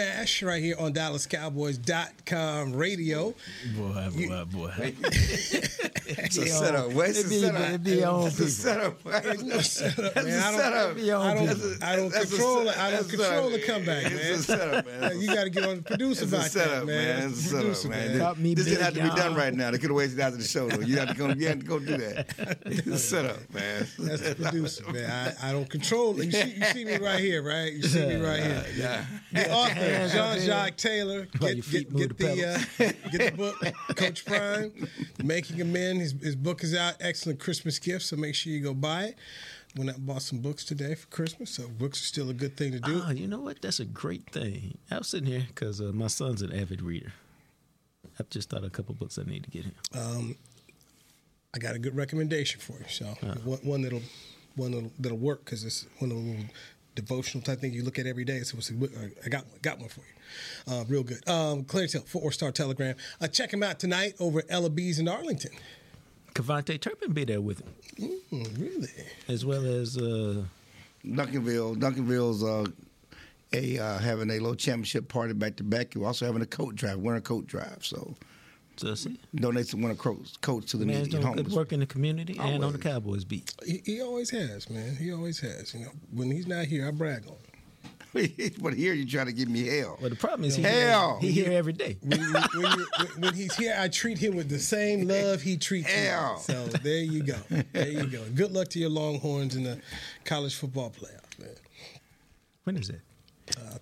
Right, 0.00 0.06
Media 0.08 0.18
Mash 0.20 0.42
right 0.42 0.62
here 0.62 0.76
on 0.78 0.92
DallasCowboys.com 0.94 2.72
radio. 2.74 3.34
Boy, 3.76 4.08
boy, 4.16 4.44
boy. 4.46 4.94
It's 6.12 6.36
a 6.38 6.46
setup. 6.46 6.92
Where's 6.92 7.18
It 7.18 7.22
the 7.24 7.28
be- 7.28 7.40
setup? 7.40 7.70
it 7.70 7.82
be 7.84 7.90
your 7.96 8.08
own 8.08 8.26
It's 8.26 8.36
a 8.36 8.38
people. 8.38 8.50
setup. 8.50 9.02
There's 9.22 9.42
no 9.44 9.60
setup, 9.60 10.14
That's 10.14 10.26
man. 10.26 10.34
a 10.34 10.40
I 10.40 10.50
don't, 10.50 10.60
setup. 10.60 10.96
I 10.96 11.34
don't, 11.34 11.82
I 11.82 11.96
don't 11.96 12.12
That's 12.12 12.24
a 12.24 12.28
control 12.28 12.68
it. 12.68 12.78
I 12.78 12.90
don't 12.90 13.00
that's 13.02 13.14
a 13.14 13.16
control 13.16 13.50
the 13.50 13.58
setup. 13.60 13.66
comeback, 13.76 14.02
man. 14.04 14.12
It's 14.20 14.40
a 14.40 14.42
setup, 14.42 14.86
man. 14.86 15.20
You 15.20 15.26
got 15.28 15.44
to 15.44 15.50
get 15.50 15.64
on 15.64 15.76
the 15.76 15.82
producer 15.82 16.22
It's 16.24 16.32
back 16.32 16.46
a 16.46 16.50
setup, 16.50 16.86
there, 16.86 17.16
man. 17.18 17.30
It's 17.30 17.38
a 17.38 17.42
setup, 17.42 17.60
Producer, 17.60 17.88
man. 17.88 18.18
Caught 18.18 18.38
me 18.38 18.54
This 18.54 18.64
didn't 18.66 18.82
have 18.82 18.94
to 18.94 19.00
big, 19.02 19.10
be 19.10 19.16
done 19.16 19.30
y'all. 19.30 19.38
right 19.38 19.54
now. 19.54 19.70
They 19.70 19.78
could 19.78 19.90
have 19.90 19.96
waited 19.96 20.18
after 20.20 20.36
the 20.38 20.44
show, 20.44 20.68
though. 20.68 20.80
You 20.80 20.98
have 20.98 21.08
to 21.08 21.14
go. 21.14 21.28
You 21.28 21.46
have 21.48 21.60
to 21.60 21.66
go 21.66 21.78
do 21.78 21.96
that. 21.96 22.58
It's 22.66 22.86
a 22.86 22.98
setup, 22.98 23.38
man. 23.54 23.86
That's 23.98 24.22
the 24.22 24.34
producer, 24.34 24.90
man. 24.90 25.34
I, 25.40 25.48
I 25.50 25.52
don't 25.52 25.68
control 25.70 26.18
it. 26.20 26.26
You 26.26 26.32
see, 26.32 26.54
you 26.56 26.64
see 26.64 26.84
me 26.84 26.96
right 26.98 27.20
here, 27.20 27.42
right? 27.42 27.72
You 27.72 27.82
see 27.82 28.04
me 28.06 28.16
right 28.16 28.42
here. 28.42 28.64
Yeah. 28.76 29.04
The 29.32 29.52
author, 29.52 29.74
hands 29.92 30.12
Jean 30.12 30.40
Jacques 30.40 30.76
Taylor. 30.76 31.26
Get, 31.38 31.70
get, 31.70 31.96
get, 31.96 32.18
the 32.18 32.58
uh, 32.78 32.92
get 33.10 33.30
the 33.32 33.36
book, 33.36 33.56
Coach 33.96 34.24
Prime, 34.24 34.72
Making 35.22 35.60
of 35.60 35.66
Men. 35.68 35.96
His, 36.00 36.12
his 36.12 36.36
book 36.36 36.62
is 36.64 36.74
out. 36.74 36.94
Excellent 37.00 37.40
Christmas 37.40 37.78
gift, 37.78 38.04
so 38.04 38.16
make 38.16 38.34
sure 38.34 38.52
you 38.52 38.60
go 38.60 38.74
buy 38.74 39.04
it. 39.04 39.18
Went 39.76 39.90
out 39.90 39.96
and 39.96 40.06
bought 40.06 40.22
some 40.22 40.40
books 40.40 40.64
today 40.64 40.94
for 40.96 41.06
Christmas, 41.08 41.50
so 41.50 41.68
books 41.68 42.00
are 42.02 42.06
still 42.06 42.28
a 42.28 42.34
good 42.34 42.56
thing 42.56 42.72
to 42.72 42.80
do. 42.80 43.02
Oh, 43.06 43.10
you 43.10 43.28
know 43.28 43.40
what? 43.40 43.62
That's 43.62 43.78
a 43.78 43.84
great 43.84 44.28
thing. 44.30 44.78
I 44.90 44.98
was 44.98 45.08
sitting 45.08 45.28
here 45.28 45.44
because 45.46 45.80
uh, 45.80 45.92
my 45.94 46.08
son's 46.08 46.42
an 46.42 46.52
avid 46.52 46.82
reader. 46.82 47.12
I've 48.18 48.28
just 48.30 48.50
thought 48.50 48.64
a 48.64 48.70
couple 48.70 48.94
books 48.96 49.16
I 49.18 49.22
need 49.22 49.44
to 49.44 49.50
get 49.50 49.64
him. 49.64 49.74
Um, 49.94 50.36
I 51.54 51.58
got 51.58 51.74
a 51.76 51.78
good 51.78 51.94
recommendation 51.96 52.60
for 52.60 52.72
you. 52.80 52.84
So 52.88 53.06
Uh. 53.22 53.34
one, 53.44 53.58
one 53.62 53.82
that'll 53.82 54.02
one 54.56 54.72
that'll, 54.72 54.90
that'll 54.98 55.18
work 55.18 55.44
because 55.44 55.64
it's 55.64 55.86
one 56.00 56.10
of 56.10 56.16
the 56.18 56.44
devotional 57.00 57.42
type 57.42 57.60
thing 57.60 57.72
you 57.72 57.82
look 57.82 57.98
at 57.98 58.06
every 58.06 58.24
day. 58.24 58.40
So 58.40 58.58
it's 58.58 58.70
a, 58.70 58.74
I 59.24 59.28
got 59.28 59.46
one, 59.46 59.58
got 59.62 59.78
one 59.78 59.88
for 59.88 60.00
you, 60.00 60.72
uh, 60.74 60.84
real 60.88 61.02
good. 61.02 61.26
Um, 61.28 61.64
Clarence 61.64 61.92
Hill, 61.92 62.02
Four 62.02 62.32
Star 62.32 62.52
Telegram. 62.52 62.94
Uh, 63.20 63.26
check 63.28 63.52
him 63.52 63.62
out 63.62 63.78
tonight 63.80 64.14
over 64.20 64.40
at 64.40 64.46
Ella 64.48 64.70
B's 64.70 64.98
in 64.98 65.08
Arlington. 65.08 65.52
KaVontae 66.34 66.80
Turpin 66.80 67.12
be 67.12 67.24
there 67.24 67.40
with 67.40 67.60
him, 67.60 68.14
Mm, 68.32 68.58
really? 68.60 68.88
as 69.28 69.44
well 69.44 69.64
as 69.66 69.96
uh, 69.98 70.44
Duncanville. 71.04 71.76
Duncanville's 71.76 72.44
uh, 72.44 72.66
a 73.52 73.78
uh, 73.78 73.98
having 73.98 74.30
a 74.30 74.34
little 74.34 74.54
championship 74.54 75.08
party 75.08 75.32
back 75.32 75.56
to 75.56 75.64
back. 75.64 75.94
You're 75.94 76.06
also 76.06 76.26
having 76.26 76.42
a 76.42 76.46
coat 76.46 76.76
drive, 76.76 76.98
winter 76.98 77.20
coat 77.20 77.46
drive. 77.48 77.78
So 77.84 78.14
so 78.76 78.94
see, 78.94 79.18
donate 79.34 79.66
some 79.66 79.82
winter 79.82 79.96
coats, 80.00 80.36
coats 80.38 80.70
to 80.72 80.76
the 80.78 80.86
man's 80.86 80.98
needy 81.08 81.10
doing 81.10 81.22
good 81.22 81.36
homeless. 81.38 81.54
work 81.54 81.72
in 81.72 81.80
the 81.80 81.86
community 81.86 82.34
and 82.38 82.54
on 82.54 82.60
the 82.60 82.66
Always. 82.66 82.80
Cowboys 82.82 83.24
beat. 83.24 83.54
He, 83.64 83.82
he 83.84 84.00
always 84.00 84.30
has, 84.30 84.68
man. 84.70 84.96
He 84.96 85.12
always 85.12 85.38
has. 85.40 85.74
You 85.74 85.80
know, 85.86 85.90
when 86.12 86.30
he's 86.30 86.46
not 86.46 86.64
here, 86.66 86.86
I 86.88 86.90
brag 86.90 87.24
on 87.26 87.32
him. 87.32 87.36
but 88.60 88.74
here 88.74 88.92
you're 88.92 89.06
trying 89.06 89.26
to 89.26 89.32
give 89.32 89.48
me 89.48 89.64
hell. 89.68 89.96
Well, 90.00 90.10
the 90.10 90.16
problem 90.16 90.44
is 90.48 90.56
he 90.56 90.62
Hell. 90.62 91.18
he 91.20 91.30
here 91.30 91.52
every 91.52 91.72
day. 91.72 91.96
When, 92.02 92.18
you- 92.20 92.32
when, 92.32 92.42
you- 92.78 92.86
when- 92.98 93.20
when 93.20 93.34
he's 93.34 93.54
here, 93.54 93.76
I 93.78 93.86
treat 93.88 94.18
him 94.18 94.34
with 94.34 94.48
the 94.48 94.58
same 94.58 95.06
love 95.06 95.42
he 95.42 95.56
treats 95.56 95.88
Hell. 95.92 96.34
me. 96.34 96.40
So 96.42 96.66
there 96.82 97.02
you 97.04 97.22
go. 97.22 97.36
There 97.72 97.88
you 97.88 98.06
go. 98.06 98.24
Good 98.34 98.50
luck 98.52 98.66
to 98.70 98.78
your 98.80 98.90
Longhorns 98.90 99.54
in 99.54 99.62
the 99.62 99.80
college 100.24 100.56
football 100.56 100.90
playoff, 100.90 101.38
man. 101.38 101.50
When 102.64 102.76
is 102.78 102.88
that? 102.88 103.00
Uh, 103.56 103.78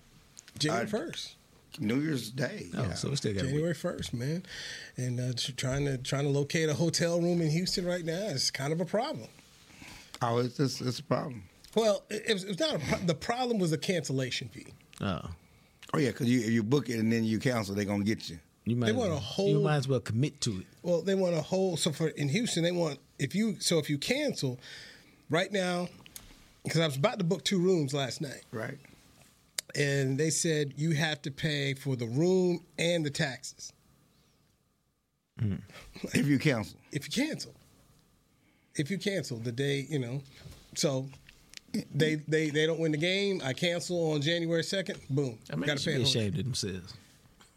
January 0.59 0.83
I- 0.83 0.89
first. 0.89 1.35
New 1.79 1.99
Year's 1.99 2.29
Day. 2.31 2.67
Oh, 2.75 2.83
yeah. 2.83 2.93
so 2.93 3.09
we 3.09 3.15
still 3.15 3.33
got. 3.33 3.43
January 3.43 3.73
first, 3.73 4.13
man, 4.13 4.43
and 4.97 5.19
uh, 5.19 5.33
trying 5.57 5.85
to 5.85 5.97
trying 5.97 6.23
to 6.23 6.29
locate 6.29 6.69
a 6.69 6.73
hotel 6.73 7.19
room 7.21 7.41
in 7.41 7.49
Houston 7.49 7.85
right 7.85 8.03
now 8.05 8.13
is 8.13 8.51
kind 8.51 8.71
of 8.73 8.81
a 8.81 8.85
problem. 8.85 9.27
Oh, 10.21 10.39
it's, 10.39 10.59
it's, 10.59 10.81
it's 10.81 10.99
a 10.99 11.03
problem. 11.03 11.43
Well, 11.75 12.03
it's 12.09 12.29
it 12.29 12.33
was, 12.33 12.43
it 12.43 12.47
was 12.49 12.59
not 12.59 12.75
a 12.75 12.79
pro- 12.79 12.99
the 13.05 13.15
problem 13.15 13.59
was 13.59 13.71
the 13.71 13.77
cancellation 13.77 14.49
fee. 14.49 14.67
Oh, 15.01 15.21
Oh 15.93 15.97
yeah, 15.97 16.09
because 16.09 16.27
you 16.29 16.39
if 16.41 16.49
you 16.49 16.61
book 16.63 16.89
it 16.89 16.99
and 16.99 17.11
then 17.11 17.23
you 17.23 17.39
cancel, 17.39 17.73
they're 17.73 17.85
gonna 17.85 18.03
get 18.03 18.29
you. 18.29 18.37
you 18.65 18.75
might 18.75 18.87
They 18.87 18.91
as 18.91 18.97
want 18.97 19.09
a 19.09 19.13
well- 19.13 19.19
whole- 19.21 19.49
You 19.49 19.59
might 19.61 19.77
as 19.77 19.87
well 19.87 19.99
commit 19.99 20.39
to 20.41 20.59
it. 20.59 20.65
Well, 20.83 21.01
they 21.01 21.15
want 21.15 21.35
a 21.35 21.41
whole. 21.41 21.77
So 21.77 21.91
for 21.91 22.09
in 22.09 22.29
Houston, 22.29 22.63
they 22.63 22.71
want 22.71 22.99
if 23.17 23.33
you 23.33 23.55
so 23.59 23.79
if 23.79 23.89
you 23.89 23.97
cancel 23.97 24.59
right 25.29 25.51
now, 25.51 25.87
because 26.63 26.81
I 26.81 26.85
was 26.85 26.95
about 26.97 27.17
to 27.19 27.23
book 27.25 27.43
two 27.43 27.59
rooms 27.59 27.93
last 27.93 28.19
night, 28.21 28.43
Right. 28.51 28.77
And 29.75 30.17
they 30.17 30.29
said 30.29 30.73
you 30.77 30.91
have 30.91 31.21
to 31.21 31.31
pay 31.31 31.73
for 31.73 31.95
the 31.95 32.07
room 32.07 32.63
and 32.77 33.05
the 33.05 33.09
taxes 33.09 33.73
mm. 35.41 35.59
If 36.13 36.27
you 36.27 36.39
cancel. 36.39 36.77
if 36.91 37.05
you 37.05 37.25
cancel. 37.25 37.53
If 38.75 38.89
you 38.89 38.97
cancel 38.97 39.37
the 39.37 39.51
day, 39.51 39.85
you 39.89 39.99
know, 39.99 40.21
so 40.75 41.05
they 41.93 42.15
they 42.27 42.49
they 42.49 42.65
don't 42.65 42.79
win 42.79 42.91
the 42.91 42.97
game. 42.97 43.41
I 43.43 43.53
cancel 43.53 44.13
on 44.13 44.21
January 44.21 44.63
second. 44.63 44.99
Boom, 45.09 45.37
I 45.51 45.55
mean, 45.55 45.65
gotta 45.65 45.83
pay. 45.83 45.97
Be 45.97 46.03
ashamed 46.03 46.37
of 46.37 46.45
themselves. 46.45 46.93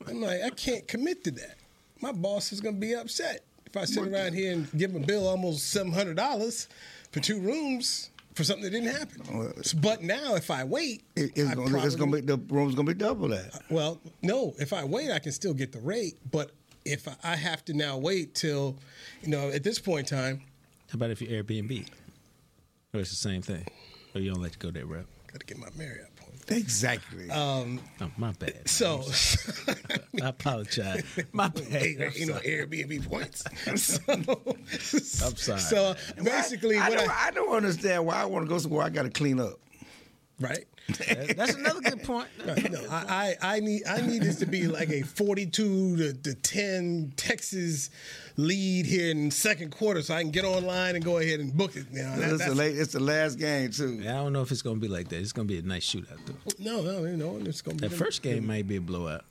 I'm 0.08 0.20
like, 0.20 0.42
I 0.42 0.50
can't 0.50 0.86
commit 0.88 1.22
to 1.24 1.30
that. 1.32 1.56
My 2.00 2.12
boss 2.12 2.52
is 2.52 2.60
going 2.60 2.74
to 2.74 2.80
be 2.80 2.94
upset 2.94 3.44
if 3.66 3.76
I 3.76 3.84
sit 3.84 4.06
around 4.06 4.34
here 4.34 4.52
and 4.52 4.68
give 4.76 4.90
him 4.90 5.02
a 5.02 5.06
bill 5.06 5.28
almost 5.28 5.70
seven 5.70 5.92
hundred 5.92 6.16
dollars 6.16 6.68
for 7.12 7.20
two 7.20 7.40
rooms 7.40 8.10
for 8.34 8.44
something 8.44 8.64
that 8.64 8.70
didn't 8.70 8.94
happen. 8.94 9.52
But 9.80 10.02
now, 10.02 10.34
if 10.34 10.50
I 10.50 10.64
wait, 10.64 11.04
It, 11.16 11.32
it's, 11.36 11.50
I 11.50 11.54
gonna, 11.54 11.84
it's 11.84 11.96
gonna 11.96 12.12
be 12.12 12.20
the 12.20 12.38
room's 12.48 12.74
gonna 12.74 12.86
be 12.88 12.94
double 12.94 13.28
that. 13.28 13.62
well, 13.70 14.00
no. 14.22 14.54
If 14.58 14.72
I 14.72 14.84
wait, 14.84 15.10
I 15.10 15.18
can 15.18 15.32
still 15.32 15.54
get 15.54 15.72
the 15.72 15.80
rate. 15.80 16.16
But 16.30 16.50
if 16.84 17.06
I- 17.08 17.16
I 17.22 17.36
have 17.36 17.64
to 17.66 17.74
now 17.74 17.98
wait 17.98 18.34
till, 18.34 18.76
you 19.22 19.28
know, 19.28 19.50
at 19.50 19.62
this 19.62 19.78
point 19.78 20.10
in 20.10 20.18
time, 20.18 20.42
How 20.90 20.96
about 20.96 21.10
if 21.10 21.20
you 21.22 21.28
Airbnb? 21.28 21.86
Or 22.94 23.00
it's 23.00 23.10
the 23.10 23.16
same 23.16 23.40
thing? 23.42 23.66
Or 24.14 24.20
you 24.20 24.30
don't 24.32 24.42
like 24.42 24.52
to 24.52 24.58
go 24.58 24.70
there, 24.70 24.84
bro. 24.84 25.04
got 25.30 25.40
to 25.40 25.46
get 25.46 25.58
my 25.58 25.68
Marriott 25.76 26.11
point. 26.52 26.62
Exactly. 26.62 27.30
Um, 27.30 27.80
oh, 28.00 28.10
my 28.16 28.32
bad. 28.32 28.68
So, 28.68 29.02
I 30.22 30.28
apologize. 30.28 31.02
My 31.32 31.48
bad. 31.48 31.64
hey, 31.64 32.12
you 32.16 32.26
know, 32.26 32.34
sorry. 32.34 32.46
Airbnb 32.46 33.08
points. 33.08 33.44
So, 33.76 35.26
I'm 35.26 35.36
sorry. 35.36 35.60
So 35.60 35.94
basically, 36.22 36.76
I, 36.78 36.88
what 36.88 36.98
don't, 36.98 37.10
I, 37.10 37.26
I 37.26 37.30
don't 37.30 37.54
understand 37.54 38.06
why 38.06 38.16
I 38.16 38.24
want 38.26 38.44
to 38.44 38.48
go 38.48 38.58
somewhere 38.58 38.84
I 38.84 38.90
got 38.90 39.02
to 39.04 39.10
clean 39.10 39.40
up. 39.40 39.58
right? 40.40 40.64
That's 41.36 41.54
another 41.54 41.80
good 41.80 42.02
point. 42.02 42.28
No, 42.44 42.54
no, 42.54 42.86
I, 42.90 43.36
I, 43.40 43.56
I 43.56 43.60
need 43.60 43.82
I 43.86 44.00
need 44.00 44.22
this 44.22 44.36
to 44.40 44.46
be 44.46 44.66
like 44.66 44.90
a 44.90 45.02
forty-two 45.02 45.96
to, 45.96 46.12
to 46.12 46.34
ten 46.34 47.12
Texas 47.16 47.90
lead 48.36 48.86
here 48.86 49.10
in 49.10 49.30
second 49.30 49.70
quarter, 49.70 50.02
so 50.02 50.14
I 50.14 50.22
can 50.22 50.30
get 50.30 50.44
online 50.44 50.94
and 50.96 51.04
go 51.04 51.18
ahead 51.18 51.40
and 51.40 51.54
book 51.56 51.76
it. 51.76 51.86
You 51.92 52.02
know, 52.02 52.16
that- 52.16 52.18
it's, 52.20 52.30
the 52.32 52.36
that's- 52.38 52.56
late, 52.56 52.76
it's 52.78 52.92
the 52.92 53.00
last 53.00 53.38
game 53.38 53.70
too. 53.70 54.00
I 54.02 54.12
don't 54.12 54.32
know 54.32 54.42
if 54.42 54.50
it's 54.50 54.62
going 54.62 54.76
to 54.76 54.80
be 54.80 54.88
like 54.88 55.08
that. 55.08 55.18
It's 55.20 55.32
going 55.32 55.46
to 55.48 55.52
be 55.54 55.58
a 55.60 55.62
nice 55.62 55.86
shootout, 55.88 56.18
though. 56.26 56.34
no, 56.58 56.80
no, 56.82 57.04
you 57.04 57.16
know, 57.16 57.38
it's 57.44 57.62
gonna 57.62 57.76
be 57.76 57.88
That 57.88 57.94
first 57.96 58.22
game 58.22 58.46
might 58.46 58.66
be 58.68 58.76
a 58.76 58.80
blowout. 58.80 59.24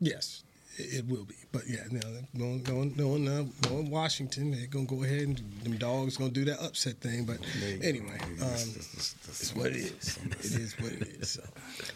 Yes, 0.00 0.42
it, 0.76 0.98
it 0.98 1.06
will 1.06 1.24
be. 1.24 1.34
But 1.52 1.62
yeah, 1.66 1.84
no, 1.90 2.00
no, 2.34 2.60
no, 2.68 2.84
no, 2.84 3.16
no, 3.16 3.48
no 3.70 3.80
Washington, 3.90 4.50
they're 4.50 4.66
gonna 4.66 4.84
go 4.84 5.02
ahead 5.04 5.22
and 5.22 5.38
them 5.62 5.78
dogs 5.78 6.18
gonna 6.18 6.30
do 6.30 6.44
that 6.44 6.60
upset 6.62 6.96
thing. 7.00 7.24
But 7.24 7.38
anyway, 7.82 8.18
um, 8.20 8.36
it's 8.42 9.54
what 9.56 9.68
it 9.68 9.76
is. 9.76 10.18
It 10.40 10.44
is 10.60 10.74
what 10.78 10.92
it 10.92 11.02
is. 11.20 11.30
So, 11.30 11.42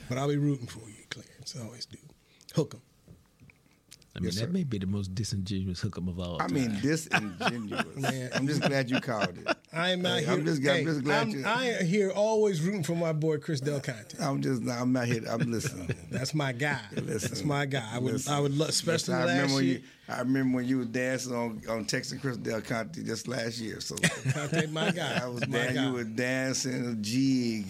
but 0.09 0.17
I'll 0.17 0.29
be 0.29 0.39
rooting 0.39 0.67
for 0.67 0.81
you, 0.89 1.05
Clarence. 1.11 1.55
I 1.61 1.65
always 1.65 1.85
do. 1.85 1.99
Hook 2.55 2.75
'em. 2.75 2.81
I 4.21 4.23
mean, 4.23 4.33
Yes, 4.33 4.35
that 4.41 4.47
sir. 4.49 4.53
may 4.53 4.65
be 4.65 4.77
the 4.79 4.87
most 4.87 5.15
disingenuous 5.15 5.81
hookup 5.81 6.07
of 6.07 6.21
all 6.21 6.37
I 6.43 6.47
time. 6.47 6.55
mean, 6.55 6.79
disingenuous. 6.83 7.87
Man. 7.97 8.31
I'm 8.35 8.47
just 8.47 8.61
glad 8.61 8.91
you 8.91 9.01
called 9.01 9.39
it. 9.39 9.57
I'm 9.73 10.03
not 10.03 10.19
Hey, 10.19 10.25
here. 10.27 10.35
I'm 10.35 10.45
just, 10.45 10.63
hey, 10.63 10.81
I'm 10.81 10.85
just 10.85 11.05
glad 11.05 11.23
I'm, 11.23 11.31
you. 11.31 11.43
I 11.47 11.65
am 11.67 11.87
here 11.87 12.11
always 12.11 12.61
rooting 12.61 12.83
for 12.83 12.95
my 12.95 13.13
boy 13.15 13.39
Chris 13.39 13.61
Del 13.61 13.81
Conte. 13.81 14.15
I'm 14.21 14.43
just. 14.43 14.63
I'm 14.69 14.93
not 14.93 15.07
here. 15.07 15.23
I'm 15.27 15.51
listening. 15.51 15.95
That's 16.11 16.35
my 16.35 16.53
guy. 16.53 16.81
Listen, 16.93 17.31
That's 17.31 17.45
my 17.45 17.65
guy. 17.65 17.89
I 17.91 17.99
would, 17.99 18.13
listen. 18.13 18.33
I 18.33 18.41
would, 18.41 18.51
love, 18.53 18.69
Listen, 18.69 18.91
especially 18.93 19.15
I 19.15 19.21
remember 19.23 19.43
last 19.45 19.55
when 19.55 19.65
year. 19.65 19.75
you. 19.77 19.83
I 20.09 20.19
remember 20.19 20.57
when 20.57 20.67
you 20.67 20.79
were 20.79 20.85
dancing 20.85 21.35
on 21.35 21.63
on 21.69 21.85
Texas 21.87 22.21
Chris 22.21 22.37
Del 22.37 22.61
Conte 22.61 23.03
just 23.03 23.27
last 23.27 23.59
year. 23.59 23.81
So 23.81 23.95
Conte, 24.33 24.67
my 24.67 24.91
guy. 24.91 25.21
I 25.25 25.29
was 25.29 25.47
my 25.49 25.57
dan- 25.59 25.75
guy. 25.77 25.87
You 25.87 25.93
were 25.95 26.05
dancing 26.05 26.87
a 26.87 26.95
jig. 26.97 27.67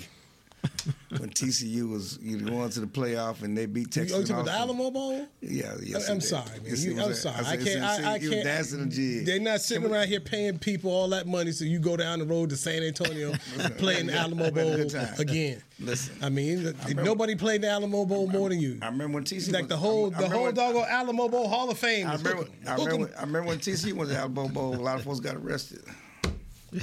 when 1.18 1.30
TCU 1.30 1.88
was 1.90 2.18
you 2.22 2.38
know, 2.38 2.50
going 2.50 2.70
to 2.70 2.80
the 2.80 2.86
playoff 2.86 3.42
and 3.42 3.56
they 3.56 3.66
beat 3.66 3.90
Texas. 3.90 4.16
You 4.16 4.22
talking 4.24 4.34
about 4.36 4.44
the 4.46 4.52
Alamo 4.52 4.90
Bowl? 4.90 5.26
Yeah, 5.40 5.74
yes. 5.82 6.08
I'm 6.08 6.20
sorry, 6.20 6.44
man. 6.50 6.60
Yes, 6.64 6.84
You- 6.84 7.00
I'm 7.00 7.14
sorry. 7.14 7.36
I 7.36 7.42
said, 7.42 7.54
can't. 7.58 7.66
yes, 7.80 8.00
I, 8.04 8.12
I 8.14 8.18
he 8.18 8.28
can't. 8.30 8.44
dancing 8.44 8.80
a 8.82 8.86
jig. 8.86 9.26
They're 9.26 9.40
not 9.40 9.60
sitting 9.60 9.90
around 9.90 10.08
here 10.08 10.20
paying 10.20 10.58
people 10.58 10.90
all 10.90 11.08
that 11.08 11.26
money 11.26 11.52
so 11.52 11.64
you 11.64 11.78
go 11.78 11.96
down 11.96 12.18
the 12.20 12.24
road 12.24 12.50
to 12.50 12.56
San 12.56 12.82
Antonio 12.82 13.32
playing 13.78 14.06
the 14.06 14.14
Alamo 14.14 14.50
Bowl 14.50 14.74
again. 15.18 15.62
Listen, 15.78 16.14
I 16.22 16.28
mean, 16.28 16.64
remember- 16.64 17.02
nobody 17.04 17.34
played 17.34 17.62
the 17.62 17.68
Alamo 17.68 18.04
Bowl 18.04 18.26
more 18.26 18.48
than 18.48 18.60
you. 18.60 18.78
I 18.82 18.86
remember 18.86 19.14
when 19.16 19.24
TCU 19.24 19.52
like 19.52 19.62
was- 19.62 19.68
the 19.70 19.76
whole 19.76 20.14
I 20.14 20.18
the 20.20 20.28
whole 20.28 20.44
when- 20.44 20.54
doggone 20.54 20.86
Alamo 20.88 21.28
Bowl 21.28 21.48
Hall 21.48 21.70
of 21.70 21.78
Fame. 21.78 22.06
I 22.06 22.14
is 22.14 22.22
remember, 22.22 22.44
hook 22.44 22.52
'em. 22.62 22.68
I 22.68 22.70
Hook 22.72 22.80
'em. 22.80 22.92
remember, 22.92 23.14
I 23.16 23.20
remember 23.22 23.48
when 23.48 23.58
TCU 23.58 23.92
was 23.94 24.10
at 24.10 24.16
Alamo 24.18 24.48
Bowl. 24.48 24.74
A 24.74 24.76
lot 24.76 24.96
of 24.98 25.04
folks 25.04 25.20
got 25.20 25.36
arrested. 25.36 25.82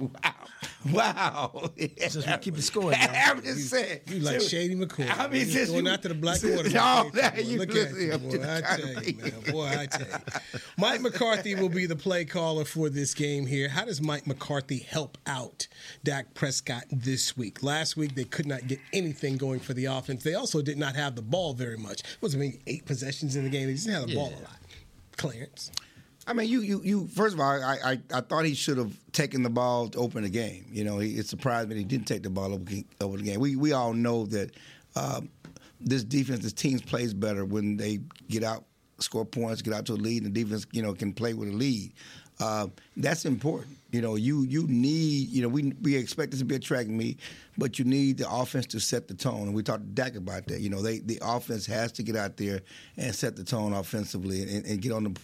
wow, 0.00 0.34
wow. 0.92 1.70
Since 1.78 2.26
we 2.26 2.36
keep 2.38 2.56
it 2.58 2.62
scoring. 2.62 2.98
I'm 3.00 3.42
just 3.42 3.68
saying. 3.70 4.00
You 4.06 4.20
like 4.20 4.40
Shady 4.40 4.74
McCoy. 4.76 5.10
I 5.10 5.28
mean, 5.28 5.48
You 5.48 5.66
going 5.66 5.86
you- 5.86 5.90
after 5.92 6.08
the 6.08 6.14
black 6.14 6.40
quarterback. 6.40 7.14
No, 7.14 7.42
you 7.42 7.58
Look 7.58 7.68
listen, 7.72 8.10
at 8.12 8.20
you, 8.20 8.38
boy. 8.38 8.44
I 8.44 8.60
tell 8.60 8.78
to 9.02 9.12
you, 9.12 9.22
man. 9.22 9.52
Boy, 9.52 9.66
I 9.78 9.86
tell 9.86 10.06
you. 10.06 10.60
Mike 10.78 11.00
McCarthy 11.00 11.54
will 11.54 11.68
be 11.68 11.86
the 11.86 11.96
play 11.96 12.24
caller 12.24 12.64
for 12.64 12.88
this 12.88 13.14
game 13.14 13.46
here. 13.46 13.68
How 13.68 13.84
does 13.84 14.00
Mike 14.00 14.26
McCarthy 14.26 14.78
help 14.78 15.18
out 15.26 15.68
Dak 16.04 16.34
Prescott 16.34 16.84
this 16.90 17.36
week? 17.36 17.62
Last 17.62 17.96
week, 17.96 18.14
they 18.14 18.24
could 18.24 18.46
not 18.46 18.66
get 18.66 18.78
anything 18.92 19.36
going 19.36 19.60
for 19.60 19.74
the 19.74 19.84
offense. 19.86 20.22
They 20.24 20.34
also 20.34 20.62
did 20.62 20.78
not 20.78 20.96
have 20.96 21.14
the 21.16 21.22
ball 21.22 21.54
very 21.54 21.76
much. 21.76 22.00
It 22.00 22.18
wasn't 22.20 22.42
maybe 22.42 22.60
eight 22.66 22.86
possessions 22.86 23.36
in 23.36 23.44
the 23.44 23.50
game. 23.50 23.66
They 23.66 23.74
just 23.74 23.86
didn't 23.86 24.00
have 24.00 24.08
the 24.08 24.14
ball 24.16 24.28
a 24.28 24.42
lot. 24.42 24.56
Clarence. 25.16 25.70
I 26.30 26.32
mean, 26.32 26.48
you, 26.48 26.60
you, 26.60 26.80
you. 26.84 27.08
First 27.08 27.34
of 27.34 27.40
all, 27.40 27.50
I, 27.50 27.76
I, 27.84 28.00
I 28.14 28.20
thought 28.20 28.44
he 28.44 28.54
should 28.54 28.78
have 28.78 28.96
taken 29.10 29.42
the 29.42 29.50
ball 29.50 29.88
to 29.88 29.98
open 29.98 30.22
the 30.22 30.28
game. 30.28 30.64
You 30.70 30.84
know, 30.84 31.00
he, 31.00 31.18
it 31.18 31.26
surprised 31.26 31.68
me 31.68 31.74
he 31.74 31.82
didn't 31.82 32.06
take 32.06 32.22
the 32.22 32.30
ball 32.30 32.54
over, 32.54 32.64
over 33.00 33.16
the 33.16 33.24
game. 33.24 33.40
We, 33.40 33.56
we 33.56 33.72
all 33.72 33.92
know 33.92 34.26
that 34.26 34.52
um, 34.94 35.28
this 35.80 36.04
defense, 36.04 36.44
this 36.44 36.52
team 36.52 36.78
plays 36.78 37.12
better 37.12 37.44
when 37.44 37.76
they 37.76 37.98
get 38.28 38.44
out, 38.44 38.64
score 39.00 39.24
points, 39.24 39.60
get 39.60 39.74
out 39.74 39.86
to 39.86 39.94
a 39.94 39.94
lead, 39.94 40.22
and 40.22 40.32
the 40.32 40.44
defense, 40.44 40.66
you 40.70 40.82
know, 40.82 40.94
can 40.94 41.12
play 41.12 41.34
with 41.34 41.48
a 41.48 41.52
lead. 41.52 41.92
Uh, 42.38 42.68
that's 42.96 43.24
important. 43.24 43.76
You 43.90 44.00
know, 44.00 44.14
you 44.14 44.44
you 44.44 44.66
need. 44.68 45.28
You 45.30 45.42
know, 45.42 45.48
we 45.48 45.74
we 45.82 45.96
expect 45.96 46.30
this 46.30 46.40
to 46.40 46.46
be 46.46 46.54
a 46.54 46.60
track 46.60 46.86
meet, 46.86 47.18
but 47.58 47.78
you 47.78 47.84
need 47.84 48.18
the 48.18 48.30
offense 48.30 48.66
to 48.66 48.80
set 48.80 49.08
the 49.08 49.14
tone. 49.14 49.42
And 49.42 49.54
we 49.54 49.62
talked 49.62 49.82
to 49.82 49.88
Dak 49.88 50.14
about 50.14 50.46
that. 50.46 50.60
You 50.60 50.70
know, 50.70 50.80
they 50.80 51.00
the 51.00 51.18
offense 51.22 51.66
has 51.66 51.92
to 51.92 52.02
get 52.02 52.16
out 52.16 52.36
there 52.36 52.60
and 52.96 53.14
set 53.14 53.36
the 53.36 53.44
tone 53.44 53.72
offensively 53.72 54.42
and, 54.42 54.64
and 54.64 54.80
get 54.80 54.92
on 54.92 55.04
the 55.04 55.20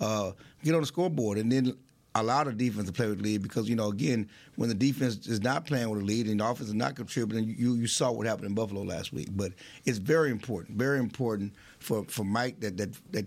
uh, 0.00 0.32
get 0.62 0.74
on 0.74 0.80
the 0.80 0.86
scoreboard, 0.86 1.38
and 1.38 1.50
then 1.50 1.76
allow 2.14 2.44
the 2.44 2.52
defense 2.52 2.86
to 2.86 2.92
play 2.92 3.06
with 3.08 3.20
lead 3.20 3.42
because 3.42 3.68
you 3.68 3.76
know 3.76 3.88
again 3.88 4.28
when 4.56 4.68
the 4.68 4.74
defense 4.74 5.26
is 5.26 5.40
not 5.40 5.66
playing 5.66 5.88
with 5.90 6.00
a 6.00 6.04
lead 6.04 6.26
and 6.26 6.40
the 6.40 6.44
offense 6.44 6.68
is 6.68 6.74
not 6.74 6.96
contributing, 6.96 7.54
you 7.56 7.74
you 7.74 7.86
saw 7.86 8.10
what 8.10 8.26
happened 8.26 8.46
in 8.46 8.54
Buffalo 8.54 8.82
last 8.82 9.12
week. 9.12 9.28
But 9.30 9.52
it's 9.84 9.98
very 9.98 10.30
important, 10.30 10.78
very 10.78 10.98
important 10.98 11.54
for, 11.78 12.04
for 12.04 12.24
Mike 12.24 12.60
that 12.60 12.76
that 12.76 12.90
that 13.12 13.26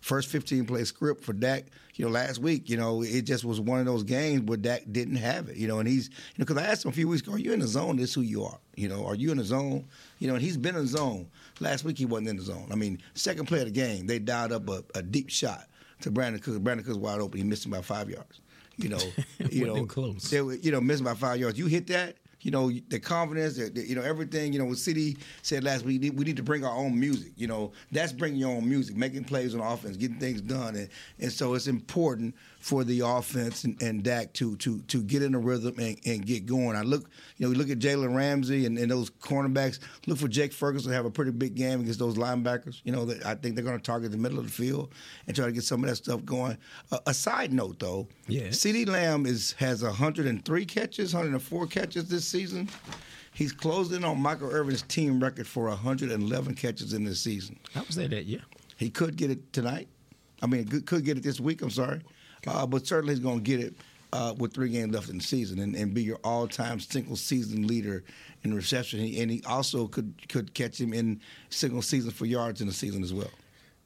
first 0.00 0.28
15 0.28 0.66
play 0.66 0.84
script 0.84 1.24
for 1.24 1.32
Dak. 1.32 1.66
You 1.94 2.06
know, 2.06 2.10
last 2.10 2.38
week, 2.38 2.68
you 2.70 2.76
know, 2.76 3.02
it 3.02 3.22
just 3.22 3.44
was 3.44 3.60
one 3.60 3.78
of 3.80 3.86
those 3.86 4.02
games 4.02 4.42
where 4.42 4.56
Dak 4.56 4.84
didn't 4.90 5.16
have 5.16 5.48
it. 5.48 5.56
You 5.56 5.68
know, 5.68 5.78
and 5.78 5.88
he's, 5.88 6.08
you 6.08 6.38
know, 6.38 6.46
because 6.46 6.56
I 6.56 6.66
asked 6.66 6.84
him 6.84 6.90
a 6.90 6.94
few 6.94 7.08
weeks 7.08 7.22
ago, 7.22 7.32
"Are 7.34 7.38
you 7.38 7.52
in 7.52 7.60
the 7.60 7.66
zone? 7.66 7.96
This 7.96 8.10
is 8.10 8.14
who 8.14 8.22
you 8.22 8.44
are. 8.44 8.58
You 8.76 8.88
know, 8.88 9.06
are 9.06 9.14
you 9.14 9.30
in 9.30 9.38
the 9.38 9.44
zone? 9.44 9.86
You 10.18 10.28
know, 10.28 10.34
and 10.34 10.42
he's 10.42 10.56
been 10.56 10.74
in 10.76 10.82
the 10.82 10.88
zone. 10.88 11.28
Last 11.60 11.84
week 11.84 11.98
he 11.98 12.06
wasn't 12.06 12.28
in 12.28 12.36
the 12.36 12.42
zone. 12.42 12.68
I 12.70 12.74
mean, 12.74 13.00
second 13.14 13.46
play 13.46 13.60
of 13.60 13.66
the 13.66 13.70
game, 13.70 14.06
they 14.06 14.18
dialed 14.18 14.52
up 14.52 14.68
a, 14.68 14.82
a 14.94 15.02
deep 15.02 15.28
shot 15.28 15.66
to 16.00 16.10
Brandin 16.10 16.42
Cook. 16.42 16.62
Brandin 16.62 16.84
Cook's 16.84 16.96
wide 16.96 17.20
open. 17.20 17.38
He 17.38 17.44
missed 17.44 17.66
him 17.66 17.72
by 17.72 17.82
five 17.82 18.08
yards. 18.08 18.40
You 18.78 18.88
know, 18.88 19.00
you 19.50 19.66
know, 19.66 19.84
close. 19.84 20.30
They 20.30 20.40
were, 20.40 20.54
you 20.54 20.72
know, 20.72 20.80
missing 20.80 21.04
by 21.04 21.14
five 21.14 21.38
yards. 21.38 21.58
You 21.58 21.66
hit 21.66 21.86
that. 21.88 22.16
You 22.42 22.50
know, 22.50 22.70
the 22.88 22.98
confidence, 22.98 23.56
the, 23.56 23.68
the- 23.70 23.86
you 23.86 23.94
know, 23.94 24.02
everything. 24.02 24.52
You 24.52 24.58
know, 24.58 24.64
what 24.66 24.76
CeeDee 24.76 25.18
said 25.42 25.64
last 25.64 25.84
week, 25.84 26.00
we 26.00 26.08
need, 26.08 26.18
we 26.18 26.24
need 26.24 26.36
to 26.36 26.42
bring 26.42 26.64
our 26.64 26.74
own 26.76 26.98
music. 26.98 27.32
You 27.36 27.46
know, 27.48 27.72
that's 27.92 28.12
bringing 28.12 28.38
your 28.40 28.50
own 28.50 28.68
music, 28.68 28.96
making 28.96 29.24
plays 29.24 29.54
on 29.54 29.60
offense, 29.60 29.96
getting 29.96 30.18
things 30.18 30.40
done, 30.40 30.76
and 30.76 30.88
and 31.18 31.32
so 31.32 31.54
it's 31.54 31.66
important 31.66 32.34
for 32.60 32.84
the 32.84 33.00
offense 33.00 33.64
and, 33.64 33.80
and 33.82 34.02
Dak 34.02 34.32
to 34.34 34.56
to 34.56 34.80
to 34.82 35.02
get 35.02 35.22
in 35.22 35.34
a 35.34 35.38
rhythm 35.38 35.74
and, 35.78 35.98
and 36.04 36.26
get 36.26 36.46
going. 36.46 36.76
I 36.76 36.82
look, 36.82 37.08
you 37.36 37.46
know, 37.46 37.50
we 37.50 37.56
look 37.56 37.70
at 37.70 37.78
Jalen 37.78 38.14
Ramsey 38.14 38.66
and, 38.66 38.76
and 38.78 38.90
those 38.90 39.10
cornerbacks. 39.10 39.78
Look 40.06 40.18
for 40.18 40.28
Jake 40.28 40.52
Ferguson 40.52 40.90
to 40.90 40.96
have 40.96 41.06
a 41.06 41.10
pretty 41.10 41.30
big 41.30 41.54
game 41.54 41.80
against 41.80 41.98
those 41.98 42.16
linebackers. 42.16 42.80
You 42.84 42.92
know, 42.92 43.04
that 43.06 43.24
I 43.24 43.34
think 43.34 43.54
they're 43.54 43.64
going 43.64 43.78
to 43.78 43.82
target 43.82 44.10
the 44.10 44.18
middle 44.18 44.38
of 44.38 44.44
the 44.46 44.52
field 44.52 44.92
and 45.26 45.34
try 45.36 45.46
to 45.46 45.52
get 45.52 45.64
some 45.64 45.82
of 45.82 45.88
that 45.90 45.96
stuff 45.96 46.24
going. 46.24 46.58
Uh, 46.92 46.98
a 47.06 47.14
side 47.14 47.52
note, 47.52 47.78
though, 47.78 48.06
Yeah. 48.28 48.48
CeeDee 48.48 48.88
Lamb 48.88 49.24
is 49.26 49.52
has 49.58 49.82
103 49.82 50.64
catches, 50.66 51.14
104 51.14 51.66
catches 51.66 52.08
this 52.08 52.29
season. 52.30 52.68
He's 53.32 53.52
closed 53.52 53.92
in 53.92 54.04
on 54.04 54.20
Michael 54.20 54.50
Irvin's 54.50 54.82
team 54.82 55.22
record 55.22 55.46
for 55.46 55.68
111 55.68 56.54
catches 56.54 56.92
in 56.92 57.04
this 57.04 57.20
season. 57.20 57.58
I 57.74 57.80
was 57.80 57.96
there 57.96 58.08
that 58.08 58.26
year. 58.26 58.42
He 58.76 58.90
could 58.90 59.16
get 59.16 59.30
it 59.30 59.52
tonight. 59.52 59.88
I 60.42 60.46
mean, 60.46 60.66
could- 60.66 60.86
could 60.86 61.04
get 61.04 61.16
it 61.16 61.22
this 61.22 61.38
week. 61.40 61.62
I'm 61.62 61.70
sorry, 61.70 62.00
uh, 62.46 62.66
but 62.66 62.86
certainly 62.86 63.14
he's 63.14 63.22
going 63.22 63.38
to 63.38 63.44
get 63.44 63.60
it 63.60 63.74
uh, 64.12 64.34
with 64.38 64.52
three 64.54 64.70
games 64.70 64.94
left 64.94 65.08
in 65.08 65.18
the 65.18 65.24
season 65.24 65.58
and, 65.60 65.74
and 65.76 65.94
be 65.94 66.02
your 66.02 66.18
all-time 66.24 66.80
single 66.80 67.14
season 67.16 67.66
leader 67.66 68.02
in 68.42 68.54
reception. 68.54 69.00
And 69.00 69.30
he 69.30 69.42
also 69.46 69.86
could 69.86 70.12
could 70.28 70.52
catch 70.54 70.80
him 70.80 70.92
in 70.92 71.20
single 71.50 71.82
season 71.82 72.10
for 72.10 72.26
yards 72.26 72.60
in 72.60 72.66
the 72.66 72.72
season 72.72 73.02
as 73.02 73.12
well. 73.12 73.30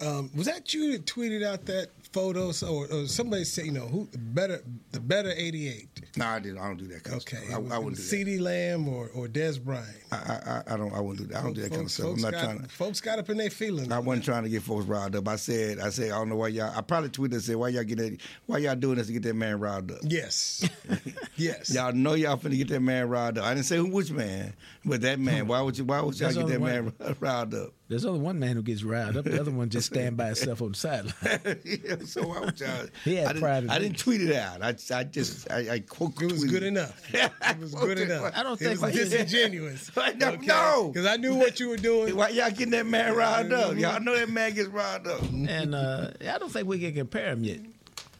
Um, 0.01 0.31
was 0.35 0.47
that 0.47 0.73
you 0.75 0.93
that 0.93 1.07
tweeted 1.07 1.45
out 1.45 1.67
that 1.67 1.89
photo? 2.15 2.53
So, 2.53 2.69
or, 2.69 2.87
or 2.93 3.07
somebody 3.07 3.45
said, 3.45 3.67
you 3.67 3.73
know, 3.73 3.87
who 3.87 4.09
better 4.17 4.63
the 4.93 5.01
better 5.01 5.33
eighty 5.37 5.69
eight? 5.69 5.89
No, 6.17 6.27
I 6.27 6.39
didn't. 6.39 6.59
I 6.59 6.69
don't 6.69 6.77
do 6.79 6.87
that 6.89 7.03
kind 7.03 7.17
Okay, 7.21 7.37
of 7.39 7.43
stuff. 7.45 7.73
I, 7.73 7.75
I 7.75 7.79
wouldn't 7.79 7.97
do 7.97 8.03
that. 8.03 8.27
CeeDee 8.27 8.41
Lamb 8.41 8.89
or 8.89 9.11
or 9.15 9.27
Dez 9.27 9.63
Bryant. 9.63 9.89
I, 10.13 10.17
I, 10.17 10.75
I 10.75 10.77
don't. 10.77 10.93
I 10.95 11.01
wouldn't 11.01 11.27
do 11.29 11.35
that. 11.35 11.41
I 11.41 11.43
don't 11.43 11.53
do 11.55 11.63
that 11.63 11.71
kind 11.71 11.83
of 11.83 11.91
Folks- 11.93 11.95
stuff. 11.95 12.15
I'm 12.15 12.21
not 12.23 12.33
got, 12.33 12.45
trying 12.45 12.61
to. 12.63 12.69
Folks 12.69 13.01
got 13.01 13.19
up 13.19 13.29
in 13.31 13.37
their 13.37 13.51
feelings. 13.51 13.91
I 13.91 13.99
wasn't 13.99 14.25
trying 14.25 14.45
to 14.45 14.49
get 14.49 14.63
folks 14.63 14.87
riled 14.87 15.17
up. 15.17 15.27
I 15.29 15.37
said, 15.37 15.81
I 15.81 15.91
said, 15.91 16.13
I 16.13 16.19
don't 16.19 16.29
know 16.29 16.37
why 16.37 16.49
y'all. 16.49 16.73
I 16.77 16.81
probably 16.81 17.11
tweeted 17.11 17.33
and 17.33 17.43
said, 17.43 17.57
why 17.57 17.69
y'all 17.69 17.83
get 17.85 17.99
that? 17.99 18.17
Why 18.47 18.59
y'all 18.59 18.77
doing 18.77 18.97
this 18.97 19.09
to 19.09 19.13
get 19.13 19.25
that 19.25 19.35
man 19.35 19.59
riled 19.59 19.91
up? 19.91 19.99
Yes, 20.03 20.69
yes. 21.37 21.75
Y'all 21.75 21.93
know 21.93 22.15
y'all 22.15 22.37
finna 22.37 22.57
get 22.57 22.69
that 22.69 22.81
man 22.81 23.09
riled 23.09 23.39
up. 23.39 23.45
I 23.45 23.55
didn't 23.55 23.67
say 23.67 23.77
who 23.77 23.87
which 23.91 24.11
man, 24.13 24.55
but 24.85 25.01
that 25.01 25.19
man. 25.19 25.47
Why 25.49 25.61
would 25.61 25.77
you? 25.77 25.85
Why 25.85 26.01
would 26.01 26.19
y'all 26.19 26.33
There's 26.33 26.47
get 26.47 26.61
that 26.61 26.61
man 26.61 26.93
riled 27.21 27.55
up? 27.55 27.73
There's 27.87 28.07
only 28.07 28.21
one 28.21 28.39
man 28.39 28.57
who 28.57 28.63
gets 28.63 28.83
riled 28.83 29.17
up. 29.19 29.27
The 29.27 29.39
other 29.39 29.51
one 29.51 29.69
just 29.69 29.89
stand 29.89 30.17
by 30.17 30.27
himself 30.27 30.63
on 30.63 30.73
the 30.73 30.75
sideline. 30.77 31.61
yeah, 31.65 31.97
so 32.07 32.27
why 32.27 32.41
would 32.41 32.59
y'all? 32.59 32.87
He 33.05 33.17
had 33.17 33.27
I 33.29 33.33
didn't, 33.61 33.71
I 33.71 33.79
didn't 33.79 33.99
tweet 33.99 34.23
it 34.23 34.35
out. 34.35 34.63
I, 34.63 34.75
I 34.99 35.05
just 35.05 35.51
I, 35.51 35.71
I 35.75 35.79
quote. 35.81 36.21
It 36.23 36.33
was 36.33 36.45
good 36.45 36.63
enough. 36.63 36.99
It 37.15 37.59
was 37.61 37.75
good 37.75 37.99
enough. 37.99 38.33
I 38.35 38.43
don't 38.43 38.59
think 38.59 38.73
It 38.73 38.81
was 38.81 38.93
we- 38.95 39.01
disingenuous. 39.01 39.91
No, 40.17 40.35
no. 40.37 40.89
because 40.89 41.07
I 41.07 41.17
knew 41.17 41.35
what 41.35 41.61
you 41.61 41.69
were 41.69 41.77
doing. 41.77 42.17
Why 42.17 42.31
y'all 42.31 42.49
getting 42.51 42.71
that 42.71 42.87
man 42.87 43.15
riled 43.15 43.53
up? 43.53 43.77
Y'all 43.77 44.01
know 44.01 44.17
that 44.17 44.31
man 44.31 44.55
gets 44.55 44.69
riled 44.71 45.07
up. 45.07 45.21
and 45.31 45.75
uh, 45.75 46.09
I 46.29 46.39
don't 46.39 46.51
think 46.51 46.67
we 46.67 46.79
can 46.79 46.95
compare 46.95 47.29
him 47.29 47.45
yet, 47.45 47.61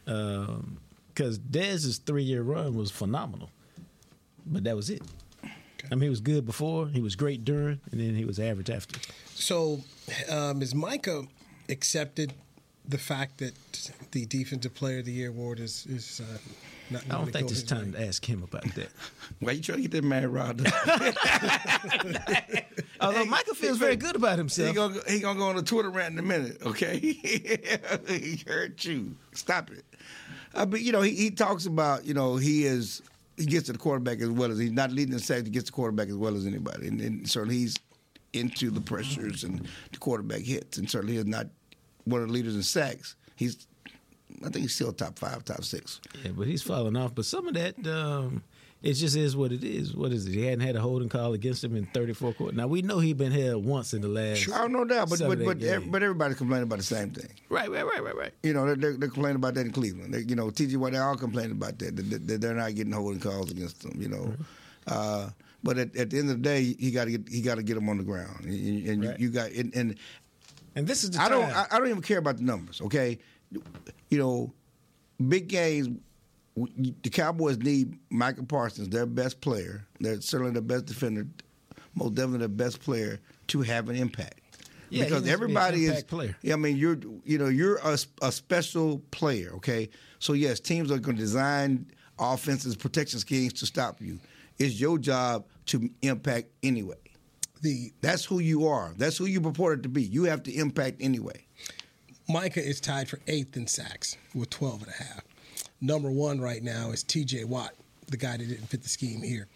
because 0.05 1.37
Dez's 1.39 1.97
three-year 1.97 2.43
run 2.43 2.75
was 2.75 2.91
phenomenal, 2.91 3.49
but 4.45 4.63
that 4.65 4.75
was 4.75 4.89
it. 4.91 5.01
I 5.91 5.95
mean, 5.95 6.03
he 6.03 6.09
was 6.09 6.21
good 6.21 6.45
before, 6.45 6.87
he 6.87 7.01
was 7.01 7.15
great 7.15 7.43
during, 7.45 7.79
and 7.91 7.99
then 7.99 8.15
he 8.15 8.25
was 8.25 8.39
average 8.39 8.69
after. 8.69 8.99
So, 9.33 9.81
um, 10.29 10.61
is 10.61 10.73
Micah 10.75 11.23
accepted 11.69 12.33
the 12.87 12.97
fact 12.97 13.39
that 13.39 13.53
the 14.11 14.25
Defensive 14.25 14.73
Player 14.75 14.99
of 14.99 15.05
the 15.05 15.11
Year 15.11 15.29
award 15.29 15.59
is 15.59 15.85
is 15.87 16.21
uh, 16.21 16.37
not? 16.91 17.03
I 17.05 17.07
don't 17.09 17.31
think 17.31 17.49
it's 17.49 17.63
time 17.63 17.91
way? 17.93 17.99
to 17.99 18.07
ask 18.07 18.23
him 18.23 18.43
about 18.43 18.63
that. 18.75 18.89
Why 19.39 19.53
you 19.53 19.61
trying 19.61 19.77
to 19.77 19.81
get 19.87 19.91
that 19.91 20.03
man 20.03 20.31
riled 20.31 20.65
up? 20.65 20.73
Although 23.01 23.25
Micah 23.25 23.55
feels 23.55 23.77
very 23.77 23.95
good 23.95 24.15
about 24.15 24.33
He 24.33 24.37
himself. 24.37 24.75
gonna 24.75 24.99
he 25.07 25.19
gonna 25.19 25.39
go 25.39 25.45
on 25.49 25.57
a 25.57 25.63
Twitter 25.63 25.89
rant 25.89 26.13
in 26.13 26.19
a 26.19 26.23
minute, 26.23 26.57
okay? 26.65 26.99
he 28.07 28.43
hurt 28.47 28.85
you. 28.85 29.15
Stop 29.33 29.71
it. 29.71 29.83
Uh, 30.53 30.65
but 30.65 30.81
you 30.81 30.91
know 30.91 31.01
he, 31.01 31.11
he 31.15 31.31
talks 31.31 31.65
about 31.65 32.05
you 32.05 32.13
know 32.13 32.37
he 32.37 32.65
is 32.65 33.01
he 33.37 33.45
gets 33.45 33.65
to 33.67 33.73
the 33.73 33.77
quarterback 33.77 34.21
as 34.21 34.29
well 34.29 34.51
as 34.51 34.57
he's 34.57 34.71
not 34.71 34.91
leading 34.91 35.13
the 35.13 35.19
sacks. 35.19 35.43
He 35.43 35.49
gets 35.49 35.65
the 35.65 35.71
quarterback 35.71 36.07
as 36.09 36.15
well 36.15 36.35
as 36.35 36.45
anybody, 36.45 36.87
and, 36.87 37.01
and 37.01 37.29
certainly 37.29 37.57
he's 37.57 37.75
into 38.33 38.69
the 38.69 38.81
pressures 38.81 39.43
and 39.43 39.67
the 39.91 39.97
quarterback 39.97 40.41
hits, 40.41 40.77
and 40.77 40.89
certainly 40.89 41.15
he's 41.15 41.25
not 41.25 41.47
one 42.05 42.21
of 42.21 42.27
the 42.27 42.33
leaders 42.33 42.55
in 42.55 42.63
sacks. 42.63 43.15
He's 43.35 43.67
I 44.41 44.49
think 44.49 44.57
he's 44.63 44.75
still 44.75 44.91
top 44.91 45.17
five, 45.17 45.45
top 45.45 45.63
six. 45.63 46.01
Yeah, 46.23 46.31
but 46.35 46.47
he's 46.47 46.61
falling 46.61 46.95
off. 46.97 47.15
But 47.15 47.25
some 47.25 47.47
of 47.47 47.53
that, 47.53 47.75
um, 47.87 48.43
it 48.83 48.93
just 48.93 49.15
is 49.15 49.35
what 49.35 49.51
it 49.51 49.63
is. 49.63 49.95
What 49.95 50.11
is 50.11 50.27
it? 50.27 50.33
He 50.33 50.45
hadn't 50.45 50.59
had 50.59 50.75
a 50.75 50.81
holding 50.81 51.09
call 51.09 51.33
against 51.33 51.63
him 51.63 51.75
in 51.75 51.85
34 51.87 52.33
quarters. 52.33 52.55
Now 52.57 52.67
we 52.67 52.81
know 52.83 52.99
he's 52.99 53.15
been 53.15 53.31
held 53.31 53.65
once 53.65 53.93
in 53.93 54.01
the 54.01 54.07
last. 54.07 54.47
I 54.51 54.59
don't 54.59 54.73
know 54.73 54.85
that, 54.85 55.09
but 55.09 55.19
but 55.19 55.39
but, 55.43 55.59
but 55.91 56.03
everybody's 56.03 56.37
complaining 56.37 56.63
about 56.63 56.77
the 56.77 56.83
same 56.83 57.09
thing. 57.11 57.29
right, 57.49 57.69
right, 57.71 57.85
right, 57.85 58.03
right, 58.03 58.15
right. 58.15 58.33
You 58.43 58.53
know, 58.53 58.65
they're, 58.65 58.75
they're, 58.75 58.93
they're 58.97 59.09
complaining 59.09 59.37
about 59.37 59.55
that 59.55 59.65
in 59.65 59.71
Cleveland. 59.71 60.13
They, 60.13 60.19
you 60.21 60.35
know, 60.35 60.47
TJ 60.47 60.77
Watt, 60.77 60.91
they 60.91 60.97
all 60.99 61.15
complaining 61.17 61.53
about 61.53 61.79
that, 61.79 61.95
that, 61.95 62.27
that 62.27 62.41
they're 62.41 62.53
not 62.53 62.75
getting 62.75 62.93
holding 62.93 63.19
calls 63.19 63.49
against 63.51 63.81
them. 63.81 63.99
You 63.99 64.09
know, 64.09 64.33
uh, 64.87 65.29
but 65.63 65.79
at, 65.79 65.95
at 65.95 66.11
the 66.11 66.19
end 66.19 66.29
of 66.29 66.37
the 66.37 66.43
day, 66.43 66.75
he 66.77 66.91
got 66.91 67.05
to 67.05 67.11
get 67.11 67.27
he 67.27 67.41
got 67.41 67.55
to 67.55 67.63
get 67.63 67.73
them 67.75 67.89
on 67.89 67.97
the 67.97 68.03
ground, 68.03 68.45
and, 68.45 68.87
and 68.87 69.05
Right. 69.05 69.19
you, 69.19 69.27
you 69.27 69.33
got 69.33 69.49
and, 69.51 69.73
and 69.75 69.95
And 70.75 70.85
this 70.85 71.03
is 71.03 71.11
the 71.11 71.21
I 71.21 71.29
don't. 71.29 71.43
I, 71.49 71.65
I 71.71 71.79
don't 71.79 71.87
even 71.89 72.01
care 72.03 72.19
about 72.19 72.37
the 72.37 72.43
numbers. 72.43 72.81
Okay, 72.81 73.17
you 74.09 74.17
know, 74.19 74.53
big 75.27 75.47
games 75.47 75.89
the 76.55 77.09
Cowboys 77.09 77.57
need 77.57 77.97
Micah 78.09 78.43
Parsons, 78.43 78.89
their 78.89 79.05
best 79.05 79.41
player. 79.41 79.85
They're 79.99 80.21
certainly 80.21 80.53
the 80.53 80.61
best 80.61 80.85
defender, 80.85 81.27
most 81.95 82.15
definitely 82.15 82.39
the 82.39 82.49
best 82.49 82.79
player 82.79 83.19
to 83.47 83.61
have 83.61 83.89
an 83.89 83.95
impact. 83.97 84.39
Yeah, 84.89 85.03
because 85.03 85.21
to 85.21 85.25
be 85.25 85.31
everybody 85.31 85.83
is. 85.83 85.89
impact 85.89 86.07
player. 86.07 86.37
Yeah, 86.41 86.53
I 86.53 86.57
mean, 86.57 86.77
you're 86.77 86.97
you 87.25 87.37
know 87.37 87.47
you're 87.47 87.77
a, 87.77 87.97
a 88.21 88.31
special 88.31 88.99
player. 89.11 89.51
Okay, 89.55 89.89
so 90.19 90.33
yes, 90.33 90.59
teams 90.59 90.91
are 90.91 90.99
going 90.99 91.17
to 91.17 91.21
design 91.21 91.87
offenses, 92.17 92.75
protection 92.75 93.19
schemes 93.19 93.53
to 93.53 93.65
stop 93.65 94.01
you. 94.01 94.19
It's 94.57 94.79
your 94.79 94.97
job 94.97 95.45
to 95.67 95.89
impact 96.01 96.47
anyway. 96.63 96.95
The 97.61 97.91
that's 97.99 98.23
who 98.23 98.39
you 98.39 98.67
are. 98.67 98.93
That's 98.97 99.17
who 99.17 99.25
you 99.25 99.41
purported 99.41 99.83
to 99.83 99.89
be. 99.89 100.03
You 100.03 100.23
have 100.25 100.43
to 100.43 100.53
impact 100.53 100.97
anyway. 101.01 101.45
Micah 102.29 102.65
is 102.65 102.79
tied 102.79 103.09
for 103.09 103.19
eighth 103.27 103.55
in 103.57 103.67
sacks 103.67 104.17
with 104.33 104.49
12 104.49 104.83
and 104.83 104.91
a 104.91 105.03
half. 105.03 105.23
Number 105.81 106.09
one 106.09 106.39
right 106.39 106.63
now 106.63 106.91
is 106.91 107.03
TJ 107.03 107.45
Watt, 107.45 107.73
the 108.07 108.17
guy 108.17 108.37
that 108.37 108.47
didn't 108.47 108.67
fit 108.67 108.81
the 108.83 108.89
scheme 108.89 109.21
here, 109.21 109.47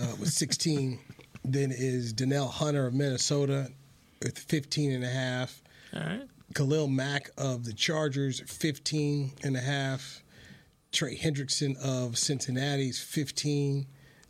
uh, 0.00 0.14
with 0.18 0.28
16. 0.32 0.98
then 1.44 1.70
is 1.70 2.12
Danielle 2.12 2.48
Hunter 2.48 2.86
of 2.86 2.94
Minnesota 2.94 3.70
with 4.22 4.38
15 4.38 4.92
and 4.92 5.04
a 5.04 5.08
half. 5.08 5.62
All 5.94 6.00
right. 6.00 6.22
Khalil 6.54 6.88
Mack 6.88 7.30
of 7.36 7.64
the 7.64 7.72
Chargers, 7.74 8.40
15 8.40 9.32
and 9.44 9.56
a 9.56 9.60
half. 9.60 10.22
Trey 10.92 11.16
Hendrickson 11.16 11.76
of 11.82 12.16
Cincinnati's 12.16 12.98
15. 13.00 13.86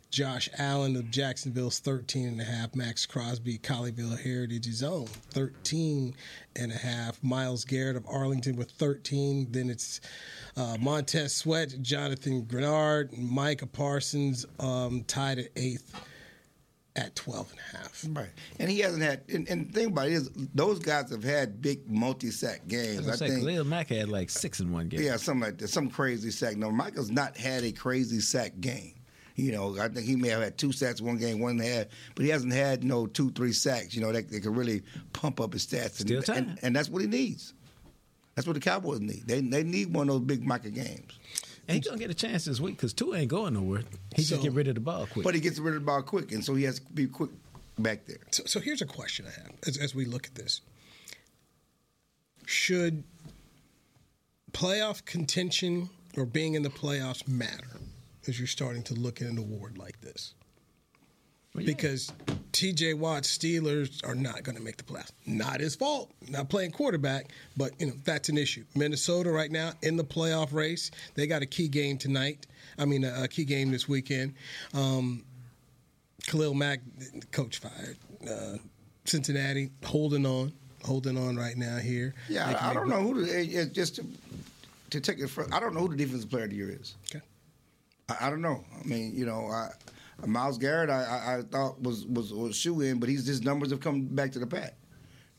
Josh 0.09 0.49
Allen 0.57 0.95
of 0.95 1.11
Jacksonville's 1.11 1.79
13 1.79 2.27
and 2.27 2.41
a 2.41 2.43
half. 2.43 2.75
Maxx 2.75 3.05
Crosby, 3.05 3.59
Colleyville 3.59 4.19
Heritage's 4.19 4.81
own 4.81 5.05
13 5.05 6.15
and 6.55 6.71
a 6.71 6.77
half. 6.77 7.23
Myles 7.23 7.63
Garrett 7.63 7.95
of 7.95 8.05
Arlington 8.07 8.55
with 8.55 8.71
13. 8.71 9.47
Then 9.51 9.69
it's 9.69 10.01
uh, 10.57 10.77
Montez 10.79 11.35
Sweat, 11.35 11.75
Jonathan 11.81 12.43
Greenard, 12.43 13.15
Micah 13.17 13.67
Parsons 13.67 14.45
um, 14.59 15.03
tied 15.03 15.39
at 15.39 15.49
eighth 15.55 15.93
at 16.95 17.15
12 17.15 17.51
and 17.51 17.59
a 17.59 17.77
half. 17.77 18.05
Right. 18.09 18.29
And 18.59 18.69
he 18.69 18.79
hasn't 18.79 19.03
had, 19.03 19.21
and, 19.29 19.47
and 19.47 19.69
the 19.69 19.73
thing 19.73 19.87
about 19.87 20.07
it 20.07 20.13
is, 20.13 20.29
those 20.55 20.79
guys 20.79 21.11
have 21.11 21.23
had 21.23 21.61
big 21.61 21.89
multi 21.89 22.31
sack 22.31 22.67
games. 22.67 23.07
I, 23.07 23.13
I 23.13 23.15
think. 23.15 23.39
Khalil 23.41 23.63
Mack 23.63 23.89
had 23.89 24.09
like 24.09 24.29
six 24.29 24.59
in 24.59 24.71
one 24.71 24.89
game. 24.89 25.01
Yeah, 25.01 25.17
something 25.17 25.41
like 25.41 25.59
that. 25.59 25.67
Some 25.67 25.89
crazy 25.89 26.31
sack. 26.31 26.57
No, 26.57 26.71
Micah's 26.71 27.11
not 27.11 27.37
had 27.37 27.63
a 27.63 27.71
crazy 27.71 28.19
sack 28.19 28.59
game. 28.59 28.95
You 29.39 29.51
know, 29.53 29.77
I 29.79 29.87
think 29.87 30.05
he 30.05 30.15
may 30.15 30.29
have 30.29 30.41
had 30.41 30.57
two 30.57 30.71
sacks 30.71 31.01
one 31.01 31.17
game, 31.17 31.39
one 31.39 31.59
half, 31.59 31.85
but 32.15 32.25
he 32.25 32.31
hasn't 32.31 32.53
had 32.53 32.83
no 32.83 33.07
two, 33.07 33.31
three 33.31 33.53
sacks. 33.53 33.95
You 33.95 34.01
know, 34.01 34.11
that, 34.11 34.29
that 34.29 34.41
could 34.41 34.55
really 34.55 34.83
pump 35.13 35.39
up 35.39 35.53
his 35.53 35.65
stats. 35.65 35.99
Still 35.99 36.17
and, 36.17 36.25
time. 36.25 36.37
and, 36.37 36.59
and 36.63 36.75
that's 36.75 36.89
what 36.89 37.01
he 37.01 37.07
needs. 37.07 37.53
That's 38.35 38.47
what 38.47 38.53
the 38.53 38.59
Cowboys 38.61 39.01
need. 39.01 39.27
They 39.27 39.41
they 39.41 39.63
need 39.63 39.93
one 39.93 40.07
of 40.07 40.15
those 40.15 40.23
big 40.25 40.45
Micah 40.45 40.69
games. 40.69 41.19
And 41.67 41.75
he's 41.75 41.85
gonna 41.85 41.99
get 41.99 42.09
a 42.09 42.15
chance 42.15 42.45
this 42.45 42.59
week 42.59 42.77
because 42.77 42.93
two 42.93 43.13
ain't 43.13 43.29
going 43.29 43.53
nowhere. 43.53 43.83
He 44.15 44.23
So- 44.23 44.35
just 44.35 44.43
get 44.43 44.53
rid 44.53 44.67
of 44.67 44.75
the 44.75 44.81
ball 44.81 45.07
quick. 45.07 45.23
But 45.23 45.35
he 45.35 45.41
gets 45.41 45.59
rid 45.59 45.75
of 45.75 45.81
the 45.81 45.85
ball 45.85 46.01
quick, 46.01 46.31
and 46.31 46.43
so 46.43 46.55
he 46.55 46.63
has 46.63 46.79
to 46.79 46.85
be 46.93 47.07
quick 47.07 47.29
back 47.77 48.05
there. 48.05 48.17
So, 48.31 48.43
so 48.45 48.59
here's 48.59 48.81
a 48.81 48.85
question 48.85 49.25
I 49.27 49.31
have 49.41 49.51
as, 49.67 49.77
as 49.77 49.93
we 49.93 50.05
look 50.05 50.25
at 50.25 50.35
this. 50.35 50.61
Should 52.45 53.03
playoff 54.51 55.05
contention 55.05 55.89
or 56.17 56.25
being 56.25 56.55
in 56.55 56.63
the 56.63 56.69
playoffs 56.69 57.27
matter 57.27 57.67
as 58.29 58.39
you're 58.39 58.47
starting 58.47 58.83
to 58.83 58.93
look 58.93 59.21
at 59.21 59.27
an 59.27 59.37
award 59.37 59.77
like 59.77 59.99
this? 60.01 60.33
Because 61.55 62.13
TJ 62.53 62.93
Watt's 62.93 63.35
Steelers 63.37 64.07
are 64.07 64.15
not 64.15 64.43
going 64.43 64.55
to 64.55 64.61
make 64.63 64.77
the 64.77 64.83
playoffs. 64.83 65.11
Not 65.25 65.59
his 65.59 65.75
fault. 65.75 66.11
Not 66.29 66.47
playing 66.47 66.71
quarterback, 66.71 67.31
but 67.57 67.71
you 67.79 67.87
know 67.87 67.93
that's 68.05 68.29
an 68.29 68.37
issue. 68.37 68.63
Minnesota 68.75 69.29
right 69.31 69.51
now 69.51 69.73
in 69.81 69.97
the 69.97 70.03
playoff 70.03 70.53
race. 70.53 70.91
They 71.15 71.27
got 71.27 71.41
a 71.41 71.45
key 71.47 71.67
game 71.67 71.97
tonight. 71.97 72.45
I 72.77 72.85
mean, 72.85 73.03
a, 73.03 73.23
a 73.23 73.27
key 73.27 73.43
game 73.45 73.71
this 73.71 73.89
weekend. 73.89 74.35
Um, 74.73 75.25
Khalil 76.27 76.53
Mack, 76.53 76.79
coach 77.31 77.57
fired. 77.57 77.97
Uh, 78.29 78.57
Cincinnati 79.05 79.71
holding 79.83 80.25
on, 80.27 80.53
holding 80.85 81.17
on 81.17 81.35
right 81.35 81.57
now 81.57 81.77
here. 81.77 82.13
Yeah, 82.29 82.57
I, 82.61 82.69
I 82.69 82.73
don't 82.73 82.87
know 82.87 83.01
who 83.01 83.25
the, 83.25 83.37
it- 83.39 83.49
it's 83.53 83.71
just 83.73 83.95
to, 83.95 84.05
to 84.91 85.01
take 85.01 85.19
it. 85.19 85.27
From, 85.29 85.51
I 85.51 85.59
don't 85.59 85.73
know 85.73 85.81
who 85.81 85.89
the 85.89 85.97
defensive 85.97 86.29
player 86.29 86.43
of 86.43 86.51
the 86.51 86.55
year 86.55 86.69
is. 86.79 86.93
Okay. 87.09 87.25
I, 88.09 88.27
I 88.27 88.29
don't 88.29 88.41
know. 88.41 88.63
I 88.79 88.87
mean, 88.87 89.15
you 89.15 89.25
know, 89.25 89.47
I, 89.47 89.69
Myles 90.25 90.57
Garrett, 90.57 90.89
I, 90.89 91.03
I, 91.03 91.37
I 91.37 91.41
thought 91.43 91.81
was 91.81 92.05
was 92.05 92.33
was 92.33 92.55
shoe 92.55 92.81
in, 92.81 92.99
but 92.99 93.09
he's 93.09 93.25
his 93.25 93.41
numbers 93.41 93.71
have 93.71 93.79
come 93.79 94.05
back 94.05 94.31
to 94.33 94.39
the 94.39 94.47
pack. 94.47 94.75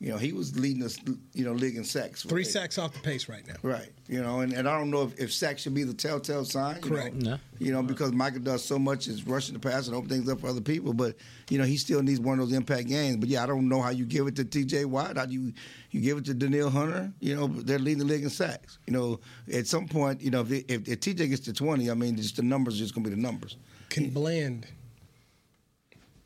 You 0.00 0.08
know, 0.08 0.16
he 0.16 0.32
was 0.32 0.58
leading 0.58 0.82
us, 0.82 0.96
you 1.34 1.44
know, 1.44 1.52
league 1.52 1.76
in 1.76 1.84
sacks. 1.84 2.22
Three 2.22 2.42
sacks 2.42 2.78
off 2.78 2.94
the 2.94 3.00
pace 3.00 3.28
right 3.28 3.46
now. 3.46 3.56
Right. 3.62 3.90
You 4.08 4.22
know, 4.22 4.40
and, 4.40 4.54
and 4.54 4.66
I 4.66 4.78
don't 4.78 4.90
know 4.90 5.02
if, 5.02 5.20
if 5.20 5.30
sacks 5.30 5.60
should 5.60 5.74
be 5.74 5.84
the 5.84 5.92
telltale 5.92 6.46
sign. 6.46 6.76
you 6.76 6.80
Correct. 6.80 7.16
Know, 7.16 7.32
No. 7.32 7.38
You 7.58 7.72
know, 7.72 7.82
because 7.82 8.10
Micah 8.12 8.38
does 8.38 8.64
so 8.64 8.78
much 8.78 9.08
is 9.08 9.26
rushing 9.26 9.52
the 9.52 9.60
pass 9.60 9.88
and 9.88 9.94
open 9.94 10.08
things 10.08 10.26
up 10.26 10.40
for 10.40 10.46
other 10.46 10.62
people, 10.62 10.94
but 10.94 11.16
you 11.50 11.58
know 11.58 11.64
he 11.64 11.76
still 11.76 12.02
needs 12.02 12.18
one 12.18 12.40
of 12.40 12.48
those 12.48 12.56
impact 12.56 12.88
games. 12.88 13.18
But 13.18 13.28
yeah, 13.28 13.42
I 13.42 13.46
don't 13.46 13.68
know 13.68 13.82
how 13.82 13.90
you 13.90 14.06
give 14.06 14.26
it 14.26 14.36
to 14.36 14.44
T.J. 14.46 14.86
Watt. 14.86 15.18
How 15.18 15.26
do 15.26 15.34
you 15.34 15.52
you 15.90 16.00
give 16.00 16.16
it 16.16 16.24
to 16.24 16.32
Danielle 16.34 16.70
Hunter? 16.70 17.12
You 17.20 17.36
know, 17.36 17.48
they're 17.48 17.78
leading 17.78 17.98
the 17.98 18.06
league 18.06 18.22
in 18.22 18.30
sacks. 18.30 18.78
You 18.86 18.94
know, 18.94 19.20
at 19.52 19.66
some 19.66 19.86
point, 19.86 20.22
you 20.22 20.30
know, 20.30 20.40
if, 20.40 20.50
if, 20.50 20.88
if 20.88 21.00
T.J. 21.00 21.28
gets 21.28 21.42
to 21.42 21.52
twenty, 21.52 21.90
I 21.90 21.94
mean, 21.94 22.16
just 22.16 22.36
the 22.36 22.42
numbers 22.42 22.76
are 22.76 22.78
just 22.78 22.94
going 22.94 23.04
to 23.04 23.10
be 23.10 23.16
the 23.16 23.20
numbers. 23.20 23.58
Can 23.90 24.08
Bland 24.08 24.66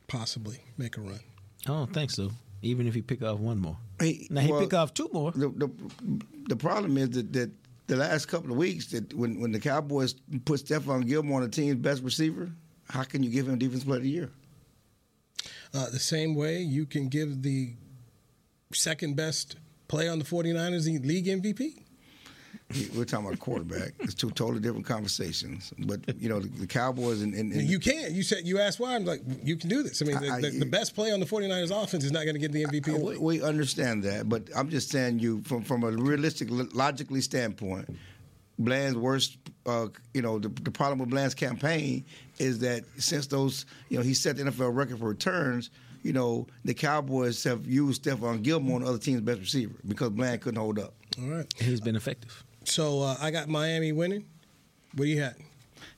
possibly 0.06 0.60
make 0.78 0.96
a 0.96 1.00
run? 1.00 1.18
Oh, 1.66 1.72
I 1.72 1.76
don't 1.78 1.92
think 1.92 2.12
so. 2.12 2.30
Even 2.64 2.86
if 2.86 2.94
he 2.94 3.02
pick 3.02 3.22
off 3.22 3.38
one 3.38 3.58
more. 3.58 3.76
He, 4.00 4.26
Now 4.30 4.40
he 4.40 4.50
well, 4.50 4.60
pick 4.60 4.74
off 4.74 4.94
two 4.94 5.08
more. 5.12 5.32
The, 5.32 5.48
the, 5.48 5.70
the 6.48 6.56
problem 6.56 6.96
is 6.98 7.10
that, 7.10 7.32
that 7.32 7.50
the 7.86 7.96
last 7.96 8.26
couple 8.26 8.50
of 8.50 8.56
weeks 8.56 8.86
that 8.86 9.12
when, 9.14 9.40
when 9.40 9.52
the 9.52 9.60
Cowboys 9.60 10.14
put 10.44 10.60
Stephon 10.60 11.06
Gilmore 11.06 11.42
on 11.42 11.44
the 11.44 11.54
team's 11.54 11.76
best 11.76 12.02
receiver, 12.02 12.50
how 12.88 13.04
can 13.04 13.22
you 13.22 13.30
give 13.30 13.48
him 13.48 13.58
defense 13.58 13.84
player 13.84 13.98
of 13.98 14.02
the 14.02 14.08
year? 14.08 14.30
Uh, 15.72 15.90
the 15.90 15.98
same 15.98 16.34
way 16.34 16.60
you 16.60 16.86
can 16.86 17.08
give 17.08 17.42
the 17.42 17.74
second 18.72 19.16
best 19.16 19.56
player 19.88 20.10
on 20.10 20.18
the 20.18 20.24
49ers 20.24 20.84
the 20.84 20.98
league 21.00 21.26
MVP. 21.26 21.83
We're 22.96 23.04
talking 23.04 23.26
about 23.26 23.38
quarterback. 23.38 23.92
it's 24.00 24.14
two 24.14 24.30
totally 24.30 24.60
different 24.60 24.86
conversations. 24.86 25.72
But 25.78 26.00
you 26.18 26.28
know, 26.28 26.40
the, 26.40 26.48
the 26.48 26.66
Cowboys 26.66 27.22
and, 27.22 27.32
and, 27.34 27.52
and 27.52 27.62
you 27.68 27.78
can. 27.78 28.14
You 28.14 28.22
said 28.22 28.46
you 28.46 28.58
asked 28.58 28.80
why. 28.80 28.94
I'm 28.96 29.04
like, 29.04 29.20
you 29.42 29.56
can 29.56 29.68
do 29.68 29.82
this. 29.82 30.00
I 30.02 30.06
mean, 30.06 30.20
the, 30.20 30.28
I- 30.30 30.40
the, 30.40 30.50
the 30.50 30.66
best 30.66 30.94
play 30.94 31.12
on 31.12 31.20
the 31.20 31.26
49ers 31.26 31.70
offense 31.70 32.04
is 32.04 32.10
not 32.10 32.24
going 32.24 32.34
to 32.34 32.40
get 32.40 32.52
the 32.52 32.64
MVP. 32.64 32.88
of 32.88 33.00
the 33.00 33.04
we, 33.04 33.18
we 33.18 33.42
understand 33.42 34.02
that, 34.04 34.28
but 34.28 34.48
I'm 34.56 34.70
just 34.70 34.90
saying 34.90 35.18
you 35.20 35.42
from 35.42 35.62
from 35.62 35.84
a 35.84 35.90
realistic, 35.90 36.48
logically 36.50 37.20
standpoint. 37.20 37.88
Bland's 38.58 38.96
worst, 38.96 39.36
uh, 39.66 39.88
you 40.14 40.22
know, 40.22 40.38
the, 40.38 40.48
the 40.48 40.70
problem 40.70 41.00
with 41.00 41.10
Bland's 41.10 41.34
campaign 41.34 42.04
is 42.38 42.60
that 42.60 42.84
since 42.98 43.26
those, 43.26 43.66
you 43.88 43.96
know, 43.98 44.02
he 44.04 44.14
set 44.14 44.36
the 44.36 44.44
NFL 44.44 44.74
record 44.74 45.00
for 45.00 45.08
returns. 45.08 45.70
You 46.04 46.12
know, 46.12 46.46
the 46.64 46.72
Cowboys 46.74 47.42
have 47.44 47.66
used 47.66 48.04
Stephon 48.04 48.42
Gilmore 48.42 48.76
on 48.80 48.86
other 48.86 48.98
teams' 48.98 49.22
best 49.22 49.40
receiver 49.40 49.74
because 49.88 50.10
Bland 50.10 50.40
couldn't 50.42 50.60
hold 50.60 50.78
up. 50.78 50.94
All 51.20 51.28
right. 51.28 51.46
He's 51.58 51.80
been 51.80 51.96
effective. 51.96 52.44
So 52.64 53.02
uh, 53.02 53.16
I 53.20 53.30
got 53.30 53.48
Miami 53.48 53.92
winning. 53.92 54.24
What 54.94 55.04
do 55.04 55.10
you 55.10 55.22
have? 55.22 55.36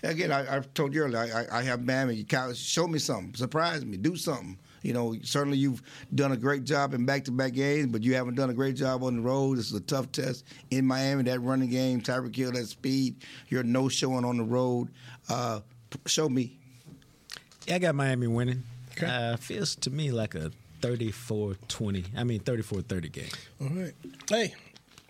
Again, 0.03 0.31
I, 0.33 0.59
I 0.59 0.61
told 0.75 0.95
you 0.95 1.03
earlier, 1.03 1.19
I, 1.19 1.57
I, 1.57 1.61
I 1.61 1.63
have 1.63 1.85
Miami. 1.85 2.15
You 2.15 2.55
show 2.55 2.87
me 2.87 2.99
something, 2.99 3.35
surprise 3.35 3.85
me, 3.85 3.97
do 3.97 4.17
something. 4.17 4.59
You 4.83 4.93
know, 4.93 5.17
certainly 5.23 5.59
you've 5.59 5.83
done 6.15 6.31
a 6.33 6.37
great 6.37 6.63
job 6.63 6.95
in 6.95 7.05
back-to-back 7.07 7.55
games, 7.55 7.89
but 7.91 8.05
you 8.05 8.15
haven't 8.15 8.37
done 8.37 8.51
a 8.51 8.55
great 8.55 8.77
job 8.77 9.03
on 9.03 9.17
the 9.17 9.23
road. 9.23 9.59
This 9.59 9.67
is 9.67 9.75
a 9.75 9.81
tough 9.81 10.13
test 10.13 10.45
in 10.71 10.87
Miami. 10.87 11.25
That 11.25 11.41
running 11.41 11.71
game, 11.71 12.01
Tyreek 12.01 12.37
Hill, 12.37 12.53
that 12.53 12.67
speed. 12.67 13.17
You're 13.49 13.65
no 13.65 13.89
showing 13.89 14.25
on 14.25 14.37
the 14.37 14.45
road. 14.45 14.91
Uh, 15.29 15.61
show 16.07 16.29
me. 16.29 16.57
Yeah, 17.67 17.77
I 17.77 17.79
got 17.81 17.97
Miami 17.97 18.29
winning. 18.29 18.63
Uh, 19.05 19.37
feels 19.37 19.75
to 19.77 19.91
me 19.91 20.13
like 20.13 20.37
a 20.37 20.53
34-20. 20.83 22.07
I 22.17 22.23
mean 22.25 22.41
34-30 22.41 23.13
game. 23.13 23.25
All 23.61 23.69
right. 23.69 23.93
Hey, 24.29 24.55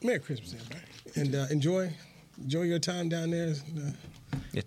Merry 0.02 0.20
Christmas, 0.20 0.54
everybody, 0.54 0.80
and 1.14 1.34
uh, 1.34 1.46
enjoy 1.50 1.92
enjoy 2.42 2.62
your 2.62 2.78
time 2.78 3.08
down 3.08 3.30
there. 3.30 3.54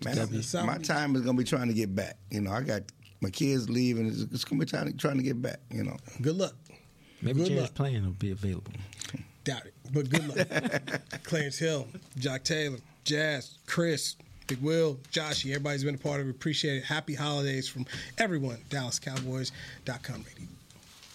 Man, 0.04 0.16
W. 0.16 0.42
My 0.64 0.78
time 0.78 1.14
is 1.16 1.22
gonna 1.22 1.38
be 1.38 1.44
trying 1.44 1.68
to 1.68 1.74
get 1.74 1.94
back. 1.94 2.16
You 2.30 2.40
know, 2.40 2.52
I 2.52 2.62
got 2.62 2.82
my 3.20 3.30
kids 3.30 3.68
leaving. 3.68 4.06
It's, 4.06 4.22
it's 4.22 4.44
gonna 4.44 4.60
be 4.60 4.66
trying 4.66 4.86
to, 4.90 4.96
trying 4.96 5.16
to 5.18 5.22
get 5.22 5.40
back. 5.40 5.60
You 5.70 5.84
know. 5.84 5.96
Good 6.20 6.36
luck. 6.36 6.54
Maybe 7.22 7.40
Good 7.40 7.48
Jared's 7.48 7.62
luck. 7.64 7.74
playing 7.74 8.04
will 8.04 8.12
be 8.12 8.30
available. 8.30 8.72
Doubt 9.44 9.66
it, 9.66 9.74
but 9.92 10.08
good 10.08 10.28
luck. 10.28 11.02
Clarence 11.22 11.58
Hill, 11.58 11.86
Jacques 12.18 12.44
Taylor, 12.44 12.78
Jazz, 13.04 13.58
Chris, 13.66 14.16
Big 14.46 14.60
Will, 14.60 14.98
Joshy, 15.12 15.50
everybody's 15.50 15.84
been 15.84 15.94
a 15.94 15.98
part 15.98 16.20
of 16.20 16.26
it. 16.26 16.30
Appreciate 16.30 16.78
it. 16.78 16.84
Happy 16.84 17.14
holidays 17.14 17.68
from 17.68 17.86
everyone. 18.18 18.58
DallasCowboys.com 18.70 20.24
radio. 20.26 20.48